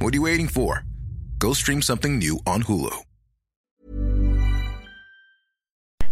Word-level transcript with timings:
what 0.00 0.12
are 0.12 0.16
you 0.16 0.22
waiting 0.22 0.48
for? 0.48 0.84
Go 1.38 1.54
stream 1.54 1.82
something 1.82 2.18
new 2.18 2.38
on 2.46 2.62
Hulu. 2.62 3.04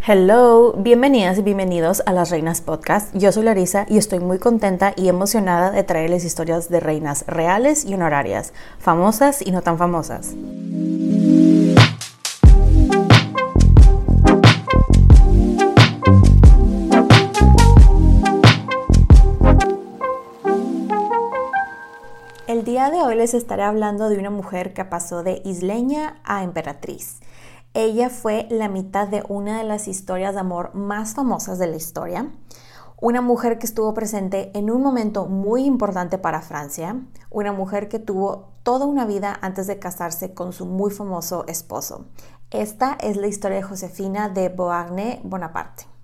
Hello, 0.06 0.72
bienvenidas 0.78 1.36
y 1.38 1.42
bienvenidos 1.42 2.00
a 2.06 2.12
Las 2.12 2.30
Reinas 2.30 2.60
Podcast. 2.60 3.12
Yo 3.16 3.32
soy 3.32 3.42
Larisa 3.42 3.86
y 3.88 3.98
estoy 3.98 4.20
muy 4.20 4.38
contenta 4.38 4.94
y 4.96 5.08
emocionada 5.08 5.72
de 5.72 5.82
traerles 5.82 6.24
historias 6.24 6.68
de 6.68 6.78
reinas 6.78 7.24
reales 7.26 7.84
y 7.84 7.94
honorarias, 7.94 8.52
famosas 8.78 9.42
y 9.44 9.50
no 9.50 9.62
tan 9.62 9.78
famosas. 9.78 10.32
Día 22.76 22.90
de 22.90 23.00
hoy 23.00 23.14
les 23.14 23.32
estaré 23.32 23.62
hablando 23.62 24.10
de 24.10 24.18
una 24.18 24.28
mujer 24.28 24.74
que 24.74 24.84
pasó 24.84 25.22
de 25.22 25.40
isleña 25.46 26.20
a 26.24 26.42
emperatriz. 26.42 27.20
Ella 27.72 28.10
fue 28.10 28.46
la 28.50 28.68
mitad 28.68 29.08
de 29.08 29.24
una 29.30 29.56
de 29.56 29.64
las 29.64 29.88
historias 29.88 30.34
de 30.34 30.40
amor 30.40 30.74
más 30.74 31.14
famosas 31.14 31.58
de 31.58 31.68
la 31.68 31.76
historia. 31.76 32.30
Una 33.00 33.22
mujer 33.22 33.58
que 33.58 33.64
estuvo 33.64 33.94
presente 33.94 34.50
en 34.52 34.70
un 34.70 34.82
momento 34.82 35.24
muy 35.24 35.64
importante 35.64 36.18
para 36.18 36.42
Francia. 36.42 37.00
Una 37.30 37.50
mujer 37.50 37.88
que 37.88 37.98
tuvo 37.98 38.50
toda 38.62 38.84
una 38.84 39.06
vida 39.06 39.38
antes 39.40 39.66
de 39.66 39.78
casarse 39.78 40.34
con 40.34 40.52
su 40.52 40.66
muy 40.66 40.90
famoso 40.90 41.46
esposo. 41.46 42.04
Esta 42.50 42.98
es 43.00 43.16
la 43.16 43.26
historia 43.26 43.56
de 43.56 43.62
Josefina 43.62 44.28
de 44.28 44.50
Beauharnais 44.50 45.20
Bonaparte. 45.22 45.95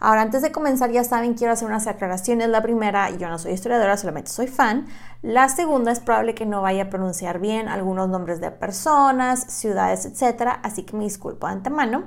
Ahora, 0.00 0.22
antes 0.22 0.42
de 0.42 0.52
comenzar, 0.52 0.92
ya 0.92 1.02
saben, 1.02 1.34
quiero 1.34 1.52
hacer 1.52 1.66
unas 1.66 1.88
aclaraciones. 1.88 2.48
La 2.48 2.62
primera, 2.62 3.10
yo 3.10 3.28
no 3.28 3.38
soy 3.38 3.52
historiadora, 3.52 3.96
solamente 3.96 4.30
soy 4.30 4.46
fan. 4.46 4.86
La 5.22 5.48
segunda, 5.48 5.90
es 5.90 5.98
probable 5.98 6.34
que 6.34 6.46
no 6.46 6.62
vaya 6.62 6.84
a 6.84 6.90
pronunciar 6.90 7.40
bien 7.40 7.68
algunos 7.68 8.08
nombres 8.08 8.40
de 8.40 8.52
personas, 8.52 9.40
ciudades, 9.40 10.06
etc. 10.06 10.58
Así 10.62 10.84
que 10.84 10.96
me 10.96 11.02
disculpo 11.02 11.48
de 11.48 11.54
antemano. 11.54 12.04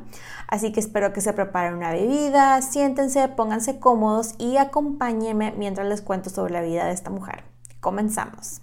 Así 0.47 0.71
que 0.71 0.79
espero 0.79 1.11
que 1.11 1.19
se 1.19 1.33
preparen 1.33 1.73
una 1.73 1.91
bebida, 1.91 2.61
siéntense, 2.61 3.27
pónganse 3.27 3.79
cómodos 3.79 4.35
y 4.37 4.55
acompáñenme 4.55 5.53
mientras 5.57 5.87
les 5.87 6.01
cuento 6.01 6.29
sobre 6.29 6.53
la 6.53 6.61
vida 6.61 6.85
de 6.85 6.93
esta 6.93 7.09
mujer. 7.09 7.43
Comenzamos. 7.81 8.61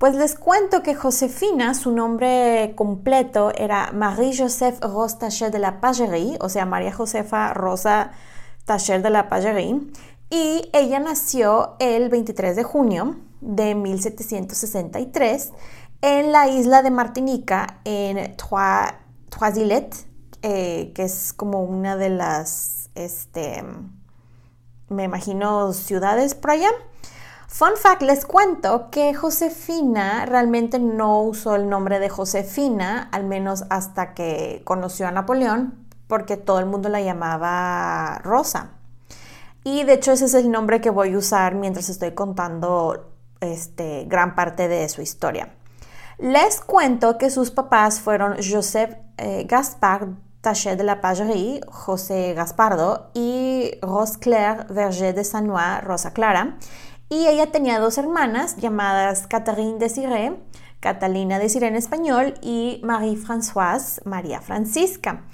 Pues 0.00 0.14
les 0.14 0.34
cuento 0.34 0.82
que 0.82 0.94
Josefina, 0.94 1.74
su 1.74 1.92
nombre 1.92 2.72
completo 2.74 3.52
era 3.54 3.92
Marie-Joseph 3.92 4.80
Rose 4.80 5.18
Tacher 5.18 5.50
de 5.50 5.58
la 5.58 5.82
Pagerie, 5.82 6.38
o 6.40 6.48
sea, 6.48 6.64
María 6.64 6.90
Josefa 6.90 7.52
Rosa 7.52 8.12
Tacher 8.64 9.02
de 9.02 9.10
la 9.10 9.28
Pagerie, 9.28 9.78
y 10.30 10.70
ella 10.72 11.00
nació 11.00 11.76
el 11.80 12.08
23 12.08 12.56
de 12.56 12.62
junio 12.62 13.16
de 13.42 13.74
1763 13.74 15.52
en 16.00 16.32
la 16.32 16.48
isla 16.48 16.80
de 16.80 16.90
Martinica, 16.90 17.80
en 17.84 18.38
Trois, 18.38 18.94
Îles, 19.58 20.06
eh, 20.40 20.92
que 20.94 21.02
es 21.02 21.34
como 21.34 21.62
una 21.62 21.98
de 21.98 22.08
las, 22.08 22.88
este, 22.94 23.62
me 24.88 25.04
imagino, 25.04 25.74
ciudades 25.74 26.34
por 26.34 26.52
allá. 26.52 26.70
Fun 27.52 27.72
fact, 27.76 28.02
les 28.02 28.24
cuento 28.24 28.90
que 28.90 29.12
Josefina 29.12 30.24
realmente 30.24 30.78
no 30.78 31.20
usó 31.20 31.56
el 31.56 31.68
nombre 31.68 31.98
de 31.98 32.08
Josefina, 32.08 33.08
al 33.10 33.24
menos 33.24 33.64
hasta 33.70 34.14
que 34.14 34.62
conoció 34.64 35.08
a 35.08 35.10
Napoleón, 35.10 35.74
porque 36.06 36.36
todo 36.36 36.60
el 36.60 36.66
mundo 36.66 36.88
la 36.88 37.00
llamaba 37.00 38.18
Rosa. 38.22 38.70
Y 39.64 39.82
de 39.82 39.94
hecho 39.94 40.12
ese 40.12 40.26
es 40.26 40.34
el 40.34 40.50
nombre 40.50 40.80
que 40.80 40.90
voy 40.90 41.12
a 41.12 41.18
usar 41.18 41.56
mientras 41.56 41.88
estoy 41.88 42.12
contando 42.12 43.10
este, 43.40 44.04
gran 44.04 44.36
parte 44.36 44.68
de 44.68 44.88
su 44.88 45.02
historia. 45.02 45.52
Les 46.18 46.60
cuento 46.60 47.18
que 47.18 47.30
sus 47.30 47.50
papás 47.50 48.00
fueron 48.00 48.36
Joseph 48.36 48.94
eh, 49.18 49.44
Gaspard 49.48 50.10
Tachet 50.40 50.78
de 50.78 50.84
la 50.84 51.02
Pagerie, 51.02 51.60
José 51.68 52.32
Gaspardo, 52.32 53.10
y 53.12 53.72
Rose 53.82 54.18
Claire 54.18 54.64
Verger 54.70 55.14
de 55.14 55.24
Sanois, 55.24 55.82
Rosa 55.82 56.12
Clara 56.12 56.56
y 57.10 57.26
ella 57.26 57.50
tenía 57.50 57.80
dos 57.80 57.98
hermanas 57.98 58.56
llamadas 58.56 59.26
Catherine 59.26 59.78
Desiree, 59.78 60.40
Catalina 60.78 61.40
Desiree 61.40 61.68
en 61.68 61.74
español, 61.74 62.34
y 62.40 62.80
Marie-Françoise, 62.84 64.00
María 64.04 64.40
Francisca. 64.40 65.24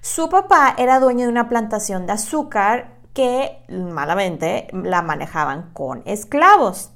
Su 0.00 0.28
papá 0.28 0.74
era 0.78 1.00
dueño 1.00 1.26
de 1.26 1.32
una 1.32 1.48
plantación 1.48 2.06
de 2.06 2.12
azúcar 2.12 2.94
que 3.12 3.64
malamente 3.68 4.68
la 4.72 5.02
manejaban 5.02 5.70
con 5.72 6.02
esclavos. 6.06 6.92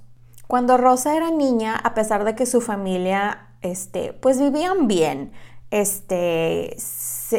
Cuando 0.46 0.76
Rosa 0.76 1.16
era 1.16 1.30
niña, 1.30 1.74
a 1.76 1.94
pesar 1.94 2.24
de 2.24 2.34
que 2.36 2.46
su 2.46 2.60
familia, 2.60 3.48
este, 3.60 4.12
pues 4.12 4.38
vivían 4.38 4.86
bien, 4.86 5.32
este, 5.70 6.76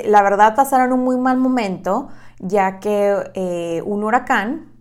la 0.06 0.22
verdad 0.22 0.54
pasaron 0.56 0.92
un 0.92 1.04
muy 1.04 1.18
mal 1.18 1.38
momento, 1.38 2.10
ya 2.40 2.80
que 2.80 3.32
eh, 3.34 3.82
un 3.86 4.04
huracán 4.04 4.74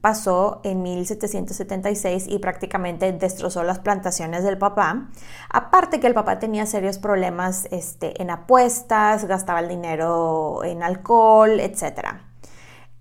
en 0.62 0.82
1776 0.82 2.26
y 2.28 2.38
prácticamente 2.38 3.12
destrozó 3.12 3.62
las 3.62 3.78
plantaciones 3.78 4.42
del 4.42 4.56
papá. 4.56 5.08
Aparte 5.50 6.00
que 6.00 6.06
el 6.06 6.14
papá 6.14 6.38
tenía 6.38 6.66
serios 6.66 6.98
problemas 6.98 7.68
este, 7.70 8.20
en 8.22 8.30
apuestas, 8.30 9.26
gastaba 9.26 9.60
el 9.60 9.68
dinero 9.68 10.64
en 10.64 10.82
alcohol, 10.82 11.60
etc. 11.60 12.20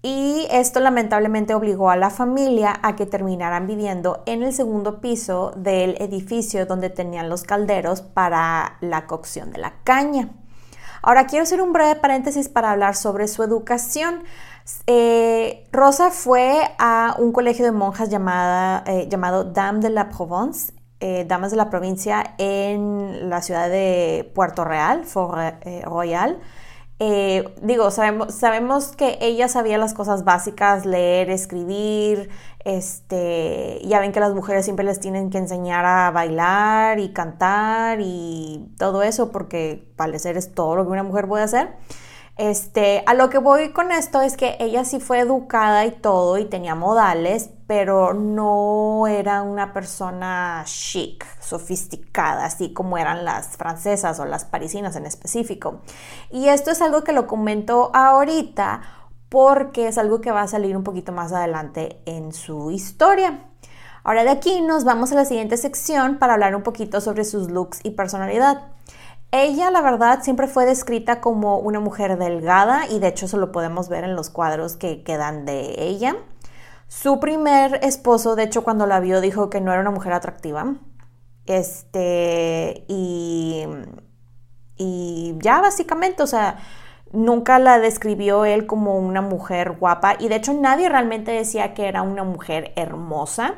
Y 0.01 0.47
esto 0.51 0.79
lamentablemente 0.79 1.55
obligó 1.55 1.89
a 1.89 1.95
la 1.95 2.09
familia 2.09 2.79
a 2.83 2.95
que 2.95 3.05
terminaran 3.05 3.67
viviendo 3.67 4.23
en 4.25 4.43
el 4.43 4.53
segundo 4.53 4.99
piso 5.01 5.53
del 5.55 5.95
edificio 6.01 6.65
donde 6.65 6.89
tenían 6.89 7.29
los 7.29 7.43
calderos 7.43 8.01
para 8.01 8.77
la 8.81 9.07
cocción 9.07 9.51
de 9.51 9.59
la 9.59 9.73
caña. 9.83 10.29
Ahora 11.01 11.25
quiero 11.25 11.43
hacer 11.43 11.61
un 11.61 11.73
breve 11.73 11.95
paréntesis 11.95 12.49
para 12.49 12.71
hablar 12.71 12.95
sobre 12.95 13.27
su 13.27 13.43
educación. 13.43 14.23
Eh, 14.85 15.67
Rosa 15.71 16.11
fue 16.11 16.61
a 16.77 17.15
un 17.19 17.31
colegio 17.31 17.65
de 17.65 17.71
monjas 17.71 18.09
llamada, 18.09 18.83
eh, 18.85 19.07
llamado 19.09 19.45
Dame 19.45 19.79
de 19.79 19.89
la 19.89 20.09
Provence, 20.09 20.73
eh, 20.99 21.25
Damas 21.27 21.51
de 21.51 21.57
la 21.57 21.69
Provincia, 21.69 22.35
en 22.37 23.29
la 23.29 23.41
ciudad 23.41 23.69
de 23.69 24.31
Puerto 24.33 24.63
Real, 24.65 25.05
Fort 25.05 25.63
Royal. 25.83 26.39
Digo, 27.61 27.91
sabemos, 27.91 28.33
sabemos 28.33 28.95
que 28.95 29.19
ella 29.21 29.47
sabía 29.47 29.77
las 29.77 29.93
cosas 29.93 30.23
básicas, 30.23 30.85
leer, 30.85 31.29
escribir, 31.29 32.29
este, 32.65 33.79
ya 33.85 33.99
ven 33.99 34.11
que 34.11 34.19
las 34.19 34.33
mujeres 34.33 34.65
siempre 34.65 34.83
les 34.83 34.99
tienen 34.99 35.29
que 35.29 35.37
enseñar 35.37 35.85
a 35.85 36.11
bailar 36.11 36.99
y 36.99 37.13
cantar 37.13 37.99
y 38.01 38.73
todo 38.79 39.03
eso, 39.03 39.31
porque 39.31 39.87
parecer 39.95 40.37
es 40.37 40.53
todo 40.53 40.75
lo 40.75 40.85
que 40.85 40.91
una 40.91 41.03
mujer 41.03 41.27
puede 41.27 41.43
hacer. 41.43 41.75
Este, 42.37 43.03
a 43.07 43.15
lo 43.15 43.31
que 43.31 43.39
voy 43.39 43.71
con 43.71 43.91
esto 43.91 44.21
es 44.21 44.37
que 44.37 44.57
ella 44.59 44.85
sí 44.85 44.99
fue 44.99 45.19
educada 45.19 45.85
y 45.85 45.91
todo 45.91 46.37
y 46.37 46.45
tenía 46.45 46.75
modales, 46.75 47.49
pero 47.65 48.13
no 48.13 49.07
era 49.07 49.41
una 49.41 49.73
persona 49.73 50.61
chic, 50.65 51.25
sofisticada, 51.41 52.45
así 52.45 52.73
como 52.73 52.99
eran 52.99 53.25
las 53.25 53.57
francesas 53.57 54.19
o 54.19 54.25
las 54.25 54.45
parisinas 54.45 54.95
en 54.95 55.07
específico. 55.07 55.81
Y 56.29 56.49
esto 56.49 56.69
es 56.69 56.81
algo 56.81 57.03
que 57.03 57.11
lo 57.11 57.25
comento 57.25 57.89
ahorita 57.95 58.81
porque 59.29 59.87
es 59.87 59.97
algo 59.97 60.21
que 60.21 60.31
va 60.31 60.43
a 60.43 60.47
salir 60.47 60.77
un 60.77 60.83
poquito 60.83 61.11
más 61.11 61.33
adelante 61.33 62.01
en 62.05 62.33
su 62.33 62.69
historia. 62.69 63.45
Ahora 64.03 64.23
de 64.23 64.29
aquí 64.29 64.61
nos 64.61 64.83
vamos 64.83 65.11
a 65.11 65.15
la 65.15 65.25
siguiente 65.25 65.57
sección 65.57 66.17
para 66.19 66.35
hablar 66.35 66.55
un 66.55 66.63
poquito 66.63 67.01
sobre 67.01 67.25
sus 67.25 67.49
looks 67.49 67.79
y 67.83 67.91
personalidad. 67.91 68.61
Ella, 69.31 69.71
la 69.71 69.81
verdad, 69.81 70.23
siempre 70.23 70.47
fue 70.47 70.65
descrita 70.65 71.19
como 71.19 71.59
una 71.59 71.79
mujer 71.79 72.17
delgada 72.17 72.87
y 72.89 72.99
de 72.99 73.09
hecho 73.09 73.25
eso 73.25 73.37
lo 73.37 73.51
podemos 73.51 73.89
ver 73.89 74.03
en 74.03 74.15
los 74.15 74.29
cuadros 74.29 74.77
que 74.77 75.03
quedan 75.03 75.45
de 75.45 75.75
ella. 75.77 76.15
Su 76.87 77.19
primer 77.19 77.83
esposo, 77.83 78.35
de 78.35 78.43
hecho, 78.43 78.63
cuando 78.63 78.87
la 78.87 79.01
vio 79.01 79.19
dijo 79.19 79.49
que 79.49 79.59
no 79.59 79.71
era 79.71 79.81
una 79.81 79.91
mujer 79.91 80.13
atractiva. 80.13 80.75
Este, 81.45 82.85
y, 82.87 83.65
y 84.77 85.35
ya 85.39 85.59
básicamente, 85.61 86.23
o 86.23 86.27
sea, 86.27 86.59
nunca 87.11 87.59
la 87.59 87.79
describió 87.79 88.45
él 88.45 88.65
como 88.65 88.97
una 88.97 89.21
mujer 89.21 89.71
guapa 89.71 90.15
y 90.19 90.27
de 90.27 90.35
hecho 90.35 90.53
nadie 90.53 90.89
realmente 90.89 91.31
decía 91.31 91.73
que 91.73 91.87
era 91.87 92.01
una 92.01 92.23
mujer 92.23 92.73
hermosa, 92.75 93.55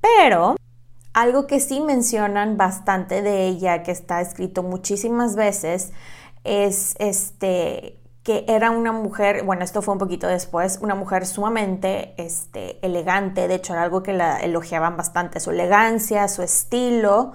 pero 0.00 0.56
algo 1.12 1.46
que 1.46 1.60
sí 1.60 1.80
mencionan 1.80 2.56
bastante 2.56 3.22
de 3.22 3.46
ella, 3.46 3.82
que 3.82 3.90
está 3.90 4.20
escrito 4.20 4.62
muchísimas 4.62 5.36
veces, 5.36 5.92
es 6.44 6.94
este 6.98 7.98
que 8.22 8.44
era 8.46 8.70
una 8.70 8.92
mujer, 8.92 9.42
bueno, 9.44 9.64
esto 9.64 9.82
fue 9.82 9.94
un 9.94 9.98
poquito 9.98 10.28
después, 10.28 10.78
una 10.80 10.94
mujer 10.94 11.26
sumamente 11.26 12.14
este, 12.18 12.78
elegante, 12.86 13.48
de 13.48 13.56
hecho 13.56 13.72
era 13.72 13.82
algo 13.82 14.04
que 14.04 14.12
la 14.12 14.38
elogiaban 14.38 14.96
bastante, 14.96 15.40
su 15.40 15.50
elegancia, 15.50 16.28
su 16.28 16.42
estilo, 16.42 17.32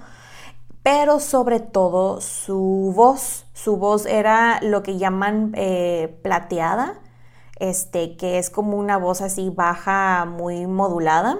pero 0.82 1.20
sobre 1.20 1.60
todo 1.60 2.22
su 2.22 2.94
voz. 2.96 3.44
Su 3.52 3.76
voz 3.76 4.06
era 4.06 4.60
lo 4.62 4.82
que 4.82 4.96
llaman 4.96 5.52
eh, 5.56 6.18
plateada, 6.22 7.00
este, 7.58 8.16
que 8.16 8.38
es 8.38 8.48
como 8.48 8.78
una 8.78 8.96
voz 8.96 9.20
así 9.20 9.50
baja, 9.50 10.24
muy 10.24 10.66
modulada 10.66 11.38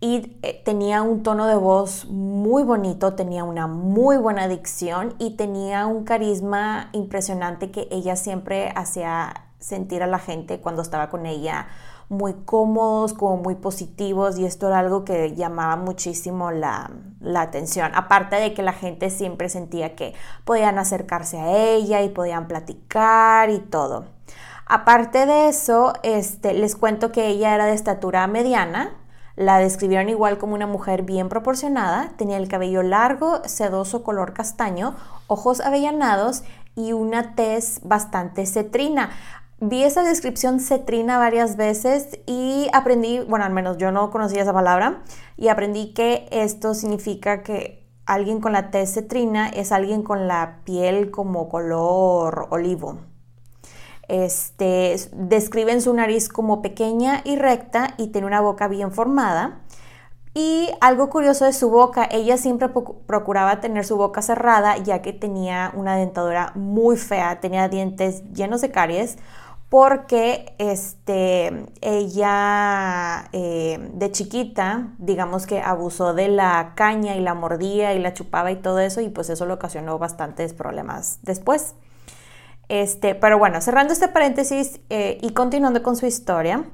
y 0.00 0.38
eh, 0.42 0.62
tenía 0.64 1.02
un 1.02 1.22
tono 1.22 1.46
de 1.46 1.56
voz 1.56 2.06
muy 2.06 2.62
bonito, 2.62 3.14
tenía 3.14 3.44
una 3.44 3.66
muy 3.66 4.16
buena 4.16 4.46
dicción 4.46 5.14
y 5.18 5.36
tenía 5.36 5.86
un 5.86 6.04
carisma 6.04 6.90
impresionante 6.92 7.70
que 7.70 7.88
ella 7.90 8.14
siempre 8.14 8.72
hacía 8.76 9.48
sentir 9.58 10.02
a 10.02 10.06
la 10.06 10.20
gente 10.20 10.60
cuando 10.60 10.82
estaba 10.82 11.10
con 11.10 11.26
ella 11.26 11.66
muy 12.08 12.32
cómodos, 12.44 13.12
como 13.12 13.36
muy 13.36 13.56
positivos 13.56 14.38
y 14.38 14.46
esto 14.46 14.68
era 14.68 14.78
algo 14.78 15.04
que 15.04 15.34
llamaba 15.34 15.76
muchísimo 15.76 16.50
la, 16.50 16.90
la, 17.20 17.42
atención. 17.42 17.92
Aparte 17.94 18.36
de 18.36 18.54
que 18.54 18.62
la 18.62 18.72
gente 18.72 19.10
siempre 19.10 19.48
sentía 19.48 19.94
que 19.94 20.14
podían 20.44 20.78
acercarse 20.78 21.38
a 21.38 21.52
ella 21.56 22.02
y 22.02 22.08
podían 22.08 22.48
platicar 22.48 23.50
y 23.50 23.58
todo. 23.58 24.06
Aparte 24.64 25.26
de 25.26 25.48
eso, 25.48 25.92
este, 26.02 26.54
les 26.54 26.76
cuento 26.76 27.12
que 27.12 27.26
ella 27.28 27.54
era 27.54 27.66
de 27.66 27.74
estatura 27.74 28.26
mediana, 28.26 28.96
la 29.38 29.58
describieron 29.58 30.08
igual 30.08 30.36
como 30.36 30.54
una 30.54 30.66
mujer 30.66 31.02
bien 31.02 31.28
proporcionada, 31.28 32.10
tenía 32.16 32.38
el 32.38 32.48
cabello 32.48 32.82
largo, 32.82 33.40
sedoso 33.44 34.02
color 34.02 34.32
castaño, 34.32 34.96
ojos 35.28 35.60
avellanados 35.60 36.42
y 36.74 36.92
una 36.92 37.36
tez 37.36 37.78
bastante 37.84 38.46
cetrina. 38.46 39.10
Vi 39.60 39.84
esa 39.84 40.02
descripción 40.02 40.58
cetrina 40.58 41.18
varias 41.18 41.56
veces 41.56 42.18
y 42.26 42.66
aprendí, 42.72 43.20
bueno, 43.20 43.44
al 43.44 43.52
menos 43.52 43.76
yo 43.76 43.92
no 43.92 44.10
conocía 44.10 44.42
esa 44.42 44.52
palabra, 44.52 45.04
y 45.36 45.48
aprendí 45.48 45.94
que 45.94 46.26
esto 46.32 46.74
significa 46.74 47.44
que 47.44 47.86
alguien 48.06 48.40
con 48.40 48.52
la 48.52 48.72
tez 48.72 48.92
cetrina 48.92 49.48
es 49.48 49.70
alguien 49.70 50.02
con 50.02 50.26
la 50.26 50.62
piel 50.64 51.12
como 51.12 51.48
color 51.48 52.48
olivo. 52.50 52.98
Este, 54.08 54.96
describen 55.12 55.82
su 55.82 55.92
nariz 55.94 56.28
como 56.28 56.62
pequeña 56.62 57.20
y 57.24 57.36
recta 57.36 57.94
y 57.98 58.08
tiene 58.08 58.26
una 58.26 58.40
boca 58.40 58.66
bien 58.66 58.90
formada. 58.90 59.60
Y 60.34 60.68
algo 60.80 61.10
curioso 61.10 61.44
de 61.44 61.52
su 61.52 61.68
boca, 61.68 62.08
ella 62.10 62.36
siempre 62.36 62.68
procuraba 63.06 63.60
tener 63.60 63.84
su 63.84 63.96
boca 63.96 64.22
cerrada 64.22 64.76
ya 64.76 65.02
que 65.02 65.12
tenía 65.12 65.72
una 65.74 65.96
dentadura 65.96 66.52
muy 66.54 66.96
fea, 66.96 67.40
tenía 67.40 67.68
dientes 67.68 68.22
llenos 68.32 68.60
de 68.60 68.70
caries 68.70 69.18
porque 69.68 70.54
este, 70.58 71.66
ella 71.82 73.28
eh, 73.32 73.90
de 73.92 74.12
chiquita, 74.12 74.94
digamos 74.98 75.46
que 75.46 75.60
abusó 75.60 76.14
de 76.14 76.28
la 76.28 76.72
caña 76.74 77.16
y 77.16 77.20
la 77.20 77.34
mordía 77.34 77.92
y 77.92 77.98
la 77.98 78.14
chupaba 78.14 78.50
y 78.50 78.56
todo 78.56 78.78
eso 78.78 79.00
y 79.00 79.10
pues 79.10 79.28
eso 79.28 79.44
le 79.44 79.52
ocasionó 79.52 79.98
bastantes 79.98 80.54
problemas 80.54 81.18
después. 81.22 81.74
Este, 82.68 83.14
pero 83.14 83.38
bueno, 83.38 83.60
cerrando 83.60 83.92
este 83.92 84.08
paréntesis 84.08 84.80
eh, 84.90 85.18
y 85.22 85.30
continuando 85.30 85.82
con 85.82 85.96
su 85.96 86.06
historia, 86.06 86.64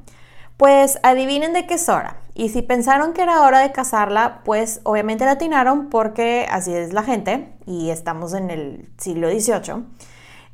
pues 0.57 0.99
adivinen 1.03 1.53
de 1.53 1.67
qué 1.67 1.75
es 1.75 1.89
hora. 1.89 2.19
Y 2.35 2.49
si 2.49 2.63
pensaron 2.63 3.13
que 3.13 3.23
era 3.23 3.43
hora 3.43 3.61
de 3.61 3.73
casarla, 3.73 4.43
pues 4.45 4.81
obviamente 4.83 5.25
la 5.25 5.33
atinaron 5.33 5.89
porque 5.89 6.47
así 6.51 6.75
es 6.75 6.93
la 6.93 7.05
gente 7.05 7.53
y 7.67 7.91
estamos 7.91 8.35
en 8.35 8.51
el 8.51 8.91
siglo 8.99 9.29
XVIII. 9.31 9.85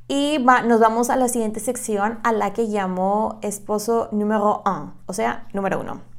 Y 0.09 0.45
nos 0.67 0.81
vamos 0.81 1.09
a 1.09 1.17
la 1.17 1.29
siguiente 1.29 1.61
sección 1.61 2.19
a 2.25 2.33
la 2.33 2.53
que 2.53 2.65
llamo 2.65 3.39
esposo 3.43 4.09
número 4.11 4.63
1, 4.67 4.95
o 5.07 5.13
sea, 5.13 5.47
número 5.53 5.81
uno. 5.81 6.10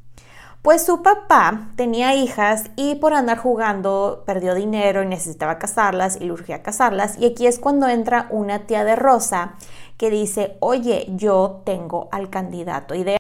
Pues 0.62 0.86
su 0.86 1.02
papá 1.02 1.72
tenía 1.76 2.14
hijas 2.14 2.70
y 2.76 2.94
por 2.94 3.16
andar 3.16 3.40
jugando 3.40 4.22
perdió 4.28 4.54
dinero 4.54 5.02
y 5.02 5.08
necesitaba 5.08 5.58
casarlas 5.58 6.18
y 6.22 6.26
le 6.26 6.34
urgía 6.34 6.62
casarlas. 6.62 7.18
Y 7.18 7.26
aquí 7.26 7.48
es 7.48 7.58
cuando 7.58 7.88
entra 7.88 8.28
una 8.30 8.68
tía 8.68 8.84
de 8.84 8.96
Rosa 8.96 9.56
que 9.98 10.12
dice, 10.12 10.58
oye, 10.60 11.08
yo 11.16 11.64
tengo 11.66 12.10
al 12.12 12.30
candidato 12.30 12.94
ideal. 12.94 13.20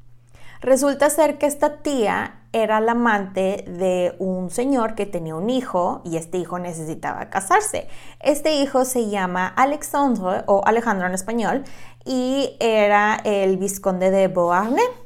Resulta 0.59 1.09
ser 1.09 1.39
que 1.39 1.47
esta 1.47 1.77
tía 1.77 2.41
era 2.53 2.79
la 2.79 2.91
amante 2.91 3.65
de 3.67 4.15
un 4.19 4.51
señor 4.51 4.93
que 4.93 5.07
tenía 5.07 5.33
un 5.33 5.50
hijo 5.50 6.01
y 6.05 6.17
este 6.17 6.38
hijo 6.38 6.60
necesitaba 6.60 7.31
casarse. 7.31 7.88
Este 8.19 8.57
hijo 8.57 8.86
se 8.86 9.10
llama 9.10 9.48
Alexandre 9.48 10.43
o 10.45 10.62
Alejandro 10.63 11.07
en 11.07 11.15
español 11.15 11.63
y 12.05 12.55
era 12.60 13.15
el 13.24 13.57
vizconde 13.57 14.12
de 14.12 14.27
Beauharnais 14.27 15.00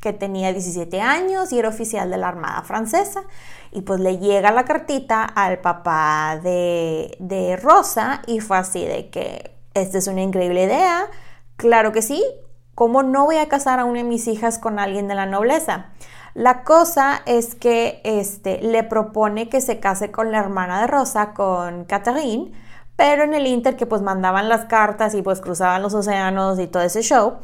que 0.00 0.12
tenía 0.12 0.52
17 0.52 1.00
años 1.00 1.52
y 1.52 1.58
era 1.58 1.68
oficial 1.68 2.10
de 2.10 2.16
la 2.16 2.28
Armada 2.28 2.62
Francesa. 2.62 3.22
Y 3.70 3.82
pues 3.82 4.00
le 4.00 4.18
llega 4.18 4.50
la 4.50 4.64
cartita 4.64 5.24
al 5.24 5.58
papá 5.58 6.40
de, 6.42 7.16
de 7.20 7.56
Rosa 7.56 8.22
y 8.26 8.40
fue 8.40 8.56
así 8.56 8.84
de 8.84 9.10
que 9.10 9.54
esta 9.74 9.98
es 9.98 10.06
una 10.06 10.22
increíble 10.22 10.64
idea. 10.64 11.06
Claro 11.56 11.92
que 11.92 12.02
sí, 12.02 12.24
¿cómo 12.74 13.02
no 13.02 13.26
voy 13.26 13.36
a 13.36 13.48
casar 13.48 13.78
a 13.78 13.84
una 13.84 13.98
de 13.98 14.04
mis 14.04 14.26
hijas 14.26 14.58
con 14.58 14.78
alguien 14.78 15.06
de 15.06 15.14
la 15.14 15.26
nobleza? 15.26 15.90
La 16.34 16.62
cosa 16.62 17.22
es 17.26 17.54
que 17.54 18.00
este, 18.04 18.62
le 18.62 18.84
propone 18.84 19.48
que 19.48 19.60
se 19.60 19.80
case 19.80 20.10
con 20.10 20.30
la 20.30 20.38
hermana 20.38 20.80
de 20.80 20.86
Rosa, 20.86 21.34
con 21.34 21.84
Catherine, 21.84 22.52
pero 22.96 23.24
en 23.24 23.34
el 23.34 23.46
Inter 23.46 23.76
que 23.76 23.86
pues 23.86 24.02
mandaban 24.02 24.48
las 24.48 24.66
cartas 24.66 25.14
y 25.14 25.22
pues 25.22 25.40
cruzaban 25.40 25.82
los 25.82 25.94
océanos 25.94 26.58
y 26.60 26.66
todo 26.66 26.82
ese 26.82 27.02
show, 27.02 27.38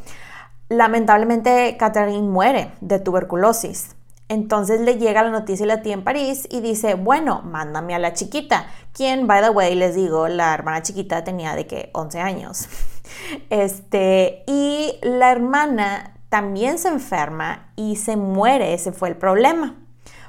Lamentablemente, 0.69 1.77
Catherine 1.79 2.29
muere 2.29 2.73
de 2.81 2.99
tuberculosis. 2.99 3.97
Entonces 4.29 4.81
le 4.81 4.99
llega 4.99 5.23
la 5.23 5.31
noticia 5.31 5.65
a 5.65 5.69
la 5.69 5.83
tía 5.83 5.95
en 5.95 6.03
París 6.03 6.49
y 6.51 6.61
dice, 6.61 6.95
bueno, 6.95 7.43
mándame 7.43 7.95
a 7.95 8.01
la 8.01 8.13
chiquita, 8.13 8.67
quien, 8.93 9.29
by 9.29 9.41
the 9.41 9.51
way, 9.51 9.75
les 9.77 9.95
digo, 9.95 10.27
la 10.27 10.53
hermana 10.53 10.83
chiquita 10.83 11.23
tenía 11.23 11.55
de 11.55 11.67
que 11.67 11.91
11 11.93 12.21
años. 12.21 12.69
Este, 13.51 14.43
y 14.47 14.99
la 15.01 15.31
hermana 15.31 16.17
también 16.29 16.79
se 16.79 16.89
enferma 16.89 17.71
y 17.77 17.97
se 17.97 18.17
muere, 18.17 18.75
ese 18.75 18.93
fue 18.93 19.09
el 19.09 19.17
problema. 19.17 19.77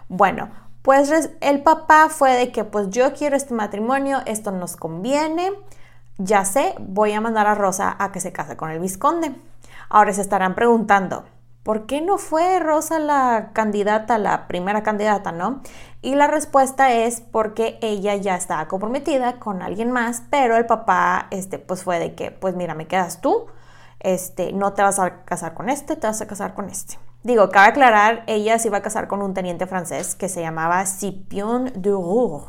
Bueno, 0.07 0.49
pues 0.83 1.31
el 1.41 1.63
papá 1.63 2.07
fue 2.09 2.33
de 2.33 2.51
que 2.51 2.63
pues 2.63 2.89
yo 2.91 3.13
quiero 3.13 3.35
este 3.35 3.53
matrimonio, 3.53 4.19
esto 4.25 4.51
nos 4.51 4.75
conviene, 4.75 5.51
ya 6.17 6.45
sé, 6.45 6.75
voy 6.79 7.13
a 7.13 7.19
mandar 7.19 7.47
a 7.47 7.55
Rosa 7.55 7.95
a 7.99 8.11
que 8.11 8.21
se 8.21 8.31
case 8.31 8.55
con 8.55 8.69
el 8.69 8.79
visconde. 8.79 9.35
Ahora 9.89 10.13
se 10.13 10.21
estarán 10.21 10.55
preguntando, 10.55 11.25
¿por 11.63 11.85
qué 11.85 12.01
no 12.01 12.17
fue 12.17 12.59
Rosa 12.59 12.99
la 12.99 13.51
candidata, 13.53 14.17
la 14.17 14.47
primera 14.47 14.83
candidata, 14.83 15.31
no? 15.31 15.61
Y 16.01 16.15
la 16.15 16.27
respuesta 16.27 16.93
es 16.93 17.21
porque 17.21 17.77
ella 17.81 18.15
ya 18.15 18.35
estaba 18.35 18.67
comprometida 18.67 19.39
con 19.39 19.61
alguien 19.61 19.91
más, 19.91 20.23
pero 20.29 20.57
el 20.57 20.65
papá, 20.65 21.27
este, 21.31 21.59
pues 21.59 21.83
fue 21.83 21.99
de 21.99 22.15
que, 22.15 22.31
pues 22.31 22.55
mira, 22.55 22.73
me 22.73 22.87
quedas 22.87 23.21
tú, 23.21 23.47
este, 23.99 24.53
no 24.53 24.73
te 24.73 24.81
vas 24.81 24.99
a 24.99 25.25
casar 25.25 25.53
con 25.53 25.69
este, 25.69 25.95
te 25.95 26.07
vas 26.07 26.21
a 26.21 26.27
casar 26.27 26.53
con 26.53 26.69
este. 26.69 26.99
Digo, 27.23 27.49
cabe 27.49 27.67
aclarar, 27.67 28.23
ella 28.27 28.59
se 28.59 28.69
iba 28.69 28.77
a 28.77 28.81
casar 28.81 29.07
con 29.07 29.21
un 29.21 29.33
teniente 29.33 29.67
francés 29.67 30.15
que 30.15 30.29
se 30.29 30.41
llamaba 30.41 30.85
Scipion 30.85 31.71
de 31.75 31.91
Roure, 31.91 32.45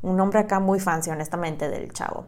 un 0.00 0.16
nombre 0.16 0.40
acá 0.40 0.60
muy 0.60 0.80
fancy, 0.80 1.10
honestamente, 1.10 1.68
del 1.68 1.92
chavo. 1.92 2.26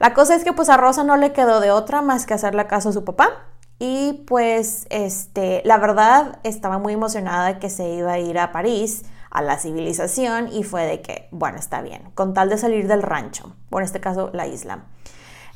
La 0.00 0.14
cosa 0.14 0.34
es 0.34 0.44
que 0.44 0.52
pues 0.52 0.68
a 0.68 0.76
Rosa 0.76 1.04
no 1.04 1.16
le 1.16 1.32
quedó 1.32 1.60
de 1.60 1.70
otra 1.70 2.02
más 2.02 2.26
que 2.26 2.34
hacerle 2.34 2.66
caso 2.66 2.88
a 2.88 2.92
su 2.92 3.04
papá 3.04 3.46
y 3.80 4.24
pues 4.26 4.86
este, 4.90 5.62
la 5.64 5.78
verdad 5.78 6.38
estaba 6.44 6.78
muy 6.78 6.92
emocionada 6.92 7.58
que 7.58 7.70
se 7.70 7.88
iba 7.88 8.12
a 8.12 8.18
ir 8.18 8.38
a 8.38 8.52
París 8.52 9.04
a 9.30 9.40
la 9.40 9.58
civilización 9.58 10.52
y 10.52 10.64
fue 10.64 10.84
de 10.84 11.00
que, 11.00 11.28
bueno, 11.30 11.58
está 11.58 11.80
bien, 11.80 12.02
con 12.14 12.34
tal 12.34 12.50
de 12.50 12.58
salir 12.58 12.86
del 12.86 13.02
rancho, 13.02 13.56
o 13.70 13.78
en 13.78 13.84
este 13.86 13.98
caso 13.98 14.28
la 14.34 14.46
isla. 14.46 14.84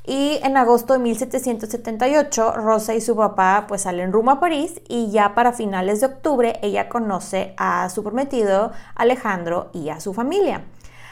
Y 0.07 0.38
en 0.43 0.57
agosto 0.57 0.95
de 0.95 1.00
1778, 1.00 2.52
Rosa 2.52 2.95
y 2.95 3.02
su 3.02 3.14
papá 3.14 3.66
pues 3.69 3.83
salen 3.83 4.12
rumbo 4.12 4.31
a 4.31 4.40
París 4.40 4.81
y 4.88 5.11
ya 5.11 5.35
para 5.35 5.52
finales 5.52 6.00
de 6.00 6.07
octubre 6.07 6.59
ella 6.62 6.88
conoce 6.88 7.54
a 7.59 7.90
su 7.90 8.02
prometido 8.02 8.73
Alejandro 8.95 9.69
y 9.75 9.90
a 9.90 10.00
su 10.00 10.14
familia. 10.14 10.64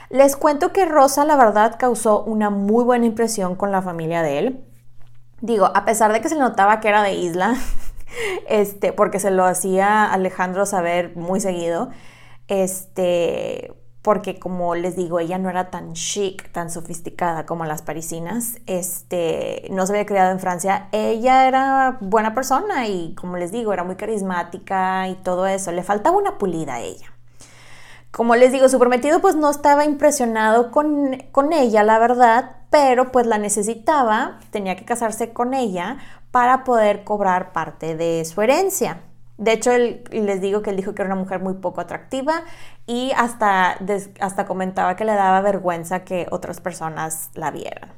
Les 0.08 0.36
cuento 0.36 0.72
que 0.72 0.86
Rosa 0.86 1.26
la 1.26 1.36
verdad 1.36 1.76
causó 1.78 2.22
una 2.22 2.48
muy 2.48 2.84
buena 2.84 3.04
impresión 3.04 3.54
con 3.54 3.70
la 3.70 3.82
familia 3.82 4.22
de 4.22 4.38
él. 4.38 4.64
Digo, 5.42 5.66
a 5.74 5.84
pesar 5.84 6.12
de 6.12 6.20
que 6.20 6.28
se 6.28 6.38
notaba 6.38 6.78
que 6.78 6.86
era 6.88 7.02
de 7.02 7.14
isla, 7.14 7.56
este, 8.48 8.92
porque 8.92 9.18
se 9.18 9.32
lo 9.32 9.44
hacía 9.44 10.04
Alejandro 10.04 10.66
saber 10.66 11.16
muy 11.16 11.40
seguido, 11.40 11.90
este, 12.46 13.74
porque 14.02 14.38
como 14.38 14.76
les 14.76 14.94
digo, 14.94 15.18
ella 15.18 15.38
no 15.38 15.50
era 15.50 15.68
tan 15.68 15.94
chic, 15.94 16.52
tan 16.52 16.70
sofisticada 16.70 17.44
como 17.44 17.64
las 17.64 17.82
parisinas, 17.82 18.58
este, 18.66 19.66
no 19.70 19.84
se 19.84 19.94
había 19.94 20.06
criado 20.06 20.30
en 20.30 20.38
Francia, 20.38 20.88
ella 20.92 21.48
era 21.48 21.98
buena 22.00 22.34
persona 22.34 22.86
y 22.86 23.12
como 23.16 23.36
les 23.36 23.50
digo, 23.50 23.72
era 23.72 23.82
muy 23.82 23.96
carismática 23.96 25.08
y 25.08 25.16
todo 25.16 25.48
eso, 25.48 25.72
le 25.72 25.82
faltaba 25.82 26.16
una 26.18 26.38
pulida 26.38 26.74
a 26.76 26.80
ella. 26.82 27.12
Como 28.12 28.36
les 28.36 28.52
digo, 28.52 28.68
su 28.68 28.78
prometido 28.78 29.20
pues 29.20 29.36
no 29.36 29.50
estaba 29.50 29.86
impresionado 29.86 30.70
con, 30.70 31.16
con 31.32 31.54
ella, 31.54 31.82
la 31.82 31.98
verdad, 31.98 32.56
pero 32.68 33.10
pues 33.10 33.26
la 33.26 33.38
necesitaba, 33.38 34.38
tenía 34.50 34.76
que 34.76 34.84
casarse 34.84 35.32
con 35.32 35.54
ella 35.54 35.96
para 36.30 36.62
poder 36.62 37.04
cobrar 37.04 37.52
parte 37.52 37.96
de 37.96 38.22
su 38.26 38.42
herencia. 38.42 39.00
De 39.38 39.52
hecho, 39.52 39.72
él, 39.72 40.04
les 40.10 40.42
digo 40.42 40.60
que 40.60 40.70
él 40.70 40.76
dijo 40.76 40.94
que 40.94 41.00
era 41.02 41.12
una 41.12 41.20
mujer 41.20 41.40
muy 41.40 41.54
poco 41.54 41.80
atractiva 41.80 42.42
y 42.86 43.12
hasta, 43.16 43.78
hasta 44.20 44.44
comentaba 44.46 44.94
que 44.94 45.06
le 45.06 45.14
daba 45.14 45.40
vergüenza 45.40 46.04
que 46.04 46.26
otras 46.30 46.60
personas 46.60 47.30
la 47.34 47.50
vieran. 47.50 47.92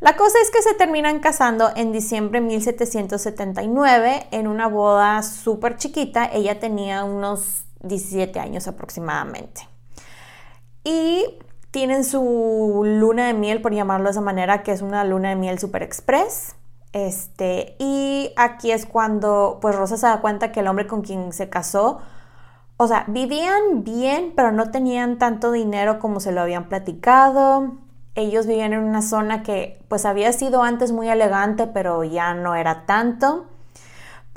La 0.00 0.14
cosa 0.16 0.38
es 0.42 0.50
que 0.50 0.62
se 0.62 0.74
terminan 0.74 1.18
casando 1.18 1.70
en 1.74 1.90
diciembre 1.90 2.40
de 2.40 2.46
1779 2.46 4.28
en 4.30 4.46
una 4.46 4.68
boda 4.68 5.22
súper 5.22 5.76
chiquita. 5.76 6.30
Ella 6.32 6.60
tenía 6.60 7.02
unos 7.02 7.64
17 7.80 8.38
años 8.40 8.68
aproximadamente. 8.68 9.68
Y 10.84 11.24
tienen 11.70 12.04
su 12.04 12.82
luna 12.84 13.26
de 13.26 13.34
miel, 13.34 13.60
por 13.60 13.74
llamarlo 13.74 14.06
de 14.06 14.12
esa 14.12 14.20
manera, 14.20 14.62
que 14.62 14.72
es 14.72 14.82
una 14.82 15.04
luna 15.04 15.30
de 15.30 15.36
miel 15.36 15.58
super 15.58 15.82
express. 15.82 16.54
Este, 16.92 17.76
y 17.78 18.32
aquí 18.36 18.72
es 18.72 18.86
cuando 18.86 19.58
pues 19.60 19.76
Rosa 19.76 19.98
se 19.98 20.06
da 20.06 20.20
cuenta 20.20 20.52
que 20.52 20.60
el 20.60 20.68
hombre 20.68 20.86
con 20.86 21.02
quien 21.02 21.32
se 21.32 21.50
casó, 21.50 21.98
o 22.78 22.86
sea, 22.86 23.04
vivían 23.08 23.84
bien, 23.84 24.32
pero 24.34 24.52
no 24.52 24.70
tenían 24.70 25.18
tanto 25.18 25.52
dinero 25.52 25.98
como 25.98 26.20
se 26.20 26.32
lo 26.32 26.40
habían 26.40 26.68
platicado. 26.68 27.72
Ellos 28.14 28.46
vivían 28.46 28.72
en 28.72 28.84
una 28.84 29.02
zona 29.02 29.42
que 29.42 29.84
pues 29.88 30.06
había 30.06 30.32
sido 30.32 30.62
antes 30.62 30.92
muy 30.92 31.08
elegante, 31.08 31.66
pero 31.66 32.04
ya 32.04 32.34
no 32.34 32.54
era 32.54 32.86
tanto. 32.86 33.46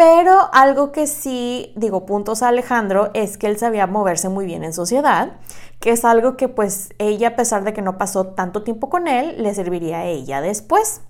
Pero 0.02 0.50
algo 0.52 0.92
que 0.92 1.06
sí, 1.06 1.74
digo, 1.76 2.08
puntos 2.08 2.42
a 2.42 2.48
Alejandro, 2.48 3.12
es 3.14 3.38
que 3.38 3.46
él 3.46 3.60
sabía 3.60 3.86
moverse 3.86 4.30
muy 4.30 4.48
bien 4.48 4.64
en 4.64 4.74
sociedad, 4.74 5.34
que 5.80 5.92
es 5.92 6.06
algo 6.06 6.38
que 6.38 6.48
pues 6.48 6.90
ella, 6.98 7.28
a 7.28 7.36
pesar 7.36 7.64
de 7.64 7.72
que 7.72 7.84
no 7.84 8.00
pasó 8.00 8.26
tanto 8.30 8.64
tiempo 8.64 8.90
con 8.90 9.08
él, 9.08 9.36
le 9.38 9.54
serviría 9.54 10.00
a 10.00 10.06
ella 10.06 10.42
después. 10.42 11.02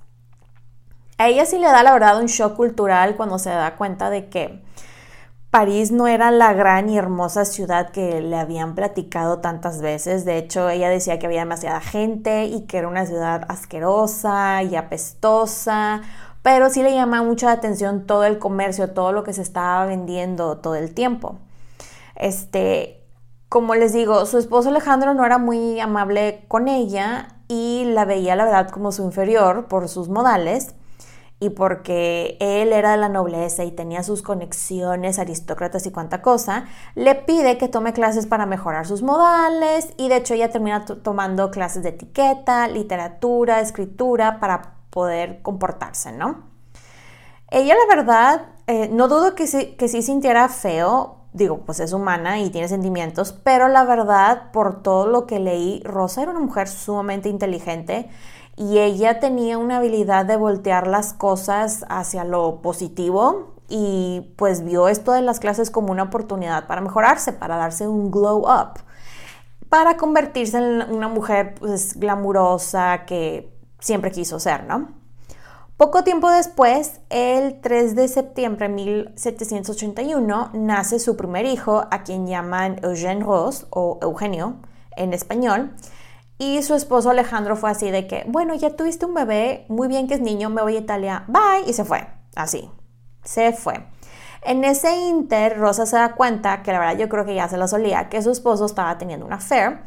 A 1.18 1.30
ella 1.30 1.46
sí 1.46 1.58
le 1.58 1.68
da 1.68 1.84
la 1.84 1.94
verdad 1.94 2.20
un 2.20 2.26
shock 2.26 2.58
cultural 2.58 3.16
cuando 3.16 3.40
se 3.40 3.52
da 3.52 3.78
cuenta 3.78 4.10
de 4.10 4.28
que 4.28 4.62
París 5.52 5.94
no 5.94 6.08
era 6.08 6.30
la 6.30 6.52
gran 6.52 6.90
y 6.90 6.98
hermosa 6.98 7.46
ciudad 7.46 7.92
que 7.92 8.20
le 8.20 8.38
habían 8.38 8.76
platicado 8.76 9.40
tantas 9.40 9.82
veces. 9.82 10.26
De 10.26 10.38
hecho, 10.38 10.70
ella 10.70 10.90
decía 10.90 11.18
que 11.18 11.28
había 11.28 11.40
demasiada 11.40 11.80
gente 11.80 12.44
y 12.44 12.66
que 12.68 12.80
era 12.80 12.90
una 12.90 13.06
ciudad 13.06 13.46
asquerosa 13.48 14.64
y 14.64 14.76
apestosa. 14.76 16.02
Pero 16.44 16.70
sí 16.70 16.82
le 16.82 16.94
llama 16.94 17.24
mucha 17.24 17.52
atención 17.52 18.08
todo 18.08 18.24
el 18.24 18.40
comercio, 18.40 18.92
todo 18.92 19.12
lo 19.12 19.24
que 19.24 19.34
se 19.34 19.42
estaba 19.42 19.86
vendiendo 19.86 20.58
todo 20.58 20.76
el 20.76 20.94
tiempo. 20.94 21.38
Este, 22.16 23.04
como 23.50 23.76
les 23.76 23.94
digo, 23.94 24.26
su 24.26 24.38
esposo 24.38 24.70
Alejandro 24.70 25.14
no 25.14 25.26
era 25.26 25.38
muy 25.38 25.80
amable 25.80 26.46
con 26.48 26.68
ella 26.68 27.28
y 27.48 27.84
la 27.86 28.06
veía, 28.06 28.36
la 28.36 28.46
verdad, 28.46 28.70
como 28.70 28.92
su 28.92 29.04
inferior 29.04 29.68
por 29.68 29.88
sus 29.90 30.10
modales 30.10 30.74
y 31.42 31.50
porque 31.50 32.38
él 32.40 32.72
era 32.72 32.92
de 32.92 32.98
la 32.98 33.10
nobleza 33.10 33.64
y 33.64 33.72
tenía 33.72 34.04
sus 34.04 34.22
conexiones 34.22 35.18
aristócratas 35.18 35.86
y 35.88 35.92
cuanta 35.92 36.22
cosa, 36.22 36.66
le 36.94 37.16
pide 37.16 37.58
que 37.58 37.68
tome 37.68 37.94
clases 37.94 38.28
para 38.28 38.46
mejorar 38.46 38.86
sus 38.86 39.02
modales 39.02 39.92
y 39.98 40.08
de 40.08 40.18
hecho 40.18 40.36
ella 40.36 40.52
termina 40.52 40.86
tomando 40.86 41.50
clases 41.50 41.82
de 41.82 41.90
etiqueta, 41.90 42.68
literatura, 42.68 43.60
escritura 43.60 44.40
para 44.40 44.81
poder 44.92 45.42
comportarse, 45.42 46.12
¿no? 46.12 46.44
Ella 47.50 47.76
la 47.76 47.96
verdad, 47.96 48.46
eh, 48.68 48.90
no 48.92 49.08
dudo 49.08 49.36
que 49.36 49.48
sí, 49.48 49.76
que 49.78 49.88
sí 49.88 50.02
sintiera 50.02 50.48
feo, 50.48 51.18
digo, 51.34 51.60
pues 51.66 51.80
es 51.80 51.94
humana 51.94 52.40
y 52.40 52.50
tiene 52.50 52.68
sentimientos, 52.68 53.34
pero 53.34 53.68
la 53.68 53.84
verdad, 53.84 54.52
por 54.52 54.84
todo 54.84 55.08
lo 55.08 55.26
que 55.26 55.40
leí, 55.40 55.82
Rosa 55.84 56.22
era 56.22 56.32
una 56.32 56.40
mujer 56.40 56.68
sumamente 56.68 57.30
inteligente 57.30 58.10
y 58.56 58.80
ella 58.80 59.20
tenía 59.20 59.58
una 59.58 59.78
habilidad 59.78 60.26
de 60.26 60.38
voltear 60.38 60.88
las 60.88 61.14
cosas 61.14 61.86
hacia 61.90 62.24
lo 62.24 62.62
positivo 62.62 63.56
y 63.68 64.34
pues 64.36 64.64
vio 64.64 64.88
esto 64.88 65.14
de 65.14 65.22
las 65.22 65.40
clases 65.40 65.72
como 65.72 65.92
una 65.92 66.04
oportunidad 66.04 66.68
para 66.68 66.82
mejorarse, 66.82 67.32
para 67.34 67.56
darse 67.56 67.88
un 67.88 68.12
glow 68.12 68.40
up, 68.40 68.82
para 69.70 69.96
convertirse 69.96 70.58
en 70.58 70.94
una 70.94 71.08
mujer 71.08 71.56
pues 71.60 71.98
glamurosa 71.98 73.06
que 73.06 73.51
siempre 73.82 74.12
quiso 74.12 74.40
ser, 74.40 74.64
¿no? 74.64 75.02
Poco 75.76 76.04
tiempo 76.04 76.30
después, 76.30 77.02
el 77.10 77.60
3 77.60 77.96
de 77.96 78.08
septiembre 78.08 78.70
de 78.70 78.74
1781, 78.76 80.52
nace 80.54 81.00
su 81.00 81.18
primer 81.18 81.46
hijo, 81.46 81.88
a 81.90 82.04
quien 82.04 82.28
llaman 82.28 82.76
Eugène 82.84 83.24
Rose 83.24 83.66
o 83.72 83.98
Eugenio 84.02 84.58
en 84.96 85.14
español, 85.14 85.72
y 86.38 86.62
su 86.62 86.76
esposo 86.76 87.10
Alejandro 87.10 87.56
fue 87.56 87.72
así 87.72 87.90
de 87.90 88.06
que, 88.06 88.26
bueno, 88.28 88.54
ya 88.54 88.76
tuviste 88.76 89.08
un 89.08 89.16
bebé, 89.16 89.66
muy 89.70 89.88
bien 89.88 90.08
que 90.08 90.14
es 90.14 90.22
niño, 90.22 90.52
me 90.52 90.62
voy 90.62 90.76
a 90.76 90.80
Italia, 90.80 91.24
bye, 91.28 91.68
y 91.68 91.74
se 91.74 91.84
fue. 91.84 92.08
Así, 92.36 92.70
se 93.24 93.52
fue. 93.52 93.86
En 94.44 94.64
ese 94.64 94.96
inter, 94.96 95.60
Rosa 95.60 95.86
se 95.86 95.96
da 95.96 96.14
cuenta, 96.14 96.64
que 96.64 96.72
la 96.72 96.80
verdad 96.80 96.98
yo 96.98 97.10
creo 97.10 97.26
que 97.26 97.36
ya 97.36 97.48
se 97.48 97.58
lo 97.58 97.68
solía, 97.68 98.10
que 98.10 98.22
su 98.22 98.32
esposo 98.32 98.66
estaba 98.66 98.98
teniendo 98.98 99.26
una 99.26 99.36
affair, 99.36 99.82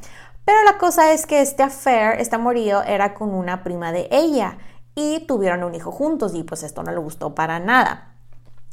pero 0.44 0.62
la 0.64 0.78
cosa 0.78 1.12
es 1.12 1.26
que 1.26 1.40
este 1.40 1.62
affair, 1.62 2.20
este 2.20 2.36
amorío, 2.36 2.82
era 2.82 3.14
con 3.14 3.34
una 3.34 3.62
prima 3.62 3.92
de 3.92 4.08
ella 4.10 4.58
y 4.94 5.20
tuvieron 5.26 5.64
un 5.64 5.74
hijo 5.74 5.90
juntos 5.90 6.34
y 6.34 6.42
pues 6.42 6.62
esto 6.62 6.82
no 6.82 6.92
le 6.92 6.98
gustó 6.98 7.34
para 7.34 7.58
nada. 7.58 8.14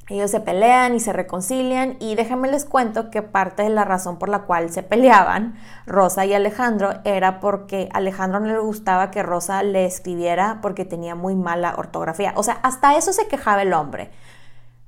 Ellos 0.10 0.30
se 0.30 0.42
pelean 0.42 0.94
y 0.94 1.00
se 1.00 1.14
reconcilian 1.14 1.96
y 2.00 2.16
déjenme 2.16 2.50
les 2.50 2.66
cuento 2.66 3.10
que 3.10 3.22
parte 3.22 3.64
de 3.64 3.70
la 3.70 3.86
razón 3.86 4.20
por 4.20 4.28
la 4.28 4.40
cual 4.40 4.70
se 4.70 4.84
peleaban 4.84 5.56
Rosa 5.86 6.26
y 6.26 6.34
Alejandro 6.34 6.96
era 7.06 7.40
porque 7.40 7.88
Alejandro 7.94 8.42
no 8.42 8.48
le 8.48 8.60
gustaba 8.60 9.10
que 9.10 9.24
Rosa 9.24 9.64
le 9.64 9.86
escribiera 9.86 10.60
porque 10.62 10.84
tenía 10.84 11.16
muy 11.16 11.36
mala 11.36 11.76
ortografía. 11.78 12.34
O 12.36 12.44
sea, 12.44 12.60
hasta 12.62 12.98
eso 12.98 13.14
se 13.14 13.30
quejaba 13.30 13.62
el 13.62 13.72
hombre. 13.72 14.12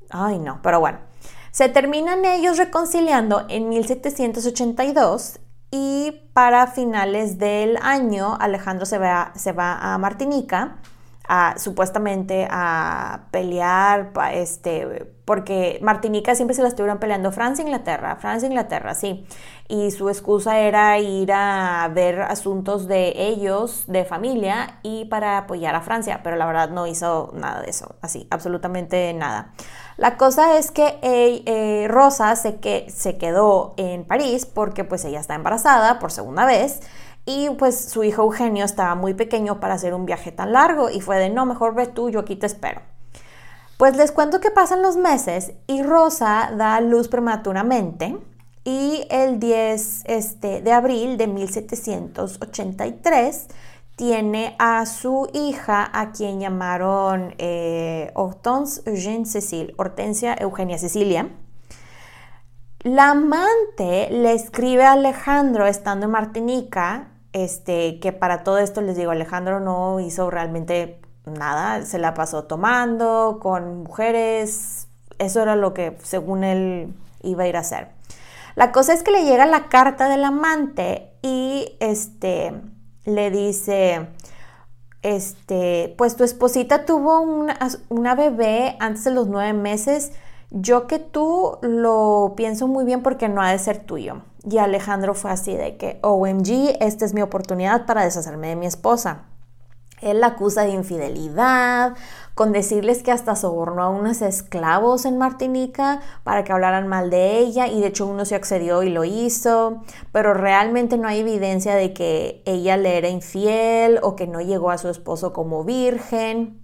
Ay, 0.10 0.40
no, 0.40 0.60
pero 0.62 0.82
bueno. 0.82 0.98
Se 1.52 1.70
terminan 1.70 2.26
ellos 2.26 2.58
reconciliando 2.58 3.46
en 3.48 3.70
1782 3.70 5.40
y 5.76 6.12
para 6.34 6.68
finales 6.68 7.40
del 7.40 7.80
año 7.82 8.38
Alejandro 8.40 8.86
se 8.86 9.00
va, 9.00 9.32
se 9.36 9.54
va 9.54 9.74
a 9.74 9.98
Martinica 9.98 10.76
supuestamente 11.58 12.48
a 12.50 13.28
pelear, 13.32 14.12
este, 14.34 15.12
porque 15.26 15.80
Martinica 15.82 16.36
siempre 16.36 16.56
se 16.56 16.62
la 16.62 16.68
estuvieron 16.68 17.00
peleando 17.00 17.32
Francia 17.32 17.64
Inglaterra, 17.64 18.18
Francia 18.18 18.48
Inglaterra, 18.48 18.94
sí. 18.94 19.26
Y 19.68 19.92
su 19.92 20.10
excusa 20.10 20.60
era 20.60 21.00
ir 21.00 21.32
a 21.32 21.90
ver 21.94 22.22
asuntos 22.22 22.88
de 22.88 23.14
ellos, 23.16 23.86
de 23.88 24.06
familia, 24.06 24.80
y 24.84 25.06
para 25.06 25.38
apoyar 25.40 25.76
a 25.76 25.82
Francia, 25.82 26.22
pero 26.24 26.36
la 26.36 26.46
verdad 26.46 26.70
no 26.70 26.86
hizo 26.86 27.32
nada 27.34 27.62
de 27.62 27.70
eso, 27.70 27.96
así, 28.02 28.28
absolutamente 28.30 29.14
nada. 29.14 29.54
La 29.98 30.18
cosa 30.18 30.58
es 30.58 30.72
que 30.72 31.00
eh, 31.02 31.88
Rosa 31.88 32.36
se, 32.36 32.58
que, 32.58 32.88
se 32.90 33.18
quedó 33.18 33.74
en 33.78 34.06
París 34.06 34.46
porque 34.46 34.84
pues 34.84 35.06
ella 35.06 35.20
está 35.20 35.36
embarazada 35.36 36.00
por 36.00 36.12
segunda 36.12 36.46
vez 36.46 36.82
y 37.26 37.50
pues 37.52 37.86
su 37.86 38.04
hijo 38.04 38.24
Eugenio 38.24 38.66
estaba 38.66 38.96
muy 38.96 39.14
pequeño 39.14 39.60
para 39.60 39.76
hacer 39.76 39.94
un 39.94 40.06
viaje 40.06 40.32
tan 40.32 40.52
largo 40.52 40.90
y 40.90 41.02
fue 41.02 41.18
de 41.18 41.30
no, 41.30 41.46
mejor 41.46 41.76
ve 41.76 41.86
tú, 41.88 42.10
yo 42.10 42.22
aquí 42.22 42.36
te 42.36 42.48
espero. 42.48 42.82
Pues 43.78 43.96
les 43.96 44.12
cuento 44.12 44.40
que 44.40 44.50
pasan 44.52 44.82
los 44.82 44.98
meses 44.98 45.54
y 45.68 45.84
Rosa 45.84 46.52
da 46.56 46.82
luz 46.82 47.08
prematuramente 47.08 48.18
y 48.64 49.06
el 49.10 49.40
10 49.40 50.04
este, 50.06 50.62
de 50.62 50.72
abril 50.72 51.18
de 51.18 51.28
1783 51.28 53.48
tiene 53.96 54.56
a 54.58 54.86
su 54.86 55.30
hija, 55.34 55.90
a 55.94 56.12
quien 56.12 56.40
llamaron 56.40 57.36
eh, 57.38 58.12
Hortensia 58.16 60.36
Eugenia 60.40 60.78
Cecilia. 60.78 61.30
La 62.80 63.12
amante 63.12 64.10
le 64.12 64.34
escribe 64.34 64.84
a 64.84 64.94
Alejandro 64.94 65.68
estando 65.68 66.08
en 66.08 66.12
Martinica, 66.12 67.13
este, 67.34 68.00
que 68.00 68.12
para 68.12 68.44
todo 68.44 68.60
esto 68.60 68.82
les 68.82 68.96
digo, 68.96 69.12
Alejandro 69.12 69.60
no 69.60 70.00
hizo 70.00 70.30
realmente 70.30 71.02
nada, 71.26 71.86
se 71.86 72.00
la 72.00 72.14
pasó 72.14 72.44
tomando 72.44 73.40
con 73.42 73.84
mujeres, 73.84 74.88
eso 75.20 75.42
era 75.42 75.56
lo 75.56 75.74
que 75.74 75.98
según 76.04 76.44
él 76.44 76.94
iba 77.22 77.44
a 77.44 77.48
ir 77.48 77.58
a 77.58 77.62
hacer. 77.62 77.90
La 78.56 78.72
cosa 78.72 78.94
es 78.94 79.04
que 79.04 79.12
le 79.12 79.26
llega 79.26 79.46
la 79.46 79.68
carta 79.68 80.10
del 80.10 80.24
amante 80.24 81.10
y 81.22 81.76
este 81.80 82.54
le 83.06 83.32
dice, 83.32 84.08
este, 85.02 85.96
pues 85.98 86.16
tu 86.16 86.24
esposita 86.24 86.86
tuvo 86.86 87.20
una, 87.20 87.58
una, 87.90 88.16
bebé 88.16 88.78
antes 88.80 89.04
de 89.06 89.12
los 89.12 89.28
nueve 89.28 89.54
meses, 89.54 90.12
yo 90.52 90.88
que 90.88 91.00
tú 91.00 91.58
lo 91.62 92.34
pienso 92.38 92.68
muy 92.68 92.86
bien 92.86 93.02
porque 93.02 93.28
no 93.28 93.42
ha 93.42 93.52
de 93.52 93.60
ser 93.60 93.80
tuyo. 93.80 94.22
Y 94.46 94.58
Alejandro 94.58 95.14
fue 95.14 95.32
así 95.32 95.56
de 95.56 95.78
que, 95.78 96.00
OMG, 96.02 96.78
esta 96.82 97.06
es 97.06 97.14
mi 97.14 97.22
oportunidad 97.22 97.86
para 97.86 98.04
deshacerme 98.04 98.50
de 98.50 98.56
mi 98.56 98.66
esposa. 98.66 99.24
Él 100.02 100.20
la 100.20 100.28
acusa 100.28 100.64
de 100.64 100.72
infidelidad, 100.72 101.94
con 102.36 102.52
decirles 102.52 103.04
que 103.04 103.12
hasta 103.12 103.38
sobornó 103.38 103.84
a 103.84 103.90
unos 103.90 104.22
esclavos 104.22 105.06
en 105.06 105.18
Martinica 105.18 106.02
para 106.24 106.44
que 106.44 106.52
hablaran 106.52 106.88
mal 106.88 107.10
de 107.10 107.38
ella 107.38 107.68
y 107.68 107.80
de 107.80 107.88
hecho 107.88 108.06
uno 108.06 108.26
se 108.26 108.36
accedió 108.36 108.84
y 108.84 108.90
lo 108.90 109.06
hizo, 109.06 109.82
pero 110.12 110.34
realmente 110.34 110.98
no 110.98 111.08
hay 111.08 111.22
evidencia 111.22 111.76
de 111.76 111.94
que 111.94 112.42
ella 112.46 112.76
le 112.76 112.98
era 112.98 113.08
infiel 113.08 114.00
o 114.02 114.18
que 114.18 114.28
no 114.28 114.42
llegó 114.42 114.72
a 114.72 114.78
su 114.78 114.90
esposo 114.90 115.32
como 115.32 115.64
virgen. 115.64 116.60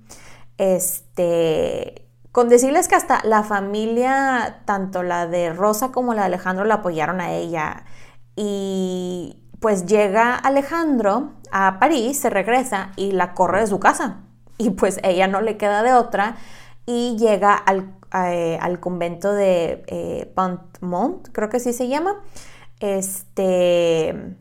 Este, 0.58 1.99
con 2.32 2.50
decirles 2.50 2.88
que 2.88 2.96
hasta 2.96 3.22
la 3.24 3.44
familia, 3.44 4.62
tanto 4.66 5.04
la 5.04 5.28
de 5.28 5.52
Rosa 5.52 5.92
como 5.92 6.14
la 6.14 6.22
de 6.22 6.28
Alejandro, 6.28 6.66
la 6.66 6.76
apoyaron 6.76 7.22
a 7.22 7.34
ella. 7.34 7.86
Y 8.36 9.44
pues 9.60 9.86
llega 9.86 10.36
Alejandro 10.36 11.32
a 11.52 11.80
París, 11.80 12.20
se 12.20 12.30
regresa 12.30 12.92
y 12.96 13.12
la 13.12 13.34
corre 13.34 13.62
de 13.62 13.68
su 13.68 13.80
casa. 13.80 14.18
Y 14.58 14.72
pues 14.72 15.00
ella 15.04 15.28
no 15.28 15.42
le 15.42 15.58
queda 15.58 15.84
de 15.84 15.94
otra 15.94 16.38
y 16.86 17.18
llega 17.18 17.54
al, 17.56 17.94
eh, 18.14 18.60
convento 18.80 19.34
de 19.34 19.84
eh, 19.88 20.32
Pontmont, 20.36 21.28
creo 21.32 21.50
que 21.50 21.58
así 21.58 21.74
se 21.74 21.88
llama. 21.88 22.16
Este, 22.80 24.36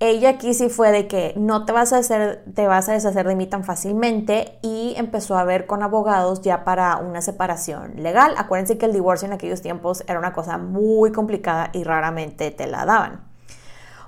ella 0.00 0.30
aquí 0.30 0.54
sí 0.54 0.70
fue 0.70 0.90
de 0.90 1.06
que 1.06 1.34
no 1.36 1.66
te 1.66 1.72
vas 1.72 1.92
a 1.92 1.98
hacer, 1.98 2.42
te 2.54 2.66
vas 2.66 2.88
a 2.88 2.92
deshacer 2.92 3.28
de 3.28 3.36
mí 3.36 3.46
tan 3.46 3.64
fácilmente 3.64 4.58
y 4.62 4.94
empezó 4.96 5.36
a 5.36 5.44
ver 5.44 5.66
con 5.66 5.82
abogados 5.82 6.40
ya 6.40 6.64
para 6.64 6.96
una 6.96 7.20
separación 7.20 7.92
legal. 7.96 8.34
Acuérdense 8.38 8.78
que 8.78 8.86
el 8.86 8.94
divorcio 8.94 9.26
en 9.26 9.34
aquellos 9.34 9.60
tiempos 9.60 10.02
era 10.08 10.18
una 10.18 10.32
cosa 10.32 10.56
muy 10.56 11.12
complicada 11.12 11.68
y 11.74 11.84
raramente 11.84 12.50
te 12.50 12.66
la 12.66 12.86
daban. 12.86 13.28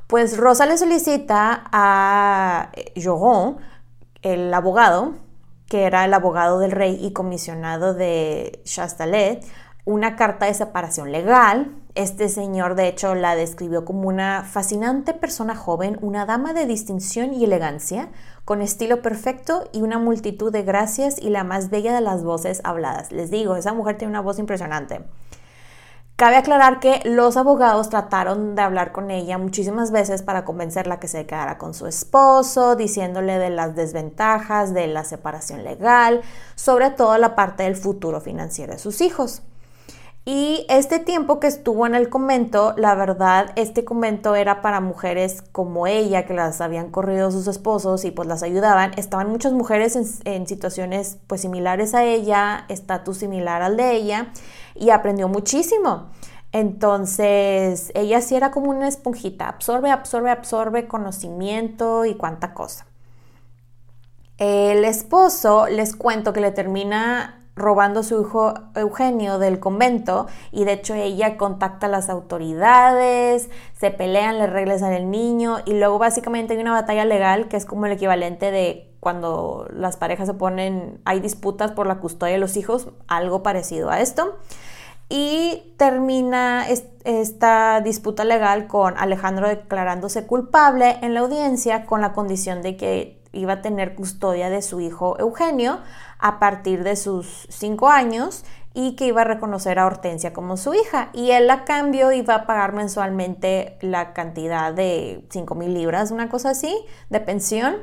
Pues 0.07 0.39
Rosa 0.39 0.65
le 0.65 0.79
solicita 0.79 1.65
a 1.71 2.73
Joron, 2.97 3.59
el 4.23 4.53
abogado, 4.55 5.13
que 5.69 5.85
era 5.85 6.07
el 6.07 6.15
abogado 6.15 6.59
del 6.59 6.71
rey 6.71 6.99
y 7.03 7.13
comisionado 7.13 7.93
de 7.93 8.63
Chastalet, 8.65 9.45
una 9.85 10.17
carta 10.17 10.47
de 10.47 10.55
separación 10.55 11.13
legal. 11.13 11.77
Este 11.95 12.29
señor, 12.29 12.75
de 12.75 12.89
hecho, 12.89 13.15
la 13.15 13.35
describió 13.35 13.85
como 13.85 14.09
una 14.09 14.45
fascinante 14.45 15.13
persona 15.13 15.57
joven, 15.57 15.99
una 16.01 16.25
dama 16.25 16.53
de 16.53 16.67
distinción 16.67 17.35
y 17.35 17.45
elegancia, 17.45 18.11
con 18.45 18.63
estilo 18.63 19.03
perfecto 19.03 19.69
y 19.73 19.83
una 19.83 19.99
multitud 19.99 20.53
de 20.53 20.63
gracias 20.63 21.19
y 21.21 21.31
la 21.31 21.45
más 21.45 21.69
bella 21.71 21.95
de 21.95 22.01
las 22.01 22.25
voces 22.25 22.61
habladas. 22.65 23.13
Les 23.13 23.31
digo, 23.31 23.57
esa 23.57 23.73
mujer 23.73 23.99
tiene 23.99 24.13
una 24.13 24.21
voz 24.21 24.39
impresionante. 24.39 25.05
Cabe 26.17 26.37
aclarar 26.37 26.79
que 26.79 27.01
los 27.05 27.37
abogados 27.37 27.89
trataron 27.89 28.55
de 28.55 28.63
hablar 28.63 28.93
con 28.93 29.11
ella 29.11 29.39
muchísimas 29.39 29.91
veces 29.91 30.23
para 30.23 30.45
convencerla 30.45 31.01
que 31.01 31.09
se 31.09 31.27
quedara 31.27 31.59
con 31.59 31.75
su 31.75 31.87
esposo, 31.87 32.77
diciéndole 32.77 33.39
de 33.39 33.51
las 33.51 33.75
desventajas 33.75 34.73
de 34.73 34.87
la 34.87 35.03
separación 35.03 35.65
legal, 35.65 36.21
sobre 36.55 36.91
todo 36.91 37.19
la 37.19 37.35
parte 37.35 37.65
del 37.65 37.75
futuro 37.75 38.21
financiero 38.21 38.73
de 38.73 38.79
sus 38.79 39.01
hijos. 39.01 39.43
Y 40.25 40.67
este 40.69 41.01
tiempo 41.01 41.41
que 41.41 41.49
estuvo 41.49 41.85
en 41.85 41.97
el 41.97 42.09
convento, 42.09 42.75
la 42.77 42.95
verdad, 42.95 43.51
este 43.57 43.85
convento 43.85 44.37
era 44.37 44.63
para 44.63 44.81
mujeres 44.81 45.43
como 45.51 45.89
ella, 45.89 46.27
que 46.27 46.33
las 46.33 46.61
habían 46.61 46.91
corrido 46.91 47.33
sus 47.33 47.49
esposos 47.49 48.05
y 48.05 48.13
pues 48.13 48.29
las 48.29 48.45
ayudaban. 48.45 48.93
Estaban 48.97 49.29
muchas 49.31 49.53
mujeres 49.53 50.23
en, 50.25 50.47
situaciones 50.47 51.19
pues 51.27 51.41
similares 51.41 51.93
a 51.95 52.05
ella, 52.05 52.67
estatus 52.69 53.19
similar 53.19 53.63
al 53.63 53.77
de 53.77 53.93
ella 53.97 54.33
y 54.77 54.91
aprendió 54.91 55.27
muchísimo. 55.27 56.11
Entonces, 56.53 57.91
ella 57.95 58.21
sí 58.21 58.37
era 58.37 58.53
como 58.53 58.71
una 58.71 58.87
esponjita, 58.87 59.49
absorbe, 59.49 59.91
absorbe, 59.91 60.31
absorbe 60.31 60.87
conocimiento 60.87 62.05
y 62.05 62.15
cuánta 62.15 62.55
cosa. 62.55 62.87
El 64.39 64.85
esposo, 64.85 65.67
les 65.67 65.97
cuento 65.97 66.33
que 66.33 66.41
le 66.41 66.53
termina 66.53 67.42
robando 67.55 68.01
a 68.01 68.03
su 68.03 68.21
hijo 68.21 68.55
Eugenio 68.75 69.39
del 69.39 69.61
convento 69.61 70.27
y 70.51 70.65
de 70.65 70.73
hecho 70.73 70.95
ella 70.95 71.37
contacta 71.37 71.87
a 71.87 71.91
las 71.91 72.09
autoridades, 72.09 73.51
se 73.79 73.91
pelean, 73.91 74.39
le 74.39 74.47
regresan 74.47 74.93
el 74.93 75.11
niño 75.11 75.59
y 75.65 75.75
luego 75.75 75.99
básicamente 75.99 76.55
hay 76.55 76.61
una 76.61 76.73
batalla 76.73 77.05
legal 77.05 77.49
que 77.49 77.57
es 77.57 77.67
como 77.67 77.87
el 77.87 77.93
equivalente 77.93 78.51
de 78.51 78.93
cuando 79.01 79.67
las 79.73 79.97
parejas 79.97 80.29
se 80.29 80.35
ponen, 80.35 81.01
hay 81.05 81.19
disputas 81.19 81.73
por 81.73 81.89
la 81.89 81.99
custodia 81.99 82.35
de 82.35 82.39
los 82.39 82.57
hijos, 82.57 82.89
algo 83.09 83.43
parecido 83.43 83.91
a 83.91 84.01
esto. 84.01 84.39
Y 85.09 85.75
termina 85.77 86.67
esta 87.05 87.81
disputa 87.81 88.25
legal 88.25 88.69
con 88.69 88.97
Alejandro 88.97 89.49
declarándose 89.49 90.27
culpable 90.27 90.99
en 91.03 91.15
la 91.15 91.21
audiencia 91.21 91.85
con 91.85 92.01
la 92.01 92.13
condición 92.13 92.63
de 92.63 92.77
que 92.77 93.22
iba 93.33 93.55
a 93.55 93.63
tener 93.63 93.95
custodia 93.95 94.51
de 94.51 94.63
su 94.63 94.81
hijo 94.81 95.19
Eugenio 95.19 95.81
a 96.19 96.39
partir 96.39 96.85
de 96.85 96.97
sus 96.97 97.47
cinco 97.51 97.89
años 97.89 98.45
y 98.75 98.97
que 98.97 99.07
iba 99.07 99.23
a 99.23 99.25
reconocer 99.25 99.79
a 99.79 99.87
Hortensia 99.87 100.33
como 100.33 100.57
su 100.57 100.75
hija. 100.75 101.11
Y 101.13 101.33
él 101.33 101.51
a 101.51 101.65
cambio 101.65 102.13
iba 102.13 102.35
a 102.35 102.47
pagar 102.47 102.73
mensualmente 102.73 103.77
la 103.81 104.13
cantidad 104.13 104.73
de 104.73 105.27
cinco 105.31 105.55
mil 105.55 105.75
libras, 105.75 106.11
una 106.11 106.29
cosa 106.29 106.51
así, 106.51 106.75
de 107.11 107.21
pensión 107.21 107.77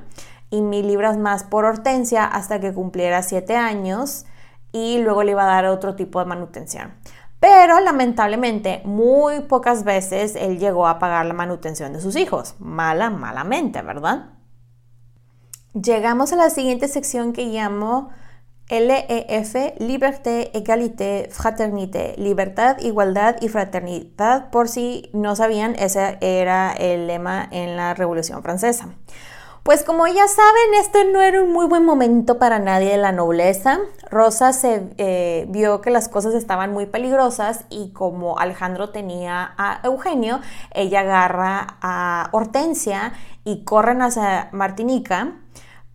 y 0.49 0.62
mil 0.62 0.88
libras 0.88 1.17
más 1.17 1.43
por 1.43 1.65
Hortensia 1.65 2.25
hasta 2.25 2.59
que 2.59 2.73
cumpliera 2.73 3.21
siete 3.21 3.55
años 3.55 4.25
y 4.71 4.99
luego 4.99 5.23
le 5.23 5.31
iba 5.31 5.43
a 5.43 5.47
dar 5.47 5.65
otro 5.65 5.95
tipo 5.95 6.19
de 6.19 6.25
manutención. 6.25 6.93
Pero 7.39 7.79
lamentablemente 7.79 8.81
muy 8.83 9.41
pocas 9.41 9.83
veces 9.83 10.35
él 10.35 10.59
llegó 10.59 10.88
a 10.88 10.99
pagar 10.99 11.25
la 11.25 11.33
manutención 11.33 11.93
de 11.93 12.01
sus 12.01 12.15
hijos. 12.15 12.55
Mala, 12.59 13.09
malamente, 13.09 13.81
¿verdad? 13.81 14.38
Llegamos 15.73 16.34
a 16.34 16.36
la 16.36 16.49
siguiente 16.49 16.88
sección 16.88 17.32
que 17.32 17.45
llamo 17.45 18.10
LEF, 18.69 19.55
Liberté, 19.77 20.58
Égalité, 20.58 21.29
Fraternité, 21.32 22.15
Libertad, 22.17 22.79
Igualdad 22.79 23.36
y 23.39 23.49
Fraternidad. 23.49 24.49
Por 24.49 24.67
si 24.67 25.12
no 25.13 25.36
sabían, 25.36 25.75
ese 25.75 26.17
era 26.21 26.71
el 26.73 27.05
lema 27.05 27.47
en 27.51 27.77
la 27.77 27.93
Revolución 27.93 28.41
Francesa. 28.41 28.89
Pues 29.62 29.84
como 29.84 30.08
ya 30.08 30.27
saben, 30.27 30.73
este 30.79 31.05
no 31.12 31.21
era 31.21 31.43
un 31.43 31.53
muy 31.53 31.67
buen 31.67 31.86
momento 31.86 32.39
para 32.39 32.58
nadie 32.58 32.89
de 32.89 32.97
la 32.97 33.12
nobleza. 33.12 33.77
Rosa 34.10 34.53
se 34.53 34.89
eh, 34.97 35.45
vio 35.49 35.82
que 35.82 35.91
las 35.91 36.10
cosas 36.10 36.34
estaban 36.34 36.73
muy 36.73 36.88
peligrosas 36.88 37.65
y 37.69 37.91
como 37.93 38.39
Alejandro 38.39 38.89
tenía 38.89 39.53
a 39.55 39.82
Eugenio, 39.84 40.39
ella 40.71 41.01
agarra 41.01 41.77
a 41.82 42.29
Hortensia 42.32 43.13
y 43.43 43.63
corren 43.63 44.01
hacia 44.01 44.49
Martinica 44.51 45.38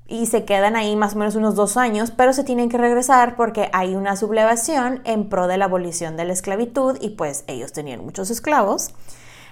y 0.07 0.27
se 0.27 0.45
quedan 0.45 0.77
ahí 0.77 0.97
más 0.97 1.15
o 1.15 1.19
menos 1.19 1.35
unos 1.35 1.55
dos 1.55 1.77
años, 1.77 2.11
pero 2.11 2.33
se 2.33 2.45
tienen 2.45 2.69
que 2.69 2.77
regresar 2.77 3.37
porque 3.37 3.71
hay 3.73 3.95
una 3.95 4.17
sublevación 4.17 5.01
en 5.05 5.29
pro 5.29 5.47
de 5.47 5.57
la 5.57 5.65
abolición 5.65 6.17
de 6.17 6.27
la 6.27 6.35
esclavitud 6.35 6.99
y 7.01 7.11
pues 7.11 7.45
ellos 7.47 7.73
tenían 7.73 8.05
muchos 8.05 8.31
esclavos. 8.31 8.95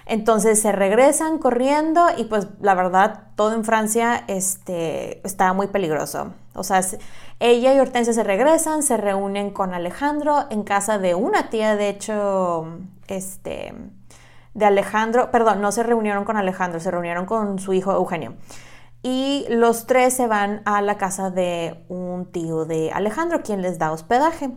Entonces 0.05 0.61
se 0.61 0.73
regresan 0.73 1.39
corriendo 1.39 2.07
y 2.17 2.25
pues 2.25 2.47
la 2.59 2.75
verdad 2.75 3.27
todo 3.35 3.55
en 3.55 3.63
Francia 3.63 4.25
este, 4.27 5.25
estaba 5.25 5.53
muy 5.53 5.67
peligroso. 5.67 6.33
O 6.53 6.63
sea, 6.63 6.81
ella 7.39 7.73
y 7.73 7.79
Hortensia 7.79 8.13
se 8.13 8.23
regresan, 8.23 8.83
se 8.83 8.97
reúnen 8.97 9.49
con 9.49 9.73
Alejandro 9.73 10.45
en 10.51 10.63
casa 10.63 10.99
de 10.99 11.15
una 11.15 11.49
tía, 11.49 11.75
de 11.75 11.89
hecho, 11.89 12.67
este, 13.07 13.73
de 14.53 14.65
Alejandro, 14.65 15.31
perdón, 15.31 15.61
no 15.61 15.71
se 15.71 15.81
reunieron 15.83 16.25
con 16.25 16.37
Alejandro, 16.37 16.79
se 16.79 16.91
reunieron 16.91 17.25
con 17.25 17.57
su 17.57 17.73
hijo 17.73 17.91
Eugenio 17.93 18.35
y 19.03 19.45
los 19.49 19.85
tres 19.85 20.13
se 20.13 20.27
van 20.27 20.61
a 20.63 20.81
la 20.81 20.97
casa 20.97 21.29
de 21.29 21.83
un 21.89 22.31
tío 22.31 22.63
de 22.63 22.89
Alejandro, 22.93 23.43
quien 23.43 23.61
les 23.61 23.77
da 23.77 23.91
hospedaje. 23.91 24.49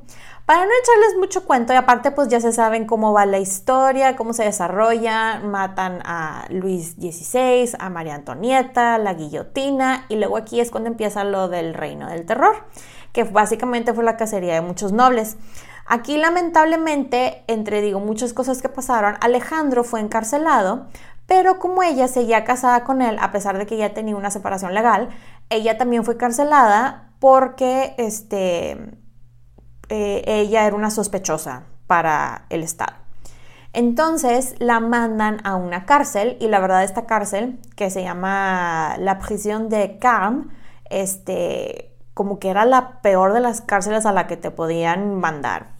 Para 0.46 0.64
no 0.64 0.70
echarles 0.82 1.18
mucho 1.18 1.44
cuento, 1.44 1.72
y 1.72 1.76
aparte 1.76 2.12
pues 2.12 2.28
ya 2.28 2.40
se 2.40 2.52
saben 2.52 2.86
cómo 2.86 3.12
va 3.12 3.26
la 3.26 3.40
historia, 3.40 4.14
cómo 4.14 4.32
se 4.32 4.44
desarrolla, 4.44 5.40
matan 5.40 6.00
a 6.04 6.46
Luis 6.50 6.92
XVI, 6.92 7.76
a 7.80 7.90
María 7.90 8.14
Antonieta, 8.14 8.96
la 8.98 9.14
guillotina, 9.14 10.06
y 10.08 10.14
luego 10.14 10.36
aquí 10.36 10.60
es 10.60 10.70
cuando 10.70 10.88
empieza 10.88 11.24
lo 11.24 11.48
del 11.48 11.74
reino 11.74 12.08
del 12.08 12.24
terror, 12.24 12.54
que 13.12 13.24
básicamente 13.24 13.92
fue 13.94 14.04
la 14.04 14.16
cacería 14.16 14.54
de 14.54 14.60
muchos 14.60 14.92
nobles. 14.92 15.36
Aquí 15.88 16.18
lamentablemente, 16.18 17.42
entre 17.48 17.80
digo 17.80 17.98
muchas 17.98 18.32
cosas 18.32 18.62
que 18.62 18.68
pasaron, 18.68 19.16
Alejandro 19.20 19.82
fue 19.82 19.98
encarcelado, 20.00 20.86
pero 21.26 21.58
como 21.58 21.82
ella 21.82 22.08
seguía 22.08 22.44
casada 22.44 22.84
con 22.84 23.02
él, 23.02 23.18
a 23.20 23.32
pesar 23.32 23.58
de 23.58 23.66
que 23.66 23.76
ya 23.76 23.94
tenía 23.94 24.16
una 24.16 24.30
separación 24.30 24.74
legal, 24.74 25.08
ella 25.50 25.76
también 25.76 26.04
fue 26.04 26.16
carcelada 26.16 27.10
porque 27.18 27.94
este, 27.98 28.98
eh, 29.88 30.22
ella 30.26 30.66
era 30.66 30.76
una 30.76 30.90
sospechosa 30.90 31.64
para 31.86 32.46
el 32.50 32.62
Estado. 32.62 32.94
Entonces 33.72 34.54
la 34.58 34.80
mandan 34.80 35.40
a 35.44 35.56
una 35.56 35.84
cárcel 35.84 36.36
y 36.40 36.48
la 36.48 36.60
verdad 36.60 36.82
esta 36.84 37.06
cárcel, 37.06 37.60
que 37.76 37.90
se 37.90 38.02
llama 38.02 38.96
la 38.98 39.18
prisión 39.18 39.68
de 39.68 39.98
Carm, 39.98 40.50
este, 40.88 41.92
como 42.14 42.38
que 42.38 42.48
era 42.48 42.64
la 42.64 43.02
peor 43.02 43.34
de 43.34 43.40
las 43.40 43.60
cárceles 43.60 44.06
a 44.06 44.12
la 44.12 44.26
que 44.26 44.36
te 44.36 44.50
podían 44.50 45.16
mandar. 45.16 45.72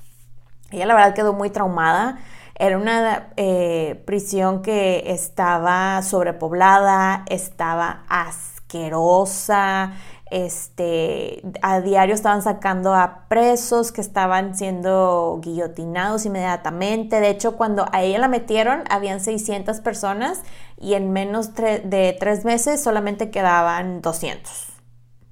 Ella 0.70 0.86
la 0.86 0.94
verdad 0.94 1.14
quedó 1.14 1.32
muy 1.32 1.48
traumada 1.48 2.18
era 2.58 2.78
una 2.78 3.28
eh, 3.36 4.02
prisión 4.06 4.62
que 4.62 5.12
estaba 5.12 6.00
sobrepoblada, 6.02 7.24
estaba 7.28 8.04
asquerosa, 8.08 9.92
este, 10.30 11.42
a 11.62 11.80
diario 11.82 12.14
estaban 12.14 12.42
sacando 12.42 12.94
a 12.94 13.26
presos 13.28 13.92
que 13.92 14.00
estaban 14.00 14.56
siendo 14.56 15.38
guillotinados 15.42 16.24
inmediatamente. 16.24 17.20
De 17.20 17.28
hecho, 17.28 17.56
cuando 17.58 17.86
a 17.92 18.02
ella 18.02 18.18
la 18.18 18.28
metieron, 18.28 18.84
habían 18.88 19.20
600 19.20 19.80
personas 19.80 20.42
y 20.78 20.94
en 20.94 21.12
menos 21.12 21.54
de 21.54 22.16
tres 22.18 22.46
meses 22.46 22.82
solamente 22.82 23.30
quedaban 23.30 24.00
200, 24.00 24.50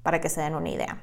para 0.03 0.21
que 0.21 0.29
se 0.29 0.43
den 0.43 0.55
una 0.55 0.69
idea. 0.69 0.99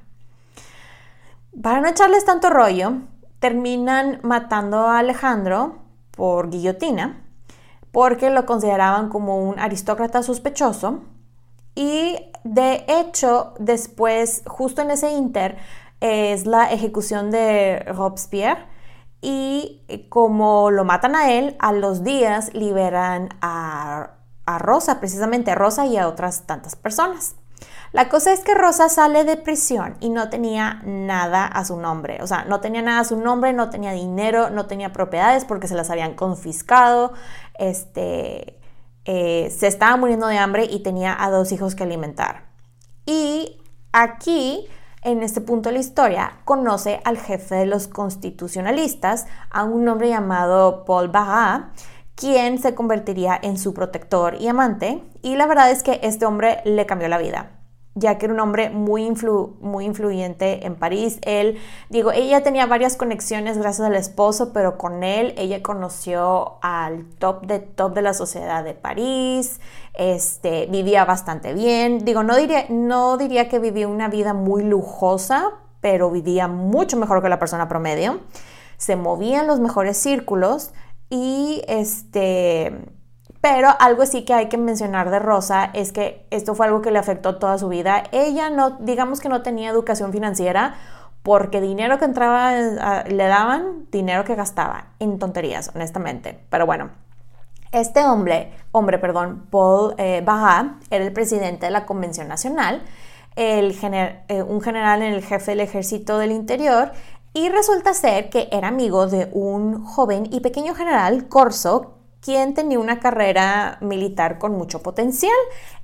Para 1.61 1.81
no 1.81 1.87
echarles 1.87 2.25
tanto 2.25 2.49
rollo, 2.51 2.93
terminan 3.39 4.19
matando 4.21 4.87
a 4.87 4.99
Alejandro 4.99 5.80
por 6.21 6.51
guillotina 6.51 7.19
porque 7.91 8.29
lo 8.29 8.45
consideraban 8.45 9.09
como 9.09 9.37
un 9.37 9.57
aristócrata 9.57 10.21
sospechoso 10.21 10.99
y 11.73 12.15
de 12.43 12.85
hecho 12.87 13.55
después, 13.57 14.43
justo 14.45 14.83
en 14.83 14.91
ese 14.91 15.09
inter, 15.13 15.57
es 15.99 16.45
la 16.45 16.71
ejecución 16.71 17.31
de 17.31 17.79
Robespierre 17.87 18.67
y 19.19 19.81
como 20.09 20.69
lo 20.69 20.85
matan 20.85 21.15
a 21.15 21.31
él, 21.31 21.55
a 21.57 21.71
los 21.71 22.03
días 22.03 22.53
liberan 22.53 23.29
a, 23.41 24.11
a 24.45 24.59
Rosa, 24.59 24.99
precisamente 24.99 25.49
a 25.49 25.55
Rosa 25.55 25.87
y 25.87 25.97
a 25.97 26.07
otras 26.07 26.45
tantas 26.45 26.75
personas. 26.75 27.35
La 27.93 28.07
cosa 28.07 28.31
es 28.31 28.39
que 28.39 28.53
Rosa 28.53 28.87
sale 28.87 29.25
de 29.25 29.35
prisión 29.35 29.97
y 29.99 30.09
no 30.09 30.29
tenía 30.29 30.81
nada 30.85 31.45
a 31.45 31.65
su 31.65 31.75
nombre. 31.75 32.19
O 32.21 32.27
sea, 32.27 32.45
no 32.45 32.61
tenía 32.61 32.81
nada 32.81 33.01
a 33.01 33.03
su 33.03 33.17
nombre, 33.17 33.51
no 33.51 33.69
tenía 33.69 33.91
dinero, 33.91 34.49
no 34.49 34.65
tenía 34.65 34.93
propiedades 34.93 35.43
porque 35.43 35.67
se 35.67 35.75
las 35.75 35.89
habían 35.89 36.15
confiscado. 36.15 37.11
Este, 37.55 38.57
eh, 39.03 39.53
se 39.57 39.67
estaba 39.67 39.97
muriendo 39.97 40.27
de 40.27 40.37
hambre 40.37 40.65
y 40.71 40.83
tenía 40.83 41.21
a 41.21 41.29
dos 41.29 41.51
hijos 41.51 41.75
que 41.75 41.83
alimentar. 41.83 42.45
Y 43.05 43.61
aquí, 43.91 44.69
en 45.01 45.21
este 45.21 45.41
punto 45.41 45.67
de 45.67 45.73
la 45.73 45.81
historia, 45.81 46.39
conoce 46.45 47.01
al 47.03 47.17
jefe 47.17 47.55
de 47.55 47.65
los 47.65 47.89
constitucionalistas, 47.89 49.27
a 49.49 49.65
un 49.65 49.85
hombre 49.89 50.07
llamado 50.07 50.85
Paul 50.85 51.09
Barra, 51.09 51.71
quien 52.15 52.57
se 52.57 52.73
convertiría 52.73 53.37
en 53.41 53.57
su 53.57 53.73
protector 53.73 54.35
y 54.39 54.47
amante. 54.47 55.03
Y 55.21 55.35
la 55.35 55.45
verdad 55.45 55.71
es 55.71 55.83
que 55.83 55.99
este 56.03 56.25
hombre 56.25 56.61
le 56.63 56.85
cambió 56.85 57.09
la 57.09 57.17
vida 57.17 57.57
ya 57.93 58.17
que 58.17 58.25
era 58.25 58.33
un 58.33 58.39
hombre 58.39 58.69
muy, 58.69 59.13
muy 59.59 59.85
influyente 59.85 60.65
en 60.65 60.75
París. 60.75 61.19
Él, 61.23 61.57
digo, 61.89 62.11
ella 62.11 62.41
tenía 62.41 62.65
varias 62.65 62.95
conexiones 62.95 63.57
gracias 63.57 63.85
al 63.85 63.95
esposo, 63.95 64.53
pero 64.53 64.77
con 64.77 65.03
él 65.03 65.33
ella 65.37 65.61
conoció 65.61 66.57
al 66.61 67.05
top 67.19 67.45
de 67.45 67.59
top 67.59 67.93
de 67.93 68.01
la 68.01 68.13
sociedad 68.13 68.63
de 68.63 68.73
París, 68.73 69.59
este, 69.93 70.67
vivía 70.67 71.03
bastante 71.03 71.53
bien. 71.53 72.05
Digo, 72.05 72.23
no 72.23 72.37
diría, 72.37 72.65
no 72.69 73.17
diría 73.17 73.49
que 73.49 73.59
vivía 73.59 73.87
una 73.87 74.07
vida 74.07 74.33
muy 74.33 74.63
lujosa, 74.63 75.51
pero 75.81 76.09
vivía 76.11 76.47
mucho 76.47 76.95
mejor 76.95 77.21
que 77.21 77.29
la 77.29 77.39
persona 77.39 77.67
promedio. 77.67 78.21
Se 78.77 78.95
movía 78.95 79.41
en 79.41 79.47
los 79.47 79.59
mejores 79.59 79.97
círculos 79.97 80.71
y 81.09 81.61
este 81.67 83.00
pero 83.41 83.69
algo 83.79 84.05
sí 84.05 84.23
que 84.23 84.35
hay 84.35 84.49
que 84.49 84.57
mencionar 84.57 85.09
de 85.09 85.19
Rosa 85.19 85.71
es 85.73 85.91
que 85.91 86.25
esto 86.29 86.53
fue 86.53 86.67
algo 86.67 86.81
que 86.81 86.91
le 86.91 86.99
afectó 86.99 87.37
toda 87.37 87.57
su 87.57 87.67
vida. 87.67 88.03
Ella 88.11 88.51
no, 88.51 88.77
digamos 88.79 89.19
que 89.19 89.29
no 89.29 89.41
tenía 89.41 89.71
educación 89.71 90.11
financiera 90.11 90.75
porque 91.23 91.59
dinero 91.59 91.97
que 91.97 92.05
entraba 92.05 92.53
le 92.53 93.25
daban, 93.25 93.87
dinero 93.91 94.23
que 94.23 94.35
gastaba 94.35 94.89
en 94.99 95.17
tonterías, 95.19 95.71
honestamente. 95.73 96.39
Pero 96.49 96.67
bueno, 96.67 96.91
este 97.71 98.05
hombre, 98.05 98.53
hombre, 98.71 98.99
perdón, 98.99 99.47
Paul 99.49 99.95
eh, 99.97 100.23
era 100.23 101.03
el 101.03 101.13
presidente 101.13 101.65
de 101.65 101.71
la 101.71 101.85
Convención 101.85 102.27
Nacional, 102.27 102.83
eh, 103.35 104.43
un 104.47 104.61
general 104.61 105.01
en 105.01 105.13
el 105.13 105.23
jefe 105.23 105.51
del 105.51 105.61
ejército 105.61 106.17
del 106.19 106.31
interior 106.31 106.91
y 107.33 107.49
resulta 107.49 107.93
ser 107.93 108.29
que 108.29 108.49
era 108.51 108.67
amigo 108.67 109.07
de 109.07 109.29
un 109.31 109.85
joven 109.85 110.27
y 110.31 110.41
pequeño 110.41 110.75
general 110.75 111.29
Corso 111.29 112.00
quien 112.21 112.53
tenía 112.53 112.79
una 112.79 112.99
carrera 112.99 113.77
militar 113.81 114.37
con 114.37 114.53
mucho 114.53 114.81
potencial. 114.81 115.35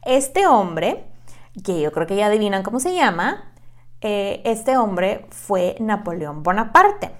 Este 0.05 0.47
hombre, 0.47 1.05
que 1.63 1.81
yo 1.81 1.91
creo 1.91 2.07
que 2.07 2.15
ya 2.15 2.27
adivinan 2.27 2.63
cómo 2.63 2.79
se 2.79 2.93
llama, 2.93 3.51
eh, 4.01 4.41
este 4.45 4.77
hombre 4.77 5.25
fue 5.31 5.75
Napoleón 5.79 6.43
Bonaparte, 6.43 7.11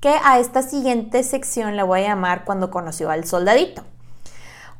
que 0.00 0.14
a 0.24 0.38
esta 0.38 0.62
siguiente 0.62 1.22
sección 1.24 1.76
le 1.76 1.82
voy 1.82 2.00
a 2.00 2.08
llamar 2.08 2.44
cuando 2.44 2.70
conoció 2.70 3.10
al 3.10 3.24
soldadito. 3.24 3.82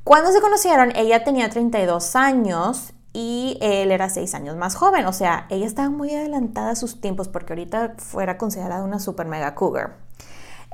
Cuando 0.05 0.33
se 0.33 0.41
conocieron, 0.41 0.93
ella 0.97 1.25
tenía 1.25 1.49
32 1.51 2.17
años 2.17 2.93
y 3.13 3.59
él 3.61 3.91
era 3.93 4.09
6 4.09 4.35
años 4.35 4.57
más 4.57 4.75
joven, 4.75 5.05
o 5.07 5.13
sea, 5.13 5.47
ella 5.51 5.67
estaba 5.67 5.91
muy 5.91 6.15
adelantada 6.15 6.71
a 6.71 6.77
sus 6.77 7.01
tiempos 7.01 7.29
porque 7.29 7.53
ahorita 7.53 7.95
fuera 7.99 8.39
considerada 8.39 8.85
una 8.85 8.99
super 8.99 9.27
mega 9.27 9.55
cougar. 9.55 9.97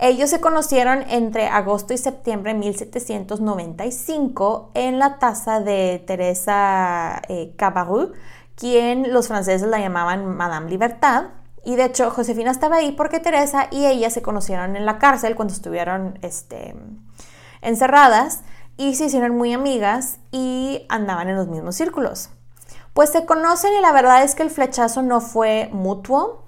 Ellos 0.01 0.31
se 0.31 0.41
conocieron 0.41 1.03
entre 1.09 1.49
agosto 1.49 1.93
y 1.93 1.99
septiembre 1.99 2.53
de 2.53 2.61
1795 2.61 4.71
en 4.75 5.01
la 5.01 5.19
taza 5.19 5.59
de 5.61 6.05
Teresa 6.07 7.21
eh, 7.29 7.53
Cabarrus, 7.57 8.11
quien 8.55 9.13
los 9.13 9.27
franceses 9.27 9.67
la 9.67 9.81
llamaban 9.81 10.37
Madame 10.37 10.71
Libertad. 10.71 11.31
Y 11.65 11.75
de 11.75 11.87
hecho, 11.87 12.11
Josefina 12.11 12.53
estaba 12.53 12.77
ahí 12.77 12.93
porque 12.93 13.19
Teresa 13.19 13.67
y 13.73 13.87
ella 13.87 14.09
se 14.11 14.23
conocieron 14.23 14.77
en 14.77 14.87
la 14.87 14.99
cárcel 14.99 15.35
cuando 15.35 15.53
estuvieron 15.53 16.17
este, 16.23 16.77
encerradas 17.61 18.43
y 18.77 18.95
se 18.95 19.07
hicieron 19.07 19.37
muy 19.37 19.53
amigas 19.53 20.19
y 20.31 20.87
andaban 20.89 21.29
en 21.29 21.35
los 21.35 21.49
mismos 21.49 21.75
círculos. 21.75 22.31
Pues 22.95 23.11
se 23.11 23.27
conocen 23.27 23.73
y 23.77 23.81
la 23.81 23.91
verdad 23.93 24.23
es 24.23 24.37
que 24.37 24.45
el 24.45 24.51
flechazo 24.51 25.03
no 25.03 25.21
fue 25.21 25.71
mutuo, 25.73 26.45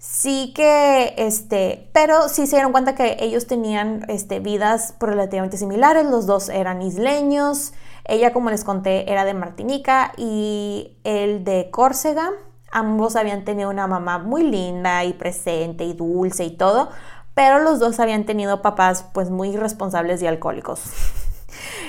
sí 0.00 0.52
que, 0.54 1.14
este, 1.18 1.90
pero 1.92 2.28
sí 2.30 2.46
se 2.46 2.56
dieron 2.56 2.72
cuenta 2.72 2.94
que 2.94 3.18
ellos 3.20 3.46
tenían 3.46 4.06
este, 4.08 4.40
vidas 4.40 4.94
relativamente 4.98 5.58
similares, 5.58 6.06
los 6.06 6.26
dos 6.26 6.48
eran 6.48 6.80
isleños, 6.80 7.74
ella 8.06 8.32
como 8.32 8.50
les 8.50 8.64
conté 8.64 9.12
era 9.12 9.26
de 9.26 9.34
Martinica 9.34 10.12
y 10.16 10.96
el 11.04 11.44
de 11.44 11.68
Córcega, 11.70 12.30
ambos 12.72 13.14
habían 13.14 13.44
tenido 13.44 13.68
una 13.68 13.86
mamá 13.86 14.18
muy 14.18 14.42
linda 14.42 15.04
y 15.04 15.12
presente 15.12 15.84
y 15.84 15.92
dulce 15.92 16.44
y 16.44 16.56
todo, 16.56 16.88
pero 17.34 17.58
los 17.58 17.78
dos 17.78 18.00
habían 18.00 18.24
tenido 18.24 18.62
papás 18.62 19.04
pues 19.12 19.28
muy 19.28 19.50
irresponsables 19.50 20.22
y 20.22 20.26
alcohólicos. 20.26 20.82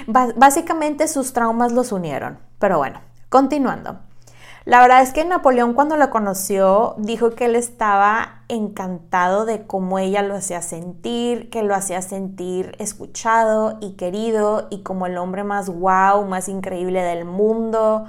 básicamente 0.35 1.07
sus 1.07 1.31
traumas 1.31 1.71
los 1.71 1.93
unieron, 1.93 2.39
pero 2.59 2.77
bueno, 2.77 2.99
continuando. 3.29 4.10
La 4.63 4.79
verdad 4.79 5.01
es 5.01 5.11
que 5.11 5.25
Napoleón 5.25 5.73
cuando 5.73 5.97
la 5.97 6.11
conoció 6.11 6.93
dijo 6.99 7.31
que 7.31 7.45
él 7.45 7.55
estaba 7.55 8.43
encantado 8.47 9.45
de 9.45 9.65
cómo 9.65 9.97
ella 9.97 10.21
lo 10.21 10.35
hacía 10.35 10.61
sentir, 10.61 11.49
que 11.49 11.63
lo 11.63 11.73
hacía 11.73 12.03
sentir 12.03 12.75
escuchado 12.77 13.79
y 13.81 13.93
querido 13.93 14.67
y 14.69 14.83
como 14.83 15.07
el 15.07 15.17
hombre 15.17 15.43
más 15.43 15.67
wow, 15.67 16.25
más 16.27 16.47
increíble 16.47 17.01
del 17.01 17.25
mundo. 17.25 18.05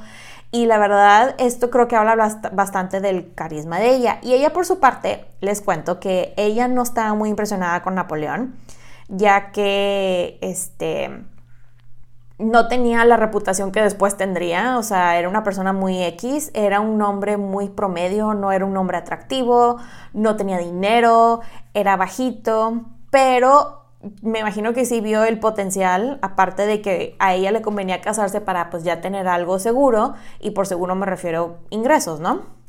Y 0.50 0.66
la 0.66 0.76
verdad, 0.76 1.34
esto 1.38 1.70
creo 1.70 1.88
que 1.88 1.96
habla 1.96 2.16
bastante 2.52 3.00
del 3.00 3.32
carisma 3.34 3.78
de 3.78 3.94
ella. 3.94 4.18
Y 4.20 4.34
ella 4.34 4.52
por 4.52 4.66
su 4.66 4.78
parte, 4.78 5.24
les 5.40 5.62
cuento 5.62 6.00
que 6.00 6.34
ella 6.36 6.68
no 6.68 6.82
estaba 6.82 7.14
muy 7.14 7.30
impresionada 7.30 7.82
con 7.82 7.94
Napoleón, 7.94 8.56
ya 9.08 9.52
que 9.52 10.36
este 10.42 11.24
no 12.42 12.68
tenía 12.68 13.04
la 13.04 13.16
reputación 13.16 13.72
que 13.72 13.80
después 13.80 14.16
tendría, 14.16 14.78
o 14.78 14.82
sea, 14.82 15.18
era 15.18 15.28
una 15.28 15.44
persona 15.44 15.72
muy 15.72 16.02
X, 16.02 16.50
era 16.54 16.80
un 16.80 17.00
hombre 17.00 17.36
muy 17.36 17.68
promedio, 17.68 18.34
no 18.34 18.52
era 18.52 18.64
un 18.64 18.76
hombre 18.76 18.98
atractivo, 18.98 19.78
no 20.12 20.36
tenía 20.36 20.58
dinero, 20.58 21.40
era 21.72 21.96
bajito, 21.96 22.82
pero 23.10 23.82
me 24.22 24.40
imagino 24.40 24.72
que 24.72 24.84
sí 24.84 25.00
vio 25.00 25.22
el 25.24 25.38
potencial, 25.38 26.18
aparte 26.22 26.66
de 26.66 26.82
que 26.82 27.14
a 27.20 27.34
ella 27.34 27.52
le 27.52 27.62
convenía 27.62 28.00
casarse 28.00 28.40
para 28.40 28.70
pues 28.70 28.82
ya 28.82 29.00
tener 29.00 29.28
algo 29.28 29.58
seguro, 29.58 30.14
y 30.40 30.50
por 30.50 30.66
seguro 30.66 30.94
me 30.94 31.06
refiero 31.06 31.58
ingresos, 31.70 32.18
¿no? 32.18 32.62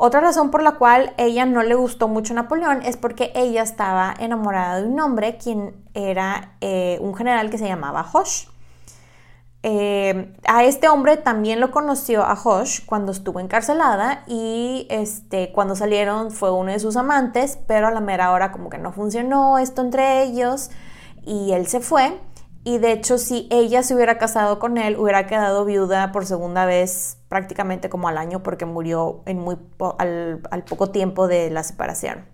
Otra 0.00 0.20
razón 0.20 0.50
por 0.50 0.62
la 0.62 0.72
cual 0.76 1.12
ella 1.18 1.44
no 1.44 1.62
le 1.64 1.74
gustó 1.74 2.06
mucho 2.06 2.32
Napoleón 2.32 2.82
es 2.82 2.96
porque 2.96 3.32
ella 3.34 3.62
estaba 3.62 4.14
enamorada 4.18 4.80
de 4.80 4.86
un 4.86 5.00
hombre 5.00 5.36
quien 5.38 5.74
era 5.92 6.52
eh, 6.60 6.98
un 7.00 7.16
general 7.16 7.50
que 7.50 7.58
se 7.58 7.66
llamaba 7.66 8.08
Hosh. 8.12 8.46
Eh, 9.64 10.34
a 10.46 10.62
este 10.64 10.88
hombre 10.88 11.16
también 11.16 11.58
lo 11.58 11.72
conoció 11.72 12.22
a 12.22 12.34
Hosh 12.40 12.84
cuando 12.86 13.10
estuvo 13.10 13.40
encarcelada 13.40 14.22
y 14.28 14.86
este, 14.88 15.50
cuando 15.50 15.74
salieron 15.74 16.30
fue 16.30 16.52
uno 16.52 16.70
de 16.70 16.78
sus 16.78 16.96
amantes, 16.96 17.58
pero 17.66 17.88
a 17.88 17.90
la 17.90 18.00
mera 18.00 18.30
hora 18.30 18.52
como 18.52 18.70
que 18.70 18.78
no 18.78 18.92
funcionó 18.92 19.58
esto 19.58 19.82
entre 19.82 20.22
ellos 20.22 20.70
y 21.24 21.52
él 21.52 21.66
se 21.66 21.80
fue. 21.80 22.20
Y 22.64 22.78
de 22.78 22.92
hecho, 22.92 23.18
si 23.18 23.48
ella 23.50 23.82
se 23.82 23.94
hubiera 23.94 24.18
casado 24.18 24.58
con 24.58 24.78
él, 24.78 24.96
hubiera 24.98 25.26
quedado 25.26 25.64
viuda 25.64 26.12
por 26.12 26.26
segunda 26.26 26.66
vez 26.66 27.18
prácticamente 27.28 27.88
como 27.88 28.08
al 28.08 28.18
año 28.18 28.42
porque 28.42 28.66
murió 28.66 29.22
en 29.26 29.38
muy 29.38 29.56
al, 29.98 30.64
poco 30.68 30.90
tiempo 30.90 31.28
de 31.28 31.50
la 31.50 31.62
separación. 31.62 32.26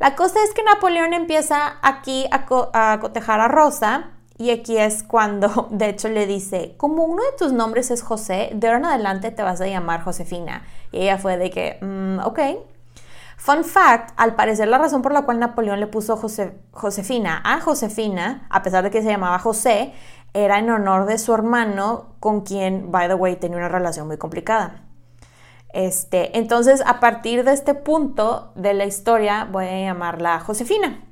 La 0.00 0.16
cosa 0.16 0.42
es 0.42 0.54
que 0.54 0.62
Napoleón 0.62 1.12
empieza 1.12 1.78
aquí 1.82 2.26
a, 2.30 2.46
a 2.72 3.00
cotejar 3.00 3.40
a 3.40 3.48
Rosa 3.48 4.10
y 4.36 4.50
aquí 4.50 4.76
es 4.76 5.02
cuando, 5.02 5.68
de 5.70 5.88
hecho, 5.88 6.08
le 6.08 6.26
dice, 6.26 6.74
como 6.76 7.04
uno 7.04 7.22
de 7.22 7.38
tus 7.38 7.52
nombres 7.52 7.90
es 7.90 8.02
José, 8.02 8.50
de 8.54 8.66
ahora 8.66 8.78
en 8.78 8.84
adelante 8.86 9.30
te 9.30 9.42
vas 9.42 9.60
a 9.60 9.66
llamar 9.66 10.02
Josefina. 10.02 10.64
Y 10.92 11.02
ella 11.02 11.18
fue 11.18 11.36
de 11.36 11.50
que, 11.50 11.78
mm, 11.80 12.20
ok. 12.24 12.40
Fun 13.36 13.64
fact, 13.64 14.12
al 14.16 14.36
parecer 14.36 14.68
la 14.68 14.78
razón 14.78 15.02
por 15.02 15.12
la 15.12 15.22
cual 15.22 15.38
Napoleón 15.38 15.80
le 15.80 15.86
puso 15.86 16.16
Josefina 16.16 17.42
a 17.44 17.60
Josefina, 17.60 18.46
a 18.48 18.62
pesar 18.62 18.84
de 18.84 18.90
que 18.90 19.02
se 19.02 19.08
llamaba 19.08 19.38
José, 19.38 19.92
era 20.32 20.58
en 20.58 20.70
honor 20.70 21.06
de 21.06 21.18
su 21.18 21.34
hermano 21.34 22.14
con 22.20 22.40
quien, 22.40 22.90
by 22.90 23.08
the 23.08 23.14
way, 23.14 23.36
tenía 23.36 23.58
una 23.58 23.68
relación 23.68 24.06
muy 24.06 24.18
complicada. 24.18 24.82
Este, 25.72 26.38
entonces, 26.38 26.82
a 26.86 27.00
partir 27.00 27.44
de 27.44 27.52
este 27.52 27.74
punto 27.74 28.52
de 28.54 28.74
la 28.74 28.84
historia, 28.84 29.48
voy 29.50 29.66
a 29.66 29.80
llamarla 29.80 30.40
Josefina. 30.40 31.04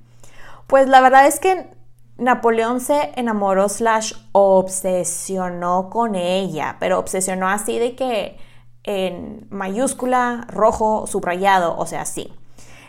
Pues 0.69 0.89
la 0.89 1.01
verdad 1.01 1.27
es 1.27 1.41
que 1.41 1.69
Napoleón 2.19 2.81
se 2.81 3.13
enamoró 3.17 3.69
slash 3.69 4.13
obsesionó 4.33 5.89
con 5.91 6.15
ella, 6.15 6.77
pero 6.79 6.99
obsesionó 6.99 7.49
así 7.49 7.79
de 7.79 7.97
que 7.97 8.39
en 8.85 9.47
mayúscula, 9.51 10.47
rojo, 10.49 11.07
subrayado, 11.07 11.77
o 11.77 11.87
sea, 11.87 12.05
sí. 12.05 12.33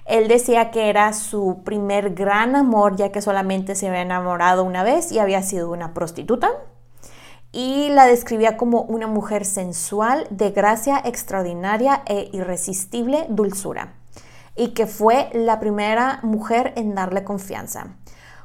Él 0.06 0.28
decía 0.28 0.72
que 0.72 0.90
era 0.90 1.14
su 1.14 1.62
primer 1.64 2.14
gran 2.14 2.56
amor, 2.56 2.96
ya 2.96 3.12
que 3.12 3.22
solamente 3.22 3.76
se 3.76 3.88
había 3.88 4.02
enamorado 4.02 4.64
una 4.64 4.84
vez 4.84 5.12
y 5.12 5.20
había 5.20 5.42
sido 5.44 5.72
una 5.72 5.94
prostituta. 5.94 6.50
Y 7.54 7.90
la 7.90 8.06
describía 8.06 8.58
como 8.58 8.82
una 8.82 9.08
mujer 9.08 9.46
sensual, 9.46 10.28
de 10.30 10.52
gracia 10.52 11.02
extraordinaria 11.06 12.02
e 12.06 12.30
irresistible 12.34 13.28
dulzura. 13.30 13.94
Y 14.56 14.70
que 14.70 14.88
fue 14.88 15.30
la 15.34 15.60
primera 15.60 16.20
mujer 16.24 16.74
en 16.76 16.96
darle 16.96 17.24
confianza. 17.24 17.96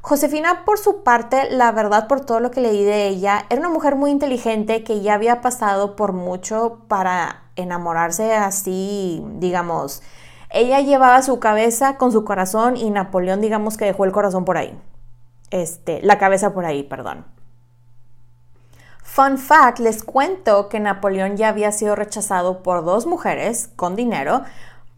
Josefina, 0.09 0.64
por 0.64 0.79
su 0.79 1.03
parte, 1.03 1.51
la 1.51 1.71
verdad, 1.71 2.09
por 2.09 2.23
todo 2.23 2.40
lo 2.40 2.51
que 2.51 2.62
leí 2.62 2.83
de 2.83 3.09
ella, 3.09 3.44
era 3.51 3.61
una 3.61 3.68
mujer 3.68 3.94
muy 3.94 4.11
inteligente 4.11 4.83
que 4.83 5.03
ya 5.03 5.12
había 5.12 5.42
pasado 5.42 5.97
por 5.97 6.14
mucho 6.14 6.79
para 6.88 7.42
enamorarse 7.57 8.35
así, 8.35 9.23
digamos. 9.35 10.03
Ella 10.49 10.81
llevaba 10.81 11.21
su 11.21 11.38
cabeza 11.40 11.99
con 11.99 12.11
su 12.11 12.25
corazón 12.25 12.79
y 12.79 12.88
Napoleón, 12.88 13.42
digamos 13.42 13.77
que 13.77 13.85
dejó 13.85 14.07
el 14.07 14.12
corazón 14.12 14.47
por 14.47 14.57
ahí. 14.57 14.81
Este, 15.51 16.01
la 16.01 16.16
cabeza 16.16 16.55
por 16.55 16.64
ahí, 16.64 16.85
perdón. 16.85 17.27
Fun 19.03 19.37
fact, 19.37 19.79
les 19.79 20.03
cuento 20.05 20.71
que 20.71 20.81
Napoleón 20.81 21.37
ya 21.37 21.51
había 21.51 21.71
sido 21.71 21.94
rechazado 21.94 22.62
por 22.62 22.83
dos 22.83 23.05
mujeres 23.05 23.68
con 23.77 23.94
dinero 23.94 24.40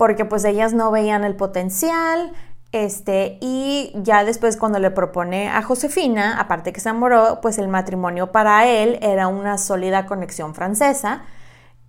porque 0.00 0.24
pues 0.24 0.46
ellas 0.46 0.72
no 0.72 0.90
veían 0.90 1.24
el 1.24 1.36
potencial, 1.36 2.32
este, 2.72 3.38
y 3.40 3.92
ya 3.96 4.24
después 4.24 4.56
cuando 4.56 4.78
le 4.78 4.90
propone 4.90 5.48
a 5.48 5.62
Josefina, 5.62 6.38
aparte 6.38 6.72
que 6.72 6.80
se 6.80 6.88
enamoró, 6.88 7.40
pues 7.40 7.58
el 7.58 7.68
matrimonio 7.68 8.30
para 8.30 8.66
él 8.66 8.98
era 9.02 9.26
una 9.26 9.58
sólida 9.58 10.06
conexión 10.06 10.54
francesa, 10.54 11.22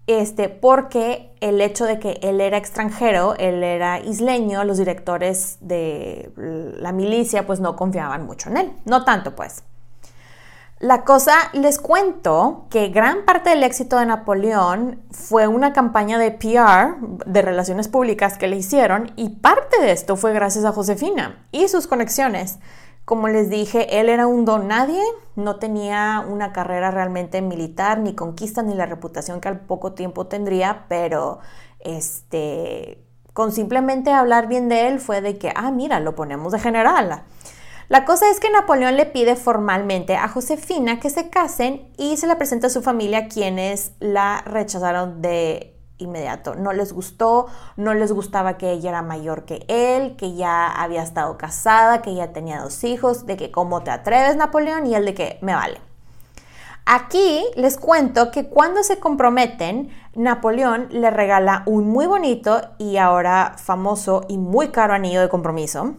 este, 0.07 0.49
porque 0.49 1.35
el 1.39 1.61
hecho 1.61 1.85
de 1.85 1.99
que 1.99 2.19
él 2.23 2.41
era 2.41 2.57
extranjero, 2.57 3.35
él 3.37 3.63
era 3.63 3.99
isleño, 3.99 4.63
los 4.63 4.77
directores 4.79 5.57
de 5.61 6.31
la 6.35 6.91
milicia 6.91 7.45
pues 7.45 7.59
no 7.59 7.75
confiaban 7.75 8.25
mucho 8.25 8.49
en 8.49 8.57
él, 8.57 8.73
no 8.85 9.05
tanto 9.05 9.35
pues. 9.35 9.63
La 10.81 11.03
cosa, 11.03 11.35
les 11.53 11.77
cuento 11.77 12.65
que 12.71 12.87
gran 12.87 13.23
parte 13.23 13.51
del 13.51 13.61
éxito 13.61 13.99
de 13.99 14.07
Napoleón 14.07 14.99
fue 15.11 15.45
una 15.45 15.73
campaña 15.73 16.17
de 16.17 16.31
PR, 16.31 16.95
de 17.27 17.43
relaciones 17.43 17.87
públicas 17.87 18.39
que 18.39 18.47
le 18.47 18.55
hicieron, 18.55 19.11
y 19.15 19.29
parte 19.29 19.79
de 19.79 19.91
esto 19.91 20.15
fue 20.15 20.33
gracias 20.33 20.65
a 20.65 20.71
Josefina 20.71 21.45
y 21.51 21.67
sus 21.67 21.85
conexiones. 21.85 22.57
Como 23.05 23.27
les 23.27 23.51
dije, 23.51 23.99
él 23.99 24.09
era 24.09 24.25
un 24.25 24.43
don 24.43 24.67
nadie, 24.67 25.03
no 25.35 25.57
tenía 25.57 26.25
una 26.27 26.51
carrera 26.51 26.89
realmente 26.89 27.43
militar, 27.43 27.99
ni 27.99 28.15
conquista, 28.15 28.63
ni 28.63 28.73
la 28.73 28.87
reputación 28.87 29.39
que 29.39 29.49
al 29.49 29.59
poco 29.59 29.93
tiempo 29.93 30.25
tendría, 30.25 30.85
pero 30.89 31.41
este, 31.79 33.05
con 33.33 33.51
simplemente 33.51 34.11
hablar 34.11 34.47
bien 34.47 34.67
de 34.67 34.87
él 34.87 34.99
fue 34.99 35.21
de 35.21 35.37
que, 35.37 35.53
ah, 35.55 35.69
mira, 35.69 35.99
lo 35.99 36.15
ponemos 36.15 36.51
de 36.53 36.59
general. 36.59 37.21
La 37.91 38.05
cosa 38.05 38.31
es 38.31 38.39
que 38.39 38.49
Napoleón 38.49 38.95
le 38.95 39.05
pide 39.05 39.35
formalmente 39.35 40.15
a 40.15 40.29
Josefina 40.29 41.01
que 41.01 41.09
se 41.09 41.29
casen 41.29 41.91
y 41.97 42.15
se 42.15 42.25
la 42.25 42.37
presenta 42.37 42.67
a 42.67 42.69
su 42.69 42.81
familia 42.81 43.27
quienes 43.27 43.91
la 43.99 44.43
rechazaron 44.45 45.21
de 45.21 45.75
inmediato. 45.97 46.55
No 46.55 46.71
les 46.71 46.93
gustó, 46.93 47.47
no 47.75 47.93
les 47.93 48.13
gustaba 48.13 48.57
que 48.57 48.71
ella 48.71 48.91
era 48.91 49.01
mayor 49.01 49.43
que 49.43 49.65
él, 49.67 50.15
que 50.15 50.35
ya 50.35 50.67
había 50.71 51.03
estado 51.03 51.37
casada, 51.37 52.01
que 52.01 52.15
ya 52.15 52.31
tenía 52.31 52.61
dos 52.61 52.81
hijos, 52.85 53.25
de 53.25 53.35
que 53.35 53.51
cómo 53.51 53.83
te 53.83 53.91
atreves 53.91 54.37
Napoleón 54.37 54.85
y 54.85 54.95
él 54.95 55.03
de 55.03 55.13
que 55.13 55.37
me 55.41 55.53
vale. 55.53 55.81
Aquí 56.85 57.43
les 57.57 57.75
cuento 57.75 58.31
que 58.31 58.47
cuando 58.47 58.83
se 58.83 59.01
comprometen, 59.01 59.89
Napoleón 60.15 60.87
le 60.91 61.11
regala 61.11 61.63
un 61.65 61.89
muy 61.89 62.05
bonito 62.05 62.61
y 62.77 62.95
ahora 62.95 63.55
famoso 63.57 64.21
y 64.29 64.37
muy 64.37 64.69
caro 64.69 64.93
anillo 64.93 65.19
de 65.19 65.27
compromiso 65.27 65.95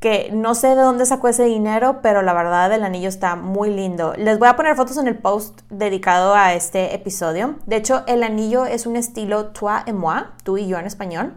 que 0.00 0.30
no 0.32 0.54
sé 0.54 0.68
de 0.68 0.76
dónde 0.76 1.04
sacó 1.04 1.28
ese 1.28 1.44
dinero, 1.44 2.00
pero 2.02 2.22
la 2.22 2.32
verdad 2.32 2.72
el 2.72 2.84
anillo 2.84 3.10
está 3.10 3.36
muy 3.36 3.68
lindo. 3.68 4.14
Les 4.16 4.38
voy 4.38 4.48
a 4.48 4.56
poner 4.56 4.74
fotos 4.74 4.96
en 4.96 5.06
el 5.06 5.18
post 5.18 5.60
dedicado 5.68 6.34
a 6.34 6.54
este 6.54 6.94
episodio. 6.94 7.56
De 7.66 7.76
hecho, 7.76 8.02
el 8.06 8.22
anillo 8.22 8.64
es 8.64 8.86
un 8.86 8.96
estilo 8.96 9.48
toi 9.48 9.82
et 9.86 9.94
moi, 9.94 10.24
tú 10.42 10.56
y 10.56 10.66
yo 10.66 10.78
en 10.78 10.86
español, 10.86 11.34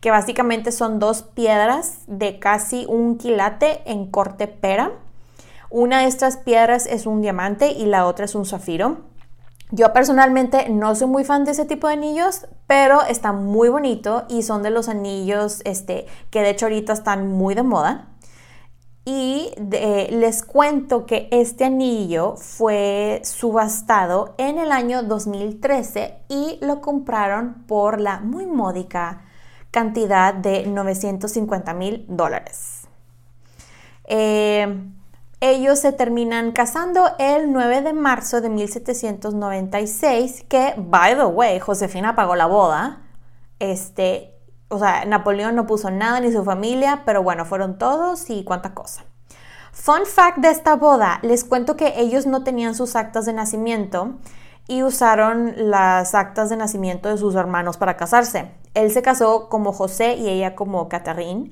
que 0.00 0.12
básicamente 0.12 0.70
son 0.70 1.00
dos 1.00 1.22
piedras 1.22 2.02
de 2.06 2.38
casi 2.38 2.86
un 2.88 3.18
quilate 3.18 3.82
en 3.84 4.06
corte 4.06 4.46
pera. 4.46 4.92
Una 5.68 6.02
de 6.02 6.06
estas 6.06 6.36
piedras 6.36 6.86
es 6.86 7.06
un 7.06 7.20
diamante 7.20 7.72
y 7.72 7.86
la 7.86 8.06
otra 8.06 8.26
es 8.26 8.36
un 8.36 8.46
zafiro. 8.46 8.98
Yo 9.70 9.92
personalmente 9.92 10.68
no 10.68 10.94
soy 10.94 11.08
muy 11.08 11.24
fan 11.24 11.44
de 11.44 11.52
ese 11.52 11.64
tipo 11.64 11.88
de 11.88 11.94
anillos, 11.94 12.46
pero 12.66 13.02
está 13.02 13.32
muy 13.32 13.68
bonito 13.68 14.24
y 14.28 14.42
son 14.42 14.62
de 14.62 14.70
los 14.70 14.88
anillos 14.88 15.62
este, 15.64 16.06
que 16.30 16.42
de 16.42 16.50
hecho 16.50 16.66
ahorita 16.66 16.92
están 16.92 17.28
muy 17.28 17.54
de 17.54 17.62
moda. 17.62 18.08
Y 19.06 19.52
les 19.58 20.42
cuento 20.42 21.04
que 21.04 21.28
este 21.30 21.66
anillo 21.66 22.36
fue 22.36 23.20
subastado 23.22 24.34
en 24.38 24.58
el 24.58 24.72
año 24.72 25.02
2013 25.02 26.20
y 26.30 26.58
lo 26.62 26.80
compraron 26.80 27.64
por 27.66 28.00
la 28.00 28.20
muy 28.20 28.46
módica 28.46 29.24
cantidad 29.70 30.32
de 30.32 30.66
950 30.66 31.74
mil 31.74 32.06
dólares. 32.08 32.88
Eh, 34.04 34.93
ellos 35.50 35.78
se 35.78 35.92
terminan 35.92 36.52
casando 36.52 37.10
el 37.18 37.52
9 37.52 37.82
de 37.82 37.92
marzo 37.92 38.40
de 38.40 38.48
1796, 38.48 40.44
que, 40.48 40.74
by 40.76 41.16
the 41.16 41.26
way, 41.26 41.60
Josefina 41.60 42.16
pagó 42.16 42.34
la 42.34 42.46
boda. 42.46 43.02
Este, 43.58 44.38
o 44.68 44.78
sea, 44.78 45.04
Napoleón 45.04 45.54
no 45.54 45.66
puso 45.66 45.90
nada 45.90 46.20
ni 46.20 46.32
su 46.32 46.42
familia, 46.44 47.02
pero 47.04 47.22
bueno, 47.22 47.44
fueron 47.44 47.76
todos 47.76 48.30
y 48.30 48.42
cuánta 48.44 48.72
cosa. 48.72 49.04
Fun 49.72 50.06
fact 50.06 50.38
de 50.38 50.48
esta 50.50 50.76
boda, 50.76 51.18
les 51.20 51.44
cuento 51.44 51.76
que 51.76 52.00
ellos 52.00 52.26
no 52.26 52.42
tenían 52.42 52.74
sus 52.74 52.96
actas 52.96 53.26
de 53.26 53.34
nacimiento 53.34 54.14
y 54.66 54.82
usaron 54.82 55.52
las 55.56 56.14
actas 56.14 56.48
de 56.48 56.56
nacimiento 56.56 57.10
de 57.10 57.18
sus 57.18 57.34
hermanos 57.34 57.76
para 57.76 57.98
casarse. 57.98 58.50
Él 58.72 58.90
se 58.90 59.02
casó 59.02 59.50
como 59.50 59.72
José 59.72 60.14
y 60.14 60.26
ella 60.28 60.54
como 60.54 60.88
Catherine. 60.88 61.50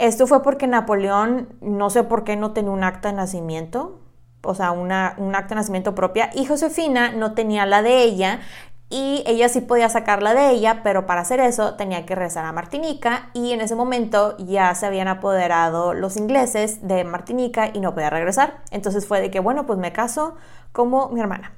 Esto 0.00 0.26
fue 0.26 0.42
porque 0.42 0.66
Napoleón, 0.66 1.50
no 1.60 1.90
sé 1.90 2.04
por 2.04 2.24
qué 2.24 2.34
no 2.34 2.52
tenía 2.52 2.70
un 2.70 2.84
acta 2.84 3.10
de 3.10 3.16
nacimiento, 3.16 4.00
o 4.42 4.54
sea, 4.54 4.70
una, 4.70 5.14
un 5.18 5.34
acta 5.34 5.50
de 5.50 5.56
nacimiento 5.56 5.94
propia, 5.94 6.30
y 6.34 6.46
Josefina 6.46 7.12
no 7.12 7.34
tenía 7.34 7.66
la 7.66 7.82
de 7.82 8.02
ella, 8.02 8.40
y 8.88 9.22
ella 9.26 9.50
sí 9.50 9.60
podía 9.60 9.90
sacarla 9.90 10.32
de 10.32 10.52
ella, 10.52 10.80
pero 10.82 11.04
para 11.04 11.20
hacer 11.20 11.38
eso 11.38 11.74
tenía 11.74 12.06
que 12.06 12.14
regresar 12.14 12.46
a 12.46 12.52
Martinica 12.52 13.28
y 13.34 13.52
en 13.52 13.60
ese 13.60 13.74
momento 13.74 14.38
ya 14.38 14.74
se 14.74 14.86
habían 14.86 15.06
apoderado 15.06 15.92
los 15.92 16.16
ingleses 16.16 16.88
de 16.88 17.04
Martinica 17.04 17.70
y 17.72 17.80
no 17.80 17.92
podía 17.92 18.08
regresar. 18.08 18.62
Entonces 18.70 19.06
fue 19.06 19.20
de 19.20 19.30
que, 19.30 19.38
bueno, 19.38 19.66
pues 19.66 19.78
me 19.78 19.92
caso 19.92 20.34
como 20.72 21.10
mi 21.10 21.20
hermana. 21.20 21.52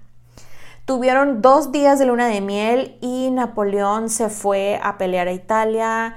Tuvieron 0.85 1.43
dos 1.43 1.71
días 1.71 2.01
de 2.01 2.07
luna 2.07 2.27
de 2.27 2.41
miel 2.41 2.99
y 3.01 3.31
Napoleón 3.31 4.11
se 4.11 4.29
fue 4.29 4.81
a 4.83 4.99
pelear 4.99 5.29
a 5.29 5.33
Italia 5.33 6.17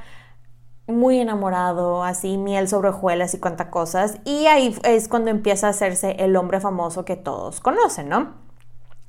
muy 0.87 1.19
enamorado, 1.19 2.03
así 2.03 2.37
miel 2.37 2.67
sobre 2.67 2.89
hojuelas 2.89 3.33
y 3.33 3.39
cuantas 3.39 3.67
cosas. 3.67 4.19
Y 4.23 4.45
ahí 4.47 4.77
es 4.83 5.07
cuando 5.07 5.31
empieza 5.31 5.67
a 5.67 5.71
hacerse 5.71 6.15
el 6.19 6.35
hombre 6.35 6.59
famoso 6.59 7.05
que 7.05 7.15
todos 7.15 7.59
conocen, 7.59 8.09
¿no? 8.09 8.33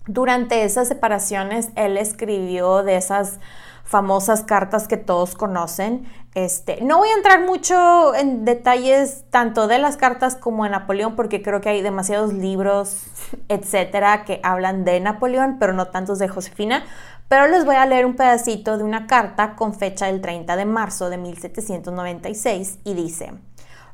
Durante 0.06 0.64
esas 0.64 0.88
separaciones, 0.88 1.70
él 1.74 1.96
escribió 1.96 2.82
de 2.82 2.96
esas 2.96 3.40
famosas 3.86 4.42
cartas 4.42 4.88
que 4.88 4.96
todos 4.96 5.34
conocen. 5.34 6.06
Este, 6.34 6.80
no 6.82 6.98
voy 6.98 7.08
a 7.08 7.14
entrar 7.14 7.46
mucho 7.46 8.14
en 8.14 8.44
detalles 8.44 9.24
tanto 9.30 9.68
de 9.68 9.78
las 9.78 9.96
cartas 9.96 10.36
como 10.36 10.64
de 10.64 10.70
Napoleón, 10.70 11.16
porque 11.16 11.42
creo 11.42 11.60
que 11.60 11.70
hay 11.70 11.82
demasiados 11.82 12.32
libros, 12.32 13.04
etcétera, 13.48 14.24
que 14.24 14.40
hablan 14.42 14.84
de 14.84 15.00
Napoleón, 15.00 15.56
pero 15.58 15.72
no 15.72 15.86
tantos 15.86 16.18
de 16.18 16.28
Josefina. 16.28 16.84
Pero 17.28 17.48
les 17.48 17.64
voy 17.64 17.76
a 17.76 17.86
leer 17.86 18.06
un 18.06 18.14
pedacito 18.14 18.78
de 18.78 18.84
una 18.84 19.06
carta 19.06 19.56
con 19.56 19.74
fecha 19.74 20.06
del 20.06 20.20
30 20.20 20.54
de 20.56 20.64
marzo 20.64 21.10
de 21.10 21.18
1796 21.18 22.78
y 22.84 22.94
dice: 22.94 23.32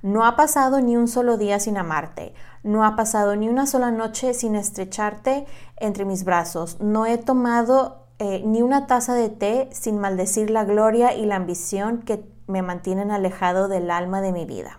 No 0.03 0.27
ha 0.27 0.37
pasado 0.37 0.81
ni 0.81 0.97
un 0.97 1.09
solo 1.09 1.39
día 1.39 1.59
sin 1.59 1.79
amarte. 1.79 2.35
No 2.63 2.85
ha 2.85 2.95
pasado 2.95 3.35
ni 3.35 3.49
una 3.49 3.67
sola 3.67 3.91
noche 3.91 4.35
sin 4.35 4.55
estrecharte 4.55 5.47
entre 5.77 6.05
mis 6.05 6.25
brazos. 6.25 6.79
No 6.81 7.07
he 7.07 7.17
tomado 7.17 8.07
eh, 8.19 8.43
ni 8.45 8.63
una 8.63 8.87
taza 8.87 9.15
de 9.15 9.31
té 9.31 9.69
sin 9.73 9.99
maldecir 9.99 10.51
la 10.51 10.65
gloria 10.65 11.15
y 11.15 11.25
la 11.25 11.37
ambición 11.37 12.03
que 12.03 12.25
me 12.47 12.63
mantienen 12.63 13.11
alejado 13.11 13.67
del 13.69 13.91
alma 13.91 14.21
de 14.21 14.33
mi 14.33 14.45
vida. 14.45 14.79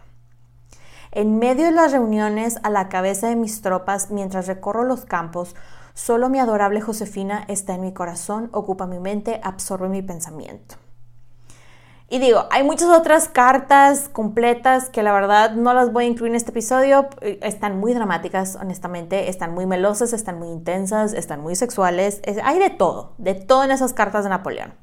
En 1.11 1.37
medio 1.37 1.65
de 1.65 1.71
las 1.71 1.91
reuniones 1.91 2.57
a 2.63 2.69
la 2.69 2.89
cabeza 2.89 3.27
de 3.27 3.35
mis 3.35 3.61
tropas, 3.61 4.11
mientras 4.11 4.47
recorro 4.47 4.83
los 4.83 5.05
campos, 5.05 5.55
solo 5.93 6.29
mi 6.29 6.39
adorable 6.39 6.81
Josefina 6.81 7.45
está 7.47 7.75
en 7.75 7.81
mi 7.81 7.93
corazón, 7.93 8.49
ocupa 8.51 8.87
mi 8.87 8.99
mente, 8.99 9.39
absorbe 9.43 9.89
mi 9.89 10.01
pensamiento. 10.01 10.75
Y 12.13 12.19
digo, 12.19 12.45
hay 12.51 12.63
muchas 12.63 12.89
otras 12.89 13.27
cartas 13.27 14.07
completas 14.07 14.89
que 14.89 15.01
la 15.01 15.13
verdad 15.13 15.53
no 15.53 15.73
las 15.73 15.91
voy 15.91 16.03
a 16.03 16.07
incluir 16.07 16.31
en 16.31 16.35
este 16.35 16.51
episodio. 16.51 17.07
Están 17.21 17.79
muy 17.79 17.95
dramáticas, 17.95 18.55
honestamente. 18.55 19.29
Están 19.29 19.55
muy 19.55 19.65
melosas, 19.65 20.13
están 20.13 20.37
muy 20.37 20.49
intensas, 20.49 21.13
están 21.13 21.41
muy 21.41 21.55
sexuales. 21.55 22.21
hay 22.43 22.59
de 22.59 22.69
todo, 22.69 23.13
de 23.17 23.33
todo 23.33 23.63
en 23.63 23.71
esas 23.71 23.93
cartas 23.93 24.25
de 24.25 24.29
Napoleón. 24.29 24.75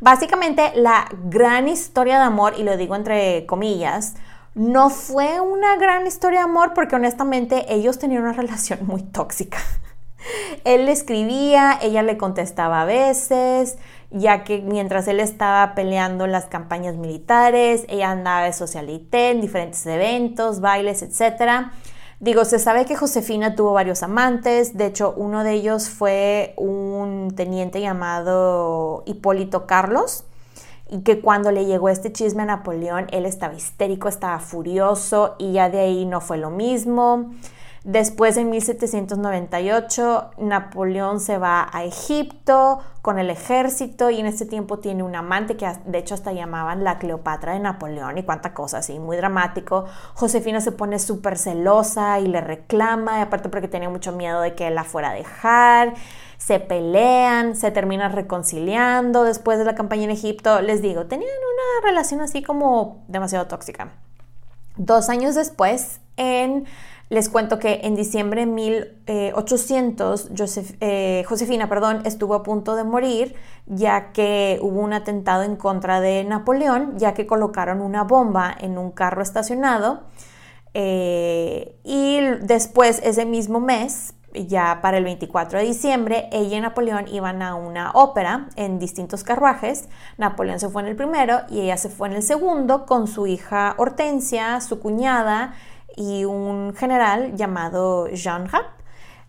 Básicamente, 0.00 0.70
la 0.76 1.08
gran 1.24 1.66
historia 1.66 2.18
de 2.18 2.24
amor, 2.24 2.54
y 2.56 2.62
lo 2.62 2.76
digo 2.76 2.94
entre 2.94 3.44
comillas, 3.46 4.14
no 4.54 4.88
fue 4.88 5.40
una 5.40 5.76
gran 5.78 6.06
historia 6.06 6.40
de 6.40 6.44
amor 6.44 6.74
porque 6.74 6.94
honestamente 6.94 7.74
ellos 7.74 7.98
tenían 7.98 8.22
una 8.22 8.32
relación 8.40 8.86
muy 8.86 9.02
tóxica. 9.02 9.58
Él 10.64 10.86
le 10.86 10.92
escribía, 10.92 11.78
ella 11.82 12.02
le 12.02 12.16
contestaba 12.16 12.82
a 12.82 12.84
veces, 12.84 13.78
ya 14.10 14.44
que 14.44 14.60
mientras 14.60 15.08
él 15.08 15.20
estaba 15.20 15.74
peleando 15.74 16.26
las 16.26 16.46
campañas 16.46 16.96
militares, 16.96 17.84
ella 17.88 18.10
andaba 18.10 18.44
de 18.44 18.52
socialité 18.52 19.30
en 19.30 19.40
diferentes 19.40 19.84
eventos, 19.86 20.60
bailes, 20.60 21.02
etc. 21.02 21.70
Digo, 22.20 22.44
se 22.44 22.58
sabe 22.58 22.84
que 22.84 22.94
Josefina 22.94 23.56
tuvo 23.56 23.72
varios 23.72 24.02
amantes, 24.02 24.76
de 24.76 24.86
hecho 24.86 25.14
uno 25.16 25.42
de 25.42 25.52
ellos 25.54 25.88
fue 25.88 26.54
un 26.56 27.32
teniente 27.34 27.80
llamado 27.80 29.02
Hipólito 29.06 29.66
Carlos, 29.66 30.24
y 30.92 31.00
que 31.00 31.20
cuando 31.20 31.50
le 31.50 31.64
llegó 31.64 31.88
este 31.88 32.12
chisme 32.12 32.42
a 32.42 32.46
Napoleón, 32.46 33.06
él 33.12 33.24
estaba 33.24 33.54
histérico, 33.54 34.08
estaba 34.08 34.38
furioso 34.40 35.36
y 35.38 35.52
ya 35.52 35.70
de 35.70 35.80
ahí 35.80 36.04
no 36.04 36.20
fue 36.20 36.36
lo 36.36 36.50
mismo. 36.50 37.32
Después, 37.84 38.36
en 38.36 38.48
1798, 38.50 40.30
Napoleón 40.38 41.18
se 41.18 41.36
va 41.38 41.68
a 41.72 41.82
Egipto 41.82 42.78
con 43.02 43.18
el 43.18 43.28
ejército 43.28 44.08
y 44.08 44.20
en 44.20 44.26
ese 44.26 44.46
tiempo 44.46 44.78
tiene 44.78 45.02
un 45.02 45.16
amante 45.16 45.56
que 45.56 45.68
de 45.84 45.98
hecho 45.98 46.14
hasta 46.14 46.30
llamaban 46.30 46.84
la 46.84 47.00
Cleopatra 47.00 47.54
de 47.54 47.58
Napoleón 47.58 48.18
y 48.18 48.22
cuánta 48.22 48.54
cosa 48.54 48.78
así, 48.78 49.00
muy 49.00 49.16
dramático. 49.16 49.86
Josefina 50.14 50.60
se 50.60 50.70
pone 50.70 51.00
súper 51.00 51.36
celosa 51.36 52.20
y 52.20 52.28
le 52.28 52.40
reclama, 52.40 53.18
y 53.18 53.22
aparte 53.22 53.48
porque 53.48 53.66
tenía 53.66 53.88
mucho 53.88 54.12
miedo 54.12 54.40
de 54.40 54.54
que 54.54 54.70
la 54.70 54.84
fuera 54.84 55.10
a 55.10 55.14
dejar. 55.14 55.94
Se 56.38 56.60
pelean, 56.60 57.56
se 57.56 57.72
terminan 57.72 58.12
reconciliando 58.12 59.24
después 59.24 59.58
de 59.58 59.64
la 59.64 59.74
campaña 59.74 60.04
en 60.04 60.10
Egipto. 60.10 60.60
Les 60.60 60.82
digo, 60.82 61.06
tenían 61.06 61.30
una 61.30 61.88
relación 61.88 62.20
así 62.20 62.44
como 62.44 63.02
demasiado 63.08 63.48
tóxica. 63.48 63.90
Dos 64.76 65.08
años 65.08 65.34
después, 65.34 66.00
en 66.16 66.64
les 67.12 67.28
cuento 67.28 67.58
que 67.58 67.80
en 67.82 67.94
diciembre 67.94 68.46
de 68.46 68.46
1800 68.46 70.30
eh, 70.80 71.24
Josefina 71.28 71.68
perdón, 71.68 72.00
estuvo 72.06 72.32
a 72.34 72.42
punto 72.42 72.74
de 72.74 72.84
morir 72.84 73.34
ya 73.66 74.12
que 74.12 74.58
hubo 74.62 74.80
un 74.80 74.94
atentado 74.94 75.42
en 75.42 75.56
contra 75.56 76.00
de 76.00 76.24
Napoleón, 76.24 76.98
ya 76.98 77.12
que 77.12 77.26
colocaron 77.26 77.82
una 77.82 78.02
bomba 78.02 78.56
en 78.58 78.78
un 78.78 78.92
carro 78.92 79.20
estacionado. 79.20 80.04
Eh, 80.72 81.76
y 81.84 82.18
después, 82.40 82.98
ese 83.04 83.26
mismo 83.26 83.60
mes, 83.60 84.14
ya 84.32 84.78
para 84.80 84.96
el 84.96 85.04
24 85.04 85.58
de 85.58 85.66
diciembre, 85.66 86.30
ella 86.32 86.56
y 86.56 86.60
Napoleón 86.62 87.08
iban 87.08 87.42
a 87.42 87.56
una 87.56 87.90
ópera 87.90 88.48
en 88.56 88.78
distintos 88.78 89.22
carruajes. 89.22 89.86
Napoleón 90.16 90.58
se 90.58 90.70
fue 90.70 90.80
en 90.80 90.88
el 90.88 90.96
primero 90.96 91.40
y 91.50 91.60
ella 91.60 91.76
se 91.76 91.90
fue 91.90 92.08
en 92.08 92.14
el 92.14 92.22
segundo 92.22 92.86
con 92.86 93.06
su 93.06 93.26
hija 93.26 93.74
Hortensia, 93.76 94.62
su 94.62 94.80
cuñada 94.80 95.52
y 95.96 96.24
un 96.24 96.74
general 96.74 97.36
llamado 97.36 98.08
Jean 98.08 98.48
Rapp. 98.48 98.66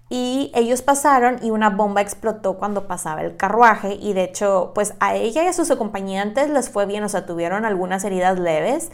Y 0.10 0.52
ellos 0.54 0.82
pasaron 0.82 1.40
y 1.42 1.50
una 1.50 1.70
bomba 1.70 2.02
explotó 2.02 2.58
cuando 2.58 2.88
pasaba 2.88 3.22
el 3.22 3.36
carruaje 3.36 3.98
y 4.00 4.14
de 4.14 4.26
hecho 4.26 4.72
pues 4.76 4.94
a 5.00 5.16
ella 5.16 5.44
y 5.44 5.48
a 5.48 5.54
sus 5.54 5.72
acompañantes 5.72 6.50
les 6.50 6.70
fue 6.70 6.86
bien, 6.86 7.04
o 7.04 7.10
sea, 7.10 7.26
tuvieron 7.26 7.66
algunas 7.66 8.04
heridas 8.04 8.38
leves, 8.38 8.92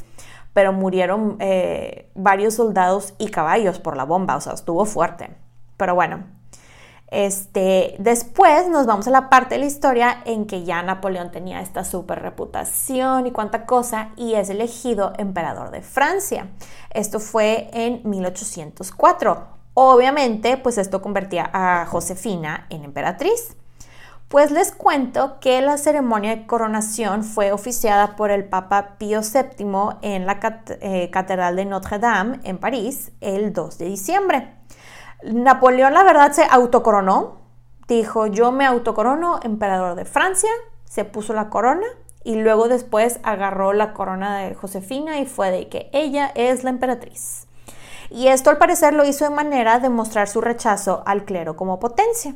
pero 0.53 0.71
murieron 0.71 1.35
eh, 1.39 2.09
varios 2.15 2.53
soldados 2.53 3.15
y 3.17 3.31
caballos 3.31 3.79
por 3.79 3.97
la 3.97 4.05
bomba, 4.05 4.37
o 4.37 4.41
sea, 4.41 4.53
estuvo 4.53 4.85
fuerte. 4.85 5.35
Pero 5.75 5.95
bueno, 5.95 6.23
este, 7.11 7.95
después 7.97 8.69
nos 8.69 8.85
vamos 8.85 9.07
a 9.07 9.11
la 9.11 9.29
parte 9.29 9.55
de 9.55 9.61
la 9.61 9.65
historia 9.65 10.21
en 10.25 10.45
que 10.45 10.63
ya 10.63 10.83
Napoleón 10.83 11.31
tenía 11.31 11.61
esta 11.61 11.83
super 11.83 12.21
reputación 12.21 13.25
y 13.25 13.31
cuánta 13.31 13.65
cosa 13.65 14.09
y 14.15 14.35
es 14.35 14.49
elegido 14.49 15.13
emperador 15.17 15.71
de 15.71 15.81
Francia. 15.81 16.49
Esto 16.91 17.19
fue 17.19 17.69
en 17.73 18.01
1804. 18.07 19.47
Obviamente, 19.73 20.57
pues 20.57 20.77
esto 20.77 21.01
convertía 21.01 21.49
a 21.51 21.85
Josefina 21.85 22.67
en 22.69 22.83
emperatriz. 22.83 23.55
Pues 24.27 24.51
les 24.51 24.71
cuento 24.71 25.39
que 25.39 25.59
la 25.61 25.79
ceremonia 25.79 26.35
de 26.35 26.45
coronación 26.45 27.23
fue 27.23 27.51
oficiada 27.51 28.15
por 28.15 28.29
el 28.29 28.45
Papa 28.45 28.97
Pío 28.99 29.21
VII 29.21 29.97
en 30.03 30.27
la 30.27 30.39
eh, 30.81 31.09
Catedral 31.09 31.55
de 31.55 31.65
Notre 31.65 31.97
Dame 31.97 32.39
en 32.43 32.59
París 32.59 33.11
el 33.21 33.53
2 33.53 33.79
de 33.79 33.85
diciembre. 33.85 34.58
Napoleón, 35.23 35.93
la 35.93 36.03
verdad, 36.03 36.31
se 36.31 36.43
autocoronó. 36.49 37.39
Dijo, 37.87 38.27
yo 38.27 38.51
me 38.51 38.65
autocorono 38.65 39.39
emperador 39.43 39.95
de 39.95 40.05
Francia. 40.05 40.49
Se 40.85 41.05
puso 41.05 41.33
la 41.33 41.49
corona 41.49 41.85
y 42.23 42.35
luego 42.35 42.67
después 42.67 43.19
agarró 43.23 43.73
la 43.73 43.93
corona 43.93 44.39
de 44.39 44.55
Josefina 44.55 45.19
y 45.19 45.25
fue 45.25 45.51
de 45.51 45.69
que 45.69 45.89
ella 45.93 46.31
es 46.35 46.63
la 46.63 46.69
emperatriz. 46.69 47.47
Y 48.09 48.27
esto 48.27 48.49
al 48.49 48.57
parecer 48.57 48.93
lo 48.93 49.05
hizo 49.05 49.25
de 49.25 49.31
manera 49.31 49.79
de 49.79 49.89
mostrar 49.89 50.27
su 50.27 50.41
rechazo 50.41 51.03
al 51.05 51.25
clero 51.25 51.55
como 51.55 51.79
potencia. 51.79 52.35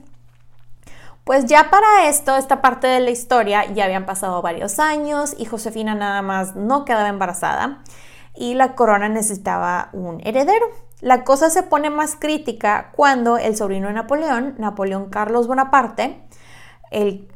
Pues 1.24 1.46
ya 1.46 1.70
para 1.70 2.08
esto, 2.10 2.36
esta 2.36 2.62
parte 2.62 2.88
de 2.88 3.00
la 3.00 3.10
historia, 3.10 3.66
ya 3.72 3.86
habían 3.86 4.06
pasado 4.06 4.42
varios 4.42 4.78
años 4.80 5.34
y 5.38 5.46
Josefina 5.46 5.96
nada 5.96 6.22
más 6.22 6.56
no 6.56 6.86
quedaba 6.86 7.08
embarazada 7.08 7.82
y 8.36 8.56
la 8.56 8.76
corona 8.76 9.10
necesitaba 9.10 9.90
un 9.94 10.20
heredero. 10.26 10.66
La 11.04 11.26
cosa 11.26 11.50
se 11.50 11.64
pone 11.64 11.90
más 11.90 12.16
crítica 12.16 12.92
cuando 12.96 13.38
el 13.38 13.58
sobrino 13.58 13.90
de 13.90 13.94
Napoleón, 13.94 14.56
Napoleón 14.58 15.10
Carlos 15.10 15.48
Bonaparte, 15.48 16.24
el 16.92 17.28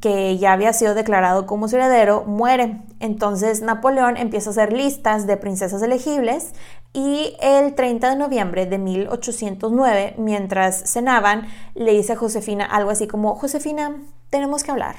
que 0.00 0.38
ya 0.38 0.52
había 0.52 0.72
sido 0.72 0.94
declarado 0.94 1.44
como 1.44 1.66
su 1.66 1.74
heredero, 1.74 2.22
muere. 2.24 2.82
Entonces 3.00 3.62
Napoleón 3.62 4.16
empieza 4.16 4.50
a 4.50 4.52
hacer 4.52 4.72
listas 4.72 5.26
de 5.26 5.36
princesas 5.36 5.82
elegibles 5.82 6.52
y 6.92 7.36
el 7.40 7.74
30 7.74 8.10
de 8.10 8.16
noviembre 8.16 8.64
de 8.64 8.78
1809, 8.78 10.14
mientras 10.18 10.88
cenaban, 10.88 11.48
le 11.74 11.94
dice 11.94 12.12
a 12.12 12.16
Josefina 12.16 12.64
algo 12.64 12.90
así 12.90 13.08
como, 13.08 13.34
Josefina, 13.34 13.96
tenemos 14.30 14.62
que 14.62 14.70
hablar. 14.70 14.94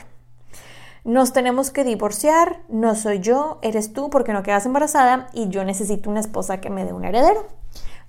Nos 1.06 1.32
tenemos 1.32 1.72
que 1.72 1.86
divorciar, 1.86 2.60
no 2.68 2.94
soy 2.94 3.22
yo, 3.22 3.60
eres 3.62 3.94
tú 3.94 4.10
porque 4.10 4.34
no 4.34 4.44
quedas 4.44 4.66
embarazada 4.66 5.30
y 5.32 5.48
yo 5.48 5.64
necesito 5.64 6.10
una 6.10 6.20
esposa 6.20 6.60
que 6.60 6.70
me 6.70 6.84
dé 6.84 6.92
un 6.92 7.06
heredero. 7.06 7.48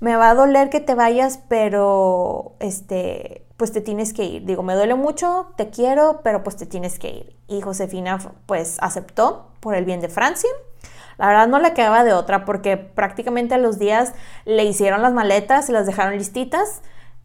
Me 0.01 0.17
va 0.17 0.31
a 0.31 0.35
doler 0.35 0.71
que 0.71 0.81
te 0.81 0.95
vayas, 0.95 1.41
pero 1.49 2.57
este, 2.61 3.47
pues 3.57 3.73
te 3.73 3.81
tienes 3.81 4.13
que 4.13 4.25
ir. 4.25 4.45
Digo, 4.45 4.63
me 4.63 4.75
duele 4.75 4.95
mucho, 4.95 5.53
te 5.57 5.71
quiero, 5.71 6.21
pero 6.23 6.43
pues 6.45 6.57
te 6.57 6.67
tienes 6.67 6.99
que 6.99 7.11
ir. 7.11 7.37
Y 7.49 7.61
Josefina 7.61 8.19
pues 8.47 8.77
aceptó 8.81 9.51
por 9.61 9.75
el 9.75 9.85
bien 9.85 10.01
de 10.01 10.09
Francia. 10.09 10.51
La 11.19 11.27
verdad 11.27 11.49
no 11.49 11.59
le 11.59 11.75
quedaba 11.75 12.05
de 12.05 12.13
otra 12.13 12.45
porque 12.45 12.77
prácticamente 12.77 13.55
a 13.55 13.59
los 13.59 13.81
días 13.81 14.13
le 14.45 14.65
hicieron 14.65 15.03
las 15.03 15.13
maletas 15.13 15.69
y 15.69 15.73
las 15.73 15.87
dejaron 15.87 16.17
listitas 16.17 16.81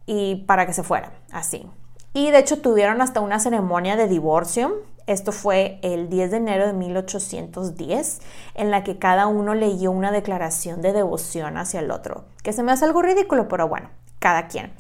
y 0.08 0.38
para 0.48 0.66
que 0.66 0.74
se 0.74 0.82
fuera, 0.82 1.12
así. 1.32 1.68
Y 2.14 2.32
de 2.32 2.40
hecho 2.40 2.60
tuvieron 2.60 3.02
hasta 3.02 3.22
una 3.22 3.40
ceremonia 3.40 3.96
de 3.96 4.08
divorcio. 4.08 4.82
Esto 5.08 5.32
fue 5.32 5.80
el 5.82 6.10
10 6.10 6.32
de 6.32 6.38
enero 6.38 6.66
de 6.66 6.74
1810, 6.74 8.22
en 8.56 8.72
la 8.72 8.84
que 8.84 8.98
cada 8.98 9.28
uno 9.28 9.54
leyó 9.54 9.92
una 9.92 10.12
declaración 10.12 10.82
de 10.82 10.94
devoción 10.94 11.58
hacia 11.58 11.82
el 11.82 11.92
otro, 11.92 12.26
que 12.44 12.54
se 12.54 12.64
me 12.64 12.72
hace 12.72 12.86
algo 12.86 13.02
ridículo, 13.02 13.48
pero 13.48 13.68
bueno, 13.68 13.90
cada 14.20 14.48
quien. 14.48 14.74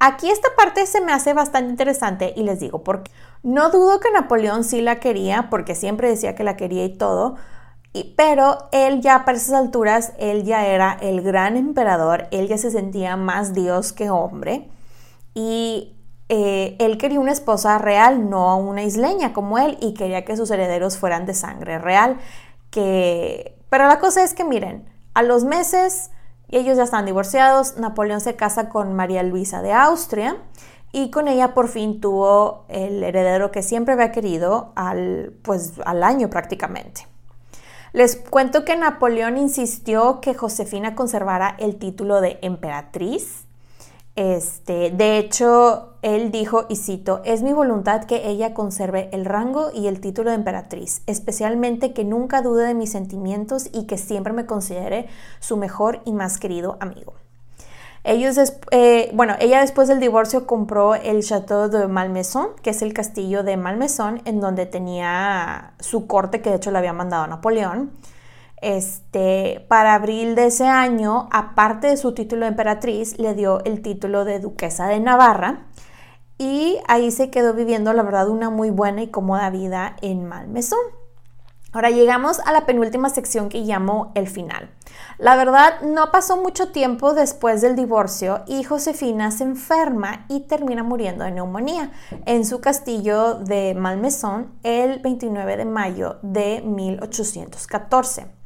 Aquí 0.00 0.30
esta 0.30 0.48
parte 0.56 0.86
se 0.86 1.00
me 1.00 1.12
hace 1.12 1.32
bastante 1.32 1.70
interesante 1.70 2.32
y 2.36 2.42
les 2.42 2.60
digo 2.60 2.82
por 2.82 3.04
qué. 3.04 3.12
No 3.42 3.70
dudo 3.70 4.00
que 4.00 4.10
Napoleón 4.10 4.64
sí 4.64 4.80
la 4.80 5.00
quería, 5.00 5.48
porque 5.50 5.74
siempre 5.74 6.08
decía 6.08 6.34
que 6.34 6.44
la 6.44 6.56
quería 6.56 6.84
y 6.84 6.96
todo, 6.96 7.36
pero 8.16 8.68
él 8.72 9.00
ya 9.00 9.24
para 9.24 9.38
esas 9.38 9.54
alturas, 9.54 10.12
él 10.18 10.44
ya 10.44 10.66
era 10.66 10.96
el 11.00 11.22
gran 11.22 11.56
emperador, 11.56 12.28
él 12.30 12.48
ya 12.48 12.58
se 12.58 12.70
sentía 12.70 13.16
más 13.16 13.54
Dios 13.54 13.92
que 13.92 14.10
hombre 14.10 14.68
y 15.34 15.97
eh, 16.28 16.76
él 16.78 16.98
quería 16.98 17.20
una 17.20 17.32
esposa 17.32 17.78
real, 17.78 18.28
no 18.28 18.58
una 18.58 18.82
isleña 18.82 19.32
como 19.32 19.58
él, 19.58 19.78
y 19.80 19.94
quería 19.94 20.24
que 20.24 20.36
sus 20.36 20.50
herederos 20.50 20.98
fueran 20.98 21.26
de 21.26 21.34
sangre 21.34 21.78
real. 21.78 22.18
Que... 22.70 23.58
Pero 23.70 23.86
la 23.86 23.98
cosa 23.98 24.22
es 24.22 24.34
que 24.34 24.44
miren, 24.44 24.88
a 25.14 25.22
los 25.22 25.44
meses 25.44 26.10
ellos 26.48 26.76
ya 26.76 26.84
están 26.84 27.06
divorciados. 27.06 27.76
Napoleón 27.76 28.20
se 28.20 28.36
casa 28.36 28.68
con 28.68 28.94
María 28.94 29.22
Luisa 29.22 29.62
de 29.62 29.72
Austria 29.72 30.36
y 30.92 31.10
con 31.10 31.28
ella 31.28 31.54
por 31.54 31.68
fin 31.68 32.00
tuvo 32.00 32.64
el 32.68 33.02
heredero 33.02 33.50
que 33.50 33.62
siempre 33.62 33.94
había 33.94 34.12
querido 34.12 34.72
al, 34.74 35.34
pues, 35.42 35.74
al 35.84 36.02
año 36.02 36.30
prácticamente. 36.30 37.06
Les 37.92 38.16
cuento 38.16 38.64
que 38.64 38.76
Napoleón 38.76 39.38
insistió 39.38 40.20
que 40.20 40.34
Josefina 40.34 40.94
conservara 40.94 41.56
el 41.58 41.76
título 41.76 42.20
de 42.20 42.38
emperatriz 42.42 43.47
este, 44.18 44.90
de 44.90 45.18
hecho, 45.18 45.94
él 46.02 46.32
dijo, 46.32 46.66
y 46.68 46.74
cito, 46.74 47.20
es 47.24 47.42
mi 47.42 47.52
voluntad 47.52 48.02
que 48.02 48.28
ella 48.28 48.52
conserve 48.52 49.08
el 49.12 49.24
rango 49.24 49.70
y 49.72 49.86
el 49.86 50.00
título 50.00 50.30
de 50.30 50.34
emperatriz, 50.34 51.02
especialmente 51.06 51.92
que 51.92 52.02
nunca 52.02 52.42
dude 52.42 52.66
de 52.66 52.74
mis 52.74 52.90
sentimientos 52.90 53.70
y 53.72 53.86
que 53.86 53.96
siempre 53.96 54.32
me 54.32 54.44
considere 54.44 55.06
su 55.38 55.56
mejor 55.56 56.00
y 56.04 56.12
más 56.12 56.38
querido 56.38 56.78
amigo. 56.80 57.12
Eh, 58.02 59.10
bueno, 59.14 59.36
ella 59.38 59.60
después 59.60 59.86
del 59.86 60.00
divorcio 60.00 60.48
compró 60.48 60.96
el 60.96 61.22
Château 61.22 61.68
de 61.68 61.86
Malmaison, 61.86 62.48
que 62.60 62.70
es 62.70 62.82
el 62.82 62.92
castillo 62.94 63.44
de 63.44 63.56
Malmaison, 63.56 64.20
en 64.24 64.40
donde 64.40 64.66
tenía 64.66 65.74
su 65.78 66.08
corte, 66.08 66.42
que 66.42 66.50
de 66.50 66.56
hecho 66.56 66.72
le 66.72 66.78
había 66.78 66.92
mandado 66.92 67.24
Napoleón. 67.28 67.92
Este, 68.60 69.64
para 69.68 69.94
abril 69.94 70.34
de 70.34 70.46
ese 70.46 70.66
año, 70.66 71.28
aparte 71.30 71.88
de 71.88 71.96
su 71.96 72.12
título 72.12 72.42
de 72.42 72.48
emperatriz, 72.48 73.18
le 73.18 73.34
dio 73.34 73.64
el 73.64 73.82
título 73.82 74.24
de 74.24 74.40
duquesa 74.40 74.86
de 74.88 75.00
Navarra 75.00 75.66
y 76.38 76.78
ahí 76.86 77.10
se 77.10 77.30
quedó 77.30 77.54
viviendo, 77.54 77.92
la 77.92 78.02
verdad, 78.02 78.28
una 78.28 78.50
muy 78.50 78.70
buena 78.70 79.02
y 79.02 79.08
cómoda 79.08 79.50
vida 79.50 79.96
en 80.02 80.24
Malmesón. 80.24 80.78
Ahora 81.70 81.90
llegamos 81.90 82.40
a 82.40 82.52
la 82.52 82.64
penúltima 82.64 83.10
sección 83.10 83.50
que 83.50 83.60
llamo 83.60 84.10
el 84.14 84.26
final. 84.26 84.70
La 85.18 85.36
verdad, 85.36 85.82
no 85.82 86.10
pasó 86.10 86.38
mucho 86.38 86.72
tiempo 86.72 87.12
después 87.12 87.60
del 87.60 87.76
divorcio 87.76 88.42
y 88.46 88.64
Josefina 88.64 89.30
se 89.30 89.44
enferma 89.44 90.24
y 90.28 90.40
termina 90.40 90.82
muriendo 90.82 91.24
de 91.24 91.32
neumonía 91.32 91.92
en 92.24 92.46
su 92.46 92.60
castillo 92.60 93.34
de 93.34 93.74
Malmesón 93.74 94.54
el 94.62 95.00
29 95.00 95.58
de 95.58 95.64
mayo 95.66 96.16
de 96.22 96.62
1814 96.62 98.37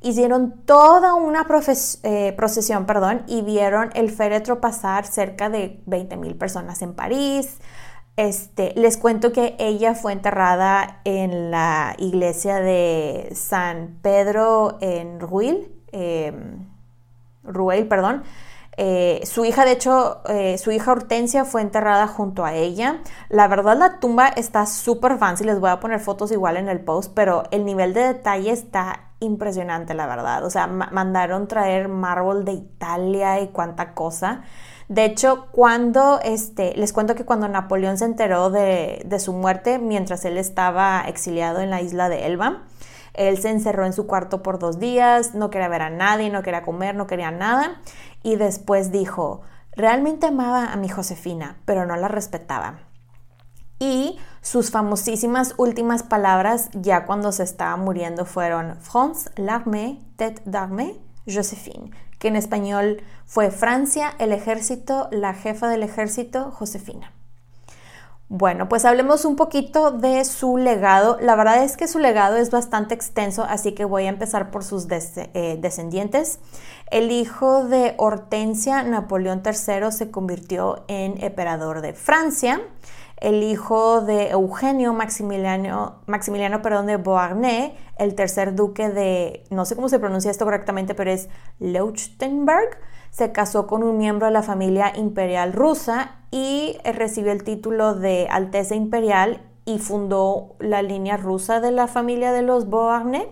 hicieron 0.00 0.62
toda 0.64 1.14
una 1.14 1.46
eh, 2.02 2.32
procesión 2.36 2.86
perdón, 2.86 3.22
y 3.26 3.42
vieron 3.42 3.90
el 3.94 4.10
féretro 4.10 4.60
pasar 4.60 5.06
cerca 5.06 5.50
de 5.50 5.80
20.000 5.86 6.36
personas 6.38 6.82
en 6.82 6.94
París. 6.94 7.58
Este, 8.16 8.72
les 8.74 8.96
cuento 8.96 9.32
que 9.32 9.54
ella 9.58 9.94
fue 9.94 10.12
enterrada 10.12 11.00
en 11.04 11.50
la 11.50 11.94
iglesia 11.98 12.56
de 12.56 13.30
San 13.34 13.98
Pedro 14.02 14.78
en 14.80 15.20
Ruil, 15.20 15.72
eh, 15.92 16.32
Ruel, 17.44 17.86
perdón, 17.86 18.24
su 19.24 19.44
hija, 19.44 19.64
de 19.64 19.72
hecho, 19.72 20.20
eh, 20.28 20.56
su 20.58 20.70
hija 20.70 20.92
Hortensia 20.92 21.44
fue 21.44 21.62
enterrada 21.62 22.06
junto 22.06 22.44
a 22.44 22.54
ella. 22.54 23.00
La 23.28 23.48
verdad, 23.48 23.76
la 23.76 23.98
tumba 23.98 24.28
está 24.28 24.66
súper 24.66 25.18
fancy. 25.18 25.44
Les 25.44 25.58
voy 25.58 25.70
a 25.70 25.80
poner 25.80 25.98
fotos 25.98 26.30
igual 26.30 26.56
en 26.56 26.68
el 26.68 26.80
post, 26.80 27.12
pero 27.14 27.42
el 27.50 27.64
nivel 27.64 27.92
de 27.92 28.02
detalle 28.02 28.52
está 28.52 29.07
impresionante, 29.20 29.94
la 29.94 30.06
verdad. 30.06 30.44
O 30.44 30.50
sea, 30.50 30.66
mandaron 30.66 31.48
traer 31.48 31.88
mármol 31.88 32.44
de 32.44 32.52
Italia 32.52 33.40
y 33.40 33.48
cuánta 33.48 33.94
cosa. 33.94 34.42
De 34.88 35.04
hecho, 35.04 35.48
cuando, 35.52 36.20
este, 36.22 36.74
les 36.76 36.92
cuento 36.92 37.14
que 37.14 37.24
cuando 37.24 37.46
Napoleón 37.48 37.98
se 37.98 38.06
enteró 38.06 38.50
de, 38.50 39.02
de 39.04 39.20
su 39.20 39.32
muerte, 39.32 39.78
mientras 39.78 40.24
él 40.24 40.38
estaba 40.38 41.02
exiliado 41.06 41.60
en 41.60 41.70
la 41.70 41.82
isla 41.82 42.08
de 42.08 42.26
Elba, 42.26 42.62
él 43.12 43.36
se 43.38 43.50
encerró 43.50 43.84
en 43.84 43.92
su 43.92 44.06
cuarto 44.06 44.42
por 44.42 44.58
dos 44.58 44.78
días, 44.78 45.34
no 45.34 45.50
quería 45.50 45.68
ver 45.68 45.82
a 45.82 45.90
nadie, 45.90 46.30
no 46.30 46.42
quería 46.42 46.62
comer, 46.62 46.94
no 46.94 47.06
quería 47.06 47.30
nada. 47.30 47.80
Y 48.22 48.36
después 48.36 48.92
dijo, 48.92 49.42
realmente 49.72 50.28
amaba 50.28 50.72
a 50.72 50.76
mi 50.76 50.88
Josefina, 50.88 51.58
pero 51.64 51.84
no 51.84 51.96
la 51.96 52.08
respetaba. 52.08 52.87
Y 53.78 54.18
sus 54.40 54.70
famosísimas 54.70 55.54
últimas 55.56 56.02
palabras, 56.02 56.68
ya 56.72 57.06
cuando 57.06 57.32
se 57.32 57.42
estaba 57.42 57.76
muriendo, 57.76 58.24
fueron 58.24 58.76
France, 58.80 59.30
l'armée, 59.36 60.00
tête 60.16 60.42
d'armée, 60.44 60.98
Josephine, 61.26 61.90
que 62.18 62.28
en 62.28 62.36
español 62.36 63.02
fue 63.26 63.50
Francia, 63.50 64.14
el 64.18 64.32
ejército, 64.32 65.08
la 65.10 65.34
jefa 65.34 65.68
del 65.68 65.82
ejército, 65.82 66.50
Josefina. 66.50 67.12
Bueno, 68.30 68.68
pues 68.68 68.84
hablemos 68.84 69.24
un 69.24 69.36
poquito 69.36 69.90
de 69.90 70.22
su 70.26 70.58
legado. 70.58 71.16
La 71.18 71.34
verdad 71.34 71.64
es 71.64 71.78
que 71.78 71.88
su 71.88 71.98
legado 71.98 72.36
es 72.36 72.50
bastante 72.50 72.94
extenso, 72.94 73.42
así 73.48 73.72
que 73.72 73.86
voy 73.86 74.04
a 74.04 74.10
empezar 74.10 74.50
por 74.50 74.64
sus 74.64 74.86
eh, 74.90 75.56
descendientes. 75.58 76.38
El 76.90 77.10
hijo 77.10 77.64
de 77.64 77.94
Hortensia, 77.96 78.82
Napoleón 78.82 79.42
III, 79.42 79.92
se 79.92 80.10
convirtió 80.10 80.84
en 80.88 81.22
emperador 81.24 81.80
de 81.80 81.94
Francia. 81.94 82.60
El 83.20 83.42
hijo 83.42 84.00
de 84.00 84.30
Eugenio 84.30 84.92
Maximiliano, 84.92 86.02
Maximiliano 86.06 86.58
de 86.58 86.96
Beauharnais, 86.96 87.72
el 87.98 88.14
tercer 88.14 88.54
duque 88.54 88.88
de, 88.88 89.44
no 89.50 89.64
sé 89.64 89.74
cómo 89.74 89.88
se 89.88 89.98
pronuncia 89.98 90.30
esto 90.30 90.44
correctamente, 90.44 90.94
pero 90.94 91.10
es 91.10 91.28
Leuchtenberg 91.58 92.78
se 93.10 93.32
casó 93.32 93.66
con 93.66 93.82
un 93.82 93.98
miembro 93.98 94.26
de 94.26 94.32
la 94.32 94.42
familia 94.42 94.92
imperial 94.96 95.52
rusa 95.52 96.16
y 96.30 96.76
recibió 96.84 97.32
el 97.32 97.42
título 97.42 97.94
de 97.94 98.28
Alteza 98.30 98.74
Imperial 98.74 99.42
y 99.64 99.78
fundó 99.78 100.56
la 100.58 100.82
línea 100.82 101.16
rusa 101.16 101.60
de 101.60 101.72
la 101.72 101.86
familia 101.88 102.32
de 102.32 102.42
los 102.42 102.70
Beauharnais. 102.70 103.26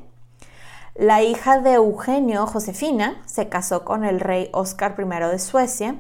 La 0.95 1.23
hija 1.23 1.61
de 1.61 1.75
Eugenio, 1.75 2.47
Josefina, 2.47 3.23
se 3.27 3.49
casó 3.49 3.85
con 3.85 4.05
el 4.05 4.19
rey 4.19 4.49
Oscar 4.53 4.97
I 4.99 5.05
de 5.31 5.39
Suecia 5.39 5.97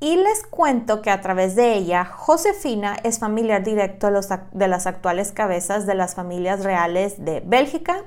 y 0.00 0.16
les 0.16 0.44
cuento 0.48 1.02
que 1.02 1.10
a 1.10 1.20
través 1.20 1.54
de 1.54 1.74
ella, 1.74 2.06
Josefina 2.06 2.96
es 3.04 3.18
familiar 3.18 3.62
directo 3.62 4.10
de, 4.10 4.68
las 4.68 4.86
actuales 4.86 5.30
cabezas 5.30 5.86
de 5.86 5.94
las 5.94 6.14
familias 6.14 6.64
reales 6.64 7.22
de 7.22 7.40
Bélgica, 7.40 7.98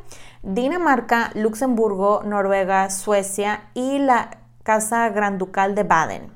Dinamarca, 0.41 1.29
Luxemburgo, 1.35 2.23
Noruega, 2.23 2.89
Suecia 2.89 3.69
y 3.75 3.99
la 3.99 4.39
Casa 4.63 5.07
Granducal 5.09 5.75
de 5.75 5.83
Baden. 5.83 6.31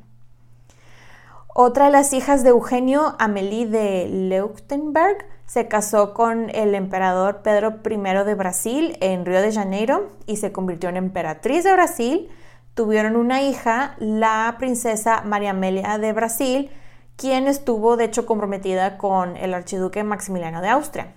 Otra 1.55 1.85
de 1.85 1.91
las 1.91 2.13
hijas 2.13 2.43
de 2.43 2.49
Eugenio, 2.49 3.15
Amélie 3.17 3.65
de 3.65 4.07
Leuchtenberg, 4.07 5.25
se 5.47 5.67
casó 5.67 6.13
con 6.13 6.51
el 6.51 6.75
emperador 6.75 7.41
Pedro 7.41 7.79
I 7.83 7.97
de 8.25 8.35
Brasil 8.35 8.97
en 9.01 9.25
Río 9.25 9.41
de 9.41 9.51
Janeiro 9.51 10.09
y 10.27 10.37
se 10.37 10.51
convirtió 10.51 10.89
en 10.89 10.97
emperatriz 10.97 11.63
de 11.63 11.73
Brasil. 11.73 12.29
Tuvieron 12.77 13.15
una 13.15 13.41
hija, 13.41 13.95
la 13.97 14.55
princesa 14.59 15.23
María 15.25 15.49
Amelia 15.49 15.97
de 15.97 16.13
Brasil, 16.13 16.69
quien 17.15 17.47
estuvo 17.47 17.97
de 17.97 18.05
hecho 18.05 18.27
comprometida 18.27 18.99
con 18.99 19.35
el 19.35 19.55
archiduque 19.55 20.03
Maximiliano 20.03 20.61
de 20.61 20.69
Austria, 20.69 21.15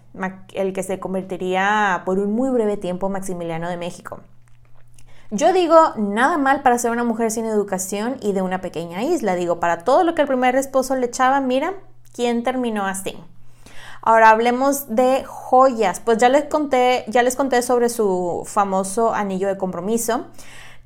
el 0.55 0.73
que 0.73 0.83
se 0.83 0.99
convertiría 0.99 2.03
por 2.07 2.19
un 2.19 2.33
muy 2.33 2.49
breve 2.49 2.79
tiempo 2.79 3.11
Maximiliano 3.11 3.69
de 3.69 3.77
México. 3.77 4.21
Yo 5.31 5.53
digo, 5.53 5.77
nada 5.97 6.39
mal 6.39 6.63
para 6.63 6.79
ser 6.79 6.93
una 6.93 7.05
mujer 7.05 7.31
sin 7.31 7.45
educación 7.45 8.17
y 8.23 8.33
de 8.33 8.41
una 8.41 8.63
pequeña 8.63 9.03
isla. 9.03 9.35
Digo, 9.35 9.61
para 9.61 9.85
todo 9.85 10.03
lo 10.03 10.15
que 10.15 10.23
el 10.23 10.29
primer 10.29 10.57
esposo 10.57 10.97
le 10.97 11.07
echaba, 11.07 11.43
mira, 11.43 11.75
¿quién 12.15 12.43
terminó 12.43 12.87
así? 12.87 13.17
Ahora 14.01 14.31
hablemos 14.31 14.89
de 14.89 15.25
joyas. 15.27 16.01
Pues 16.01 16.17
ya 16.17 16.31
les 16.31 16.45
conté, 16.45 17.05
ya 17.07 17.23
les 17.23 17.37
conté 17.37 17.61
sobre 17.61 17.91
su 17.91 18.45
famoso 18.47 19.13
anillo 19.13 19.47
de 19.47 19.59
compromiso. 19.59 20.25